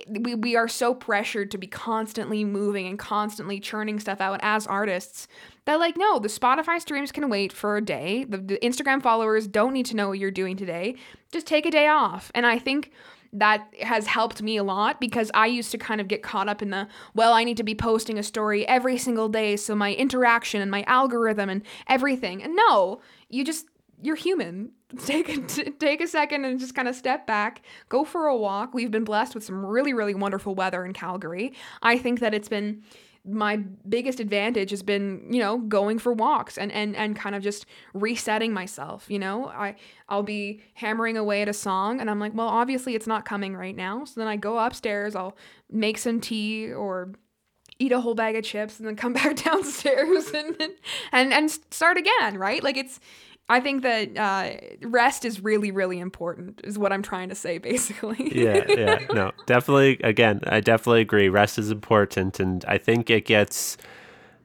we, 0.08 0.34
we 0.34 0.56
are 0.56 0.68
so 0.68 0.94
pressured 0.94 1.50
to 1.52 1.58
be 1.58 1.66
constantly 1.66 2.44
moving 2.44 2.86
and 2.86 2.98
constantly 2.98 3.60
churning 3.60 3.98
stuff 3.98 4.20
out 4.20 4.40
as 4.42 4.66
artists 4.66 5.28
that 5.64 5.76
like 5.76 5.96
no, 5.96 6.18
the 6.18 6.28
Spotify 6.28 6.80
streams 6.80 7.12
can 7.12 7.30
wait 7.30 7.52
for 7.52 7.76
a 7.76 7.80
day. 7.80 8.24
The, 8.24 8.38
the 8.38 8.58
Instagram 8.58 9.02
followers 9.02 9.46
don't 9.46 9.72
need 9.72 9.86
to 9.86 9.96
know 9.96 10.08
what 10.08 10.18
you're 10.18 10.30
doing 10.30 10.56
today. 10.56 10.96
Just 11.32 11.46
take 11.46 11.64
a 11.64 11.70
day 11.70 11.88
off. 11.88 12.30
And 12.34 12.46
I 12.46 12.58
think 12.58 12.92
that 13.32 13.68
has 13.82 14.06
helped 14.06 14.42
me 14.42 14.56
a 14.56 14.64
lot 14.64 15.00
because 15.00 15.30
I 15.34 15.46
used 15.46 15.70
to 15.72 15.78
kind 15.78 16.00
of 16.00 16.08
get 16.08 16.22
caught 16.22 16.48
up 16.48 16.62
in 16.62 16.70
the, 16.70 16.88
well, 17.14 17.34
I 17.34 17.44
need 17.44 17.58
to 17.58 17.62
be 17.62 17.74
posting 17.74 18.18
a 18.18 18.22
story 18.22 18.66
every 18.66 18.96
single 18.96 19.28
day 19.28 19.56
so 19.56 19.74
my 19.74 19.92
interaction 19.92 20.62
and 20.62 20.70
my 20.70 20.82
algorithm 20.84 21.50
and 21.50 21.62
everything. 21.86 22.42
And 22.42 22.56
no, 22.56 23.00
you 23.28 23.44
just 23.44 23.66
you're 24.02 24.16
human. 24.16 24.72
Take 25.04 25.28
a, 25.28 25.70
take 25.70 26.00
a 26.00 26.08
second 26.08 26.46
and 26.46 26.58
just 26.58 26.74
kind 26.74 26.88
of 26.88 26.94
step 26.94 27.26
back. 27.26 27.60
Go 27.90 28.04
for 28.04 28.26
a 28.26 28.34
walk. 28.34 28.72
We've 28.72 28.90
been 28.90 29.04
blessed 29.04 29.34
with 29.34 29.44
some 29.44 29.66
really 29.66 29.92
really 29.92 30.14
wonderful 30.14 30.54
weather 30.54 30.82
in 30.86 30.94
Calgary. 30.94 31.52
I 31.82 31.98
think 31.98 32.20
that 32.20 32.32
it's 32.32 32.48
been 32.48 32.82
my 33.28 33.56
biggest 33.88 34.20
advantage 34.20 34.70
has 34.70 34.82
been 34.82 35.26
you 35.30 35.40
know 35.40 35.58
going 35.58 35.98
for 35.98 36.12
walks 36.12 36.56
and 36.56 36.72
and 36.72 36.96
and 36.96 37.16
kind 37.16 37.34
of 37.34 37.42
just 37.42 37.66
resetting 37.92 38.52
myself 38.52 39.04
you 39.08 39.18
know 39.18 39.48
i 39.48 39.74
i'll 40.08 40.22
be 40.22 40.62
hammering 40.74 41.16
away 41.16 41.42
at 41.42 41.48
a 41.48 41.52
song 41.52 42.00
and 42.00 42.08
i'm 42.08 42.18
like 42.18 42.32
well 42.34 42.48
obviously 42.48 42.94
it's 42.94 43.06
not 43.06 43.24
coming 43.24 43.56
right 43.56 43.76
now 43.76 44.04
so 44.04 44.18
then 44.18 44.28
i 44.28 44.36
go 44.36 44.58
upstairs 44.58 45.14
i'll 45.14 45.36
make 45.70 45.98
some 45.98 46.20
tea 46.20 46.72
or 46.72 47.12
eat 47.78 47.92
a 47.92 48.00
whole 48.00 48.14
bag 48.14 48.34
of 48.34 48.44
chips 48.44 48.78
and 48.78 48.88
then 48.88 48.96
come 48.96 49.12
back 49.20 49.36
downstairs 49.36 50.28
and 50.28 50.56
and 51.12 51.32
and 51.32 51.50
start 51.70 51.98
again 51.98 52.38
right 52.38 52.62
like 52.62 52.76
it's 52.76 53.00
I 53.50 53.60
think 53.60 53.82
that 53.82 54.16
uh, 54.16 54.86
rest 54.86 55.24
is 55.24 55.40
really, 55.42 55.70
really 55.70 55.98
important, 55.98 56.60
is 56.64 56.78
what 56.78 56.92
I'm 56.92 57.02
trying 57.02 57.30
to 57.30 57.34
say, 57.34 57.58
basically. 57.70 58.32
yeah, 58.34 58.64
yeah, 58.68 58.98
no, 59.12 59.32
definitely. 59.46 59.98
Again, 60.04 60.40
I 60.46 60.60
definitely 60.60 61.00
agree. 61.00 61.28
Rest 61.28 61.58
is 61.58 61.70
important, 61.70 62.40
and 62.40 62.64
I 62.66 62.78
think 62.78 63.10
it 63.10 63.24
gets, 63.24 63.76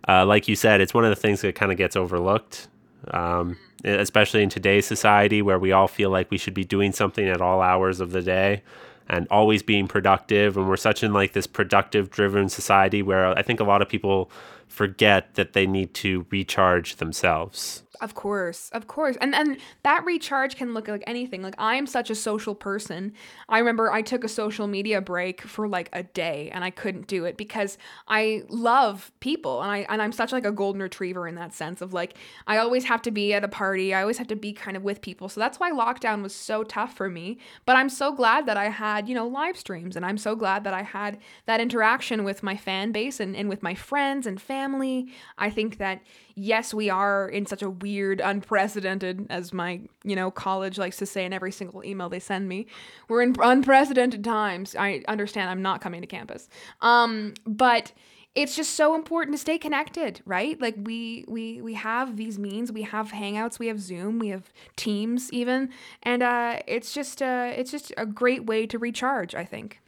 uh, 0.08 0.26
like 0.26 0.47
you 0.47 0.56
said, 0.56 0.82
it's 0.82 0.93
one 0.93 1.04
of 1.04 1.10
the 1.10 1.16
things 1.16 1.41
that 1.41 1.56
kind 1.56 1.72
of 1.72 1.78
gets 1.78 1.95
overlooked, 1.95 2.68
um, 3.12 3.58
especially 3.84 4.43
in 4.43 4.49
today's 4.49 4.86
society 4.86 5.41
where 5.41 5.60
we 5.60 5.72
all 5.72 5.88
feel 5.88 6.10
like 6.10 6.32
we 6.32 6.38
should 6.38 6.54
be 6.54 6.64
doing 6.64 6.93
something 6.93 7.28
at 7.28 7.41
all 7.41 7.62
hours 7.62 7.99
of 7.99 8.12
the 8.12 8.22
day 8.22 8.64
and 9.10 9.28
always 9.30 9.62
being 9.62 9.88
productive. 9.88 10.56
And 10.56 10.70
we're 10.70 10.78
such 10.78 11.04
in 11.04 11.12
like 11.12 11.34
this 11.34 11.47
productive 11.47 12.10
driven 12.10 12.47
society 12.47 13.01
where 13.01 13.38
I 13.38 13.41
think 13.41 13.60
a 13.60 13.66
lot 13.66 13.82
of 13.82 13.89
people 13.89 14.32
forget 14.68 15.36
that 15.36 15.54
they 15.54 15.68
need 15.68 15.93
to 15.93 16.26
recharge 16.30 16.95
themselves. 16.95 17.84
Of 18.04 18.16
course, 18.16 18.70
of 18.74 18.86
course. 18.86 19.16
And 19.22 19.34
and 19.34 19.58
that 19.84 20.04
recharge 20.04 20.58
can 20.58 20.74
look 20.74 20.89
like 20.89 21.06
anything. 21.08 21.41
Like 21.41 21.56
I 21.58 21.76
am 21.76 21.88
such 21.88 22.10
a 22.10 22.16
social 22.16 22.54
person. 22.54 23.14
I 23.47 23.60
remember 23.60 23.89
I 23.93 24.01
took 24.01 24.26
a 24.26 24.28
social 24.28 24.68
media 24.68 24.99
break 24.99 25.41
for 25.41 25.70
like 25.70 25.88
a 25.93 26.04
day 26.04 26.49
and 26.54 26.66
I 26.66 26.70
couldn't 26.70 27.08
do 27.08 27.24
it 27.24 27.38
because 27.38 27.78
I 28.10 28.43
love 28.49 29.14
people 29.22 29.62
and 29.62 29.72
I 29.72 29.86
and 29.88 30.01
I'm 30.01 30.12
such 30.12 30.34
like 30.34 30.43
a 30.43 30.51
golden 30.51 30.82
retriever 30.82 31.30
in 31.30 31.36
that 31.36 31.54
sense 31.54 31.82
of 31.82 31.93
like 31.93 32.16
I 32.45 32.58
always 32.58 32.84
have 32.84 33.01
to 33.04 33.12
be 33.12 33.34
at 33.34 33.45
a 33.45 33.47
party. 33.47 33.93
I 33.93 34.01
always 34.01 34.18
have 34.18 34.28
to 34.28 34.36
be 34.36 34.51
kind 34.51 34.76
of 34.76 34.84
with 34.84 34.99
people. 34.99 35.30
So 35.30 35.39
that's 35.39 35.62
why 35.62 35.72
lockdown 35.72 36.22
was 36.22 36.36
so 36.36 36.66
tough 36.66 36.97
for 36.97 37.10
me. 37.10 37.38
But 37.66 37.78
I'm 37.78 37.88
so 37.88 38.12
glad 38.12 38.47
that 38.47 38.58
I 38.58 38.68
had, 38.68 39.08
you 39.08 39.16
know, 39.16 39.28
live 39.28 39.56
streams 39.56 39.95
and 39.95 40.06
I'm 40.06 40.18
so 40.18 40.36
glad 40.36 40.66
that 40.66 40.74
I 40.74 40.82
had 40.82 41.20
that 41.45 41.62
interaction 41.62 42.26
with 42.26 42.43
my 42.43 42.58
fan 42.58 42.91
base 42.91 43.22
and, 43.22 43.34
and 43.34 43.47
with 43.47 43.64
my 43.64 43.76
friends 43.76 44.28
and 44.28 44.41
family. 44.41 45.08
I 45.38 45.49
think 45.49 45.78
that 45.78 46.01
yes, 46.36 46.74
we 46.74 46.89
are 46.89 47.30
in 47.30 47.45
such 47.45 47.62
a 47.62 47.70
weird, 47.70 47.93
unprecedented, 48.02 49.28
as 49.30 49.54
my, 49.54 49.82
you 50.04 50.16
know, 50.16 50.32
college 50.32 50.78
likes 50.78 50.98
to 50.98 51.06
say 51.06 51.26
in 51.26 51.34
every 51.34 51.52
single 51.52 51.84
email 51.84 52.10
they 52.10 52.20
send 52.20 52.48
me, 52.48 52.68
we're 53.08 53.22
in 53.22 53.36
unprecedented 53.39 54.24
times. 54.24 54.76
I 54.76 55.04
understand 55.08 55.50
I'm 55.50 55.62
not 55.62 55.82
coming 55.82 56.02
to 56.02 56.08
campus. 56.08 56.50
Um, 56.82 57.34
but 57.46 57.91
it's 58.36 58.56
just 58.56 58.76
so 58.76 58.96
important 58.96 59.36
to 59.36 59.39
stay 59.39 59.58
connected, 59.58 60.22
right? 60.26 60.60
Like 60.60 60.76
we 60.78 61.24
we 61.28 61.62
we 61.62 61.76
have 61.76 62.18
these 62.18 62.39
means, 62.39 62.72
we 62.72 62.82
have 62.82 63.12
Hangouts, 63.12 63.60
we 63.60 63.68
have 63.68 63.80
Zoom, 63.80 64.18
we 64.18 64.30
have 64.30 64.52
Teams 64.76 65.32
even, 65.32 65.70
and 66.02 66.24
uh, 66.24 66.60
it's 66.68 66.94
just 66.94 67.22
uh, 67.22 67.52
it's 67.56 67.70
just 67.70 67.94
a 67.96 68.06
great 68.06 68.46
way 68.46 68.66
to 68.68 68.80
recharge. 68.80 69.36
I 69.36 69.46
think. 69.46 69.80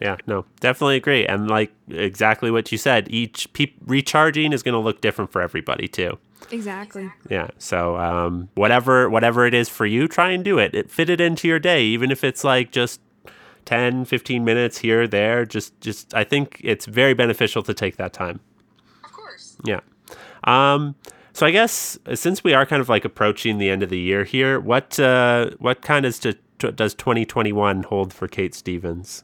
Yeah, 0.00 0.16
no, 0.26 0.44
definitely 0.60 0.96
agree. 0.96 1.26
And 1.26 1.48
like 1.48 1.72
exactly 1.90 2.50
what 2.50 2.70
you 2.70 2.78
said, 2.78 3.08
each 3.10 3.52
pe- 3.52 3.72
recharging 3.84 4.52
is 4.52 4.62
going 4.62 4.74
to 4.74 4.80
look 4.80 5.00
different 5.00 5.32
for 5.32 5.42
everybody 5.42 5.88
too. 5.88 6.18
Exactly. 6.50 7.10
Yeah. 7.28 7.48
So 7.58 7.96
um, 7.96 8.48
whatever 8.54 9.10
whatever 9.10 9.46
it 9.46 9.54
is 9.54 9.68
for 9.68 9.86
you, 9.86 10.08
try 10.08 10.30
and 10.30 10.44
do 10.44 10.58
it. 10.58 10.74
It 10.74 10.90
fit 10.90 11.10
it 11.10 11.20
into 11.20 11.48
your 11.48 11.58
day, 11.58 11.84
even 11.84 12.10
if 12.10 12.24
it's 12.24 12.44
like 12.44 12.70
just 12.70 13.00
10, 13.64 14.06
15 14.06 14.44
minutes 14.44 14.78
here, 14.78 15.06
there. 15.06 15.44
Just 15.44 15.78
just 15.80 16.14
I 16.14 16.24
think 16.24 16.60
it's 16.64 16.86
very 16.86 17.14
beneficial 17.14 17.62
to 17.64 17.74
take 17.74 17.96
that 17.96 18.12
time. 18.12 18.40
Of 19.04 19.12
course. 19.12 19.56
Yeah. 19.64 19.80
Um, 20.44 20.94
so 21.32 21.46
I 21.46 21.50
guess 21.50 21.98
uh, 22.06 22.16
since 22.16 22.42
we 22.42 22.54
are 22.54 22.66
kind 22.66 22.80
of 22.80 22.88
like 22.88 23.04
approaching 23.04 23.58
the 23.58 23.70
end 23.70 23.82
of 23.82 23.90
the 23.90 23.98
year 23.98 24.24
here, 24.24 24.58
what 24.58 24.98
uh, 24.98 25.50
what 25.58 25.82
kind 25.82 26.06
of 26.06 26.18
does 26.58 26.94
2021 26.94 27.84
hold 27.84 28.12
for 28.12 28.26
Kate 28.26 28.54
Stevens? 28.54 29.22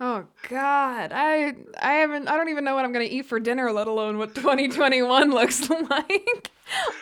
Oh 0.00 0.26
God, 0.48 1.10
I 1.12 1.54
I 1.82 1.92
haven't 1.94 2.28
I 2.28 2.36
don't 2.36 2.48
even 2.50 2.62
know 2.62 2.76
what 2.76 2.84
I'm 2.84 2.92
gonna 2.92 3.06
eat 3.06 3.26
for 3.26 3.40
dinner, 3.40 3.72
let 3.72 3.88
alone 3.88 4.16
what 4.18 4.34
2021 4.34 5.30
looks 5.30 5.68
like. 5.70 6.50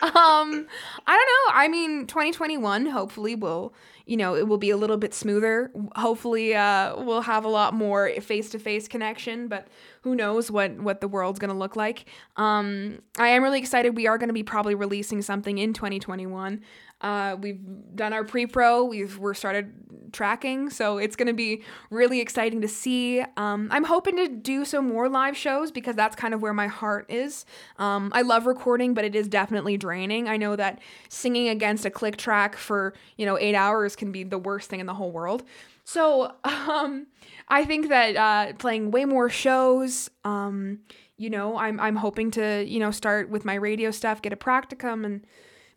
um, 0.01 0.11
I 0.11 0.45
don't 0.55 0.65
know. 1.05 1.53
I 1.53 1.67
mean, 1.69 2.07
2021 2.07 2.87
hopefully 2.87 3.35
will 3.35 3.73
you 4.07 4.15
know 4.17 4.35
it 4.35 4.47
will 4.47 4.57
be 4.57 4.71
a 4.71 4.77
little 4.77 4.97
bit 4.97 5.13
smoother. 5.13 5.69
Hopefully, 5.95 6.55
uh, 6.55 6.95
we'll 7.03 7.21
have 7.21 7.45
a 7.45 7.49
lot 7.49 7.75
more 7.75 8.09
face 8.21 8.49
to 8.51 8.59
face 8.59 8.87
connection. 8.87 9.47
But 9.47 9.67
who 10.01 10.15
knows 10.15 10.49
what 10.49 10.79
what 10.79 10.99
the 10.99 11.07
world's 11.07 11.37
gonna 11.37 11.53
look 11.53 11.75
like? 11.75 12.05
Um, 12.35 13.03
I 13.19 13.27
am 13.27 13.43
really 13.43 13.59
excited. 13.59 13.95
We 13.95 14.07
are 14.07 14.17
gonna 14.17 14.33
be 14.33 14.43
probably 14.43 14.73
releasing 14.73 15.21
something 15.21 15.59
in 15.59 15.73
2021. 15.73 16.61
Uh, 17.01 17.35
we've 17.39 17.59
done 17.95 18.13
our 18.13 18.23
pre-pro. 18.23 18.83
We've 18.85 19.17
we're 19.17 19.33
started 19.33 19.73
tracking, 20.11 20.69
so 20.69 20.97
it's 20.97 21.15
gonna 21.15 21.33
be 21.33 21.63
really 21.89 22.19
exciting 22.21 22.61
to 22.61 22.67
see. 22.67 23.21
Um, 23.35 23.67
I'm 23.71 23.83
hoping 23.83 24.15
to 24.17 24.27
do 24.27 24.65
some 24.65 24.89
more 24.89 25.07
live 25.07 25.37
shows 25.37 25.71
because 25.71 25.95
that's 25.95 26.15
kind 26.15 26.33
of 26.33 26.41
where 26.41 26.53
my 26.53 26.67
heart 26.67 27.05
is. 27.09 27.45
Um, 27.77 28.11
I 28.15 28.23
love 28.23 28.47
recording, 28.47 28.93
but 28.93 29.05
it 29.05 29.15
is 29.15 29.27
definitely 29.27 29.77
draining. 29.77 30.27
I 30.27 30.37
know 30.37 30.55
that 30.55 30.79
singing 31.09 31.49
against 31.49 31.85
a 31.85 31.89
click 31.89 32.17
track 32.17 32.55
for 32.55 32.93
you 33.17 33.25
know 33.25 33.37
eight 33.37 33.55
hours 33.55 33.95
can 33.95 34.11
be 34.11 34.23
the 34.23 34.39
worst 34.39 34.69
thing 34.69 34.79
in 34.79 34.85
the 34.85 34.95
whole 34.95 35.11
world. 35.11 35.43
So 35.83 36.33
um, 36.43 37.07
I 37.47 37.63
think 37.63 37.89
that 37.89 38.15
uh, 38.15 38.53
playing 38.53 38.91
way 38.91 39.05
more 39.05 39.29
shows. 39.29 40.09
Um, 40.25 40.79
you 41.17 41.29
know, 41.29 41.57
I'm 41.57 41.79
I'm 41.79 41.95
hoping 41.95 42.31
to 42.31 42.63
you 42.67 42.79
know 42.79 42.91
start 42.91 43.29
with 43.29 43.45
my 43.45 43.55
radio 43.55 43.91
stuff, 43.91 44.21
get 44.21 44.33
a 44.33 44.35
practicum, 44.35 45.05
and 45.05 45.25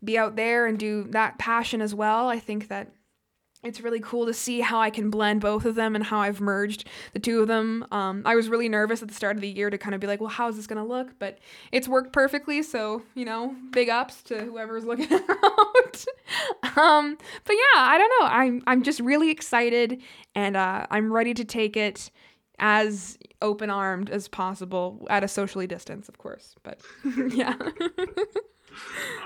be 0.02 0.18
out 0.18 0.36
there 0.36 0.66
and 0.66 0.78
do 0.78 1.04
that 1.10 1.38
passion 1.38 1.80
as 1.80 1.94
well. 1.94 2.28
I 2.28 2.38
think 2.38 2.68
that 2.68 2.92
it's 3.62 3.80
really 3.82 4.00
cool 4.00 4.24
to 4.24 4.32
see 4.32 4.60
how 4.60 4.80
I 4.80 4.88
can 4.88 5.10
blend 5.10 5.42
both 5.42 5.66
of 5.66 5.74
them 5.74 5.94
and 5.94 6.02
how 6.02 6.20
I've 6.20 6.40
merged 6.40 6.88
the 7.12 7.18
two 7.18 7.42
of 7.42 7.48
them. 7.48 7.84
Um, 7.92 8.22
I 8.24 8.34
was 8.34 8.48
really 8.48 8.70
nervous 8.70 9.02
at 9.02 9.08
the 9.08 9.14
start 9.14 9.36
of 9.36 9.42
the 9.42 9.48
year 9.48 9.68
to 9.68 9.76
kind 9.76 9.94
of 9.94 10.00
be 10.00 10.06
like, 10.06 10.18
well, 10.20 10.30
how's 10.30 10.56
this 10.56 10.66
going 10.66 10.82
to 10.82 10.88
look? 10.88 11.18
But 11.18 11.38
it's 11.70 11.86
worked 11.86 12.12
perfectly. 12.12 12.62
So, 12.62 13.02
you 13.14 13.26
know, 13.26 13.54
big 13.70 13.90
ups 13.90 14.22
to 14.24 14.40
whoever's 14.42 14.84
looking 14.86 15.12
out. 15.12 16.04
um, 16.76 17.18
but 17.44 17.52
yeah, 17.52 17.80
I 17.80 17.98
don't 17.98 18.12
know. 18.20 18.28
I'm, 18.28 18.62
I'm 18.66 18.82
just 18.82 19.00
really 19.00 19.30
excited 19.30 20.00
and 20.34 20.56
uh, 20.56 20.86
I'm 20.90 21.12
ready 21.12 21.34
to 21.34 21.44
take 21.44 21.76
it 21.76 22.10
as 22.58 23.18
open 23.42 23.68
armed 23.70 24.08
as 24.10 24.28
possible 24.28 25.06
at 25.10 25.24
a 25.24 25.28
socially 25.28 25.66
distance, 25.66 26.08
of 26.08 26.16
course. 26.18 26.54
But 26.62 26.80
yeah. 27.34 27.56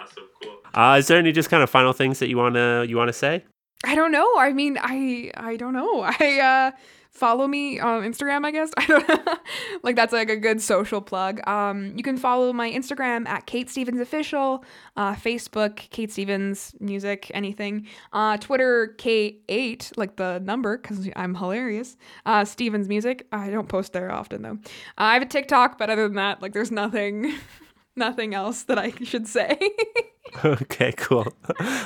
awesome, 0.00 0.24
cool. 0.42 0.58
Uh, 0.74 0.96
is 0.98 1.06
there 1.06 1.18
any 1.18 1.32
just 1.32 1.50
kind 1.50 1.62
of 1.62 1.70
final 1.70 1.92
things 1.92 2.18
that 2.18 2.28
you 2.28 2.36
wanna 2.36 2.84
you 2.84 2.96
wanna 2.96 3.12
say? 3.12 3.44
I 3.84 3.94
don't 3.94 4.12
know. 4.12 4.38
I 4.38 4.52
mean, 4.52 4.78
I 4.80 5.30
I 5.36 5.56
don't 5.56 5.74
know. 5.74 6.00
I 6.20 6.40
uh 6.40 6.76
follow 7.10 7.46
me 7.46 7.78
on 7.78 8.02
Instagram, 8.02 8.44
I 8.44 8.50
guess. 8.50 8.72
I 8.76 8.86
don't 8.86 9.08
know. 9.08 9.36
like 9.84 9.94
that's 9.94 10.12
like 10.12 10.30
a 10.30 10.36
good 10.36 10.60
social 10.60 11.00
plug. 11.00 11.46
Um 11.46 11.92
you 11.96 12.02
can 12.02 12.16
follow 12.16 12.52
my 12.52 12.70
Instagram 12.70 13.28
at 13.28 13.46
Kate 13.46 13.70
Stevens 13.70 14.00
Official, 14.00 14.64
uh 14.96 15.14
Facebook, 15.14 15.76
Kate 15.90 16.10
Stevens 16.10 16.74
Music, 16.80 17.30
anything. 17.34 17.86
Uh 18.12 18.36
Twitter 18.38 18.94
K8, 18.98 19.96
like 19.96 20.16
the 20.16 20.40
number, 20.40 20.78
because 20.78 21.08
I'm 21.14 21.34
hilarious. 21.34 21.96
Uh 22.26 22.44
Stevens 22.44 22.88
Music. 22.88 23.26
I 23.30 23.50
don't 23.50 23.68
post 23.68 23.92
there 23.92 24.10
often 24.10 24.42
though. 24.42 24.58
Uh, 24.98 25.12
I 25.12 25.14
have 25.14 25.22
a 25.22 25.26
TikTok, 25.26 25.78
but 25.78 25.90
other 25.90 26.08
than 26.08 26.16
that, 26.16 26.42
like 26.42 26.52
there's 26.52 26.72
nothing 26.72 27.34
nothing 27.96 28.34
else 28.34 28.62
that 28.64 28.78
I 28.78 28.92
should 29.02 29.26
say. 29.26 29.58
okay, 30.44 30.92
cool. 30.92 31.32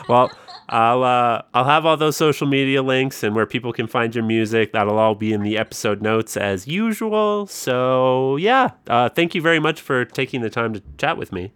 well, 0.08 0.30
I'll 0.68 1.02
uh, 1.02 1.42
I'll 1.54 1.64
have 1.64 1.86
all 1.86 1.96
those 1.96 2.16
social 2.16 2.46
media 2.46 2.82
links 2.82 3.22
and 3.22 3.34
where 3.34 3.46
people 3.46 3.72
can 3.72 3.86
find 3.86 4.14
your 4.14 4.24
music. 4.24 4.72
That'll 4.72 4.98
all 4.98 5.14
be 5.14 5.32
in 5.32 5.42
the 5.42 5.58
episode 5.58 6.02
notes 6.02 6.36
as 6.36 6.66
usual. 6.66 7.46
So 7.46 8.36
yeah, 8.36 8.70
uh, 8.86 9.08
thank 9.08 9.34
you 9.34 9.42
very 9.42 9.60
much 9.60 9.80
for 9.80 10.04
taking 10.04 10.40
the 10.40 10.50
time 10.50 10.74
to 10.74 10.82
chat 10.96 11.16
with 11.16 11.32
me. 11.32 11.52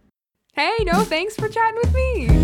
Hey, 0.55 0.77
no, 0.81 1.03
thanks 1.05 1.35
for 1.35 1.49
chatting 1.49 1.81
with 1.83 1.95
me. 1.95 2.42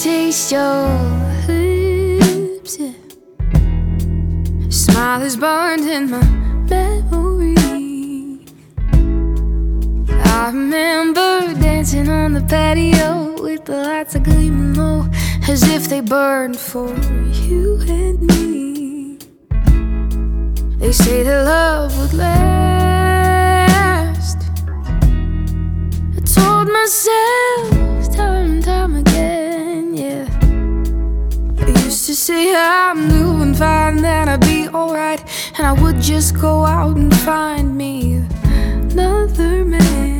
Taste 0.00 0.50
your 0.50 0.88
lips. 1.46 2.78
Yeah. 2.78 2.94
Smile 4.70 5.20
is 5.20 5.36
burned 5.36 5.86
in 5.86 6.10
my 6.10 6.22
memory. 6.70 7.54
I 10.24 10.46
remember 10.46 11.52
dancing 11.60 12.08
on 12.08 12.32
the 12.32 12.40
patio 12.48 13.42
with 13.42 13.66
the 13.66 13.76
lights 13.76 14.16
are 14.16 14.20
gleaming 14.20 14.72
low, 14.72 15.06
as 15.46 15.68
if 15.68 15.90
they 15.90 16.00
burned 16.00 16.56
for 16.56 16.88
you 17.44 17.78
and 17.86 18.22
me. 18.22 19.18
They 20.78 20.92
say 20.92 21.24
that 21.24 21.44
love 21.44 21.94
would 21.98 22.14
last. 22.14 23.18
I 26.16 26.20
told 26.24 26.68
myself 26.72 28.16
time 28.16 28.52
and 28.52 28.64
time 28.64 28.94
again 28.94 29.09
to 32.10 32.16
say 32.16 32.52
I'm 32.52 33.08
doing 33.08 33.54
fine, 33.54 34.02
then 34.02 34.28
I'd 34.28 34.40
be 34.40 34.66
alright, 34.66 35.22
and 35.56 35.64
I 35.64 35.72
would 35.80 36.00
just 36.00 36.36
go 36.36 36.64
out 36.64 36.96
and 36.96 37.14
find 37.18 37.76
me 37.76 38.24
another 38.90 39.64
man. 39.64 40.19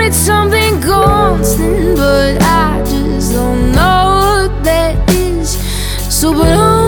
Wanted 0.00 0.14
something 0.14 0.80
constant, 0.80 1.96
but 1.96 2.42
I 2.42 2.82
just 2.86 3.32
don't 3.32 3.72
know 3.72 4.48
what 4.48 4.64
that 4.64 5.10
is. 5.10 5.50
So, 6.08 6.32
but 6.32 6.79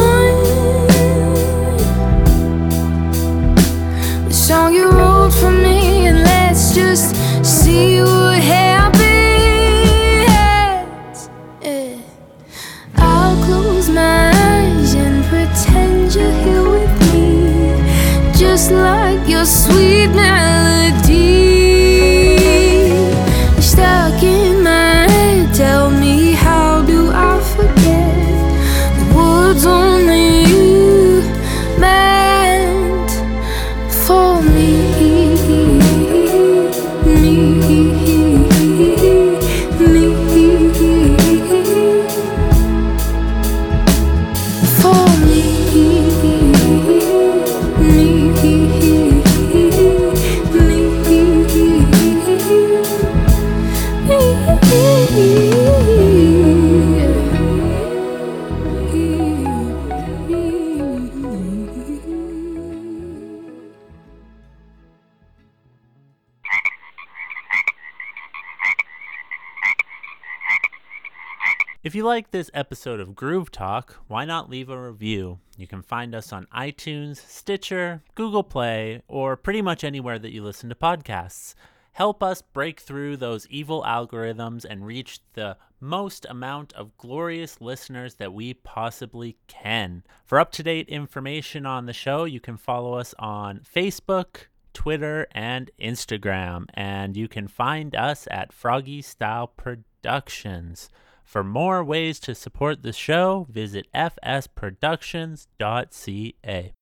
like 72.12 72.30
this 72.30 72.50
episode 72.52 73.00
of 73.00 73.14
Groove 73.14 73.50
Talk, 73.50 73.96
why 74.06 74.26
not 74.26 74.50
leave 74.50 74.68
a 74.68 74.78
review? 74.78 75.38
You 75.56 75.66
can 75.66 75.80
find 75.80 76.14
us 76.14 76.30
on 76.30 76.46
iTunes, 76.54 77.16
Stitcher, 77.16 78.02
Google 78.14 78.42
Play, 78.42 79.00
or 79.08 79.34
pretty 79.34 79.62
much 79.62 79.82
anywhere 79.82 80.18
that 80.18 80.30
you 80.30 80.42
listen 80.42 80.68
to 80.68 80.74
podcasts. 80.74 81.54
Help 81.92 82.22
us 82.22 82.42
break 82.42 82.80
through 82.80 83.16
those 83.16 83.46
evil 83.46 83.82
algorithms 83.84 84.66
and 84.68 84.84
reach 84.84 85.20
the 85.32 85.56
most 85.80 86.26
amount 86.28 86.74
of 86.74 86.98
glorious 86.98 87.62
listeners 87.62 88.16
that 88.16 88.34
we 88.34 88.52
possibly 88.52 89.38
can. 89.46 90.02
For 90.26 90.38
up 90.38 90.52
to 90.52 90.62
date 90.62 90.90
information 90.90 91.64
on 91.64 91.86
the 91.86 91.94
show, 91.94 92.24
you 92.24 92.40
can 92.40 92.58
follow 92.58 92.92
us 92.92 93.14
on 93.18 93.60
Facebook, 93.60 94.48
Twitter, 94.74 95.28
and 95.32 95.70
Instagram. 95.80 96.66
And 96.74 97.16
you 97.16 97.26
can 97.26 97.48
find 97.48 97.96
us 97.96 98.28
at 98.30 98.52
FrogE 98.52 99.02
Style 99.02 99.46
Productions. 99.46 100.90
For 101.32 101.42
more 101.42 101.82
ways 101.82 102.20
to 102.20 102.34
support 102.34 102.82
the 102.82 102.92
show, 102.92 103.46
visit 103.48 103.86
fsproductions.ca. 103.94 106.72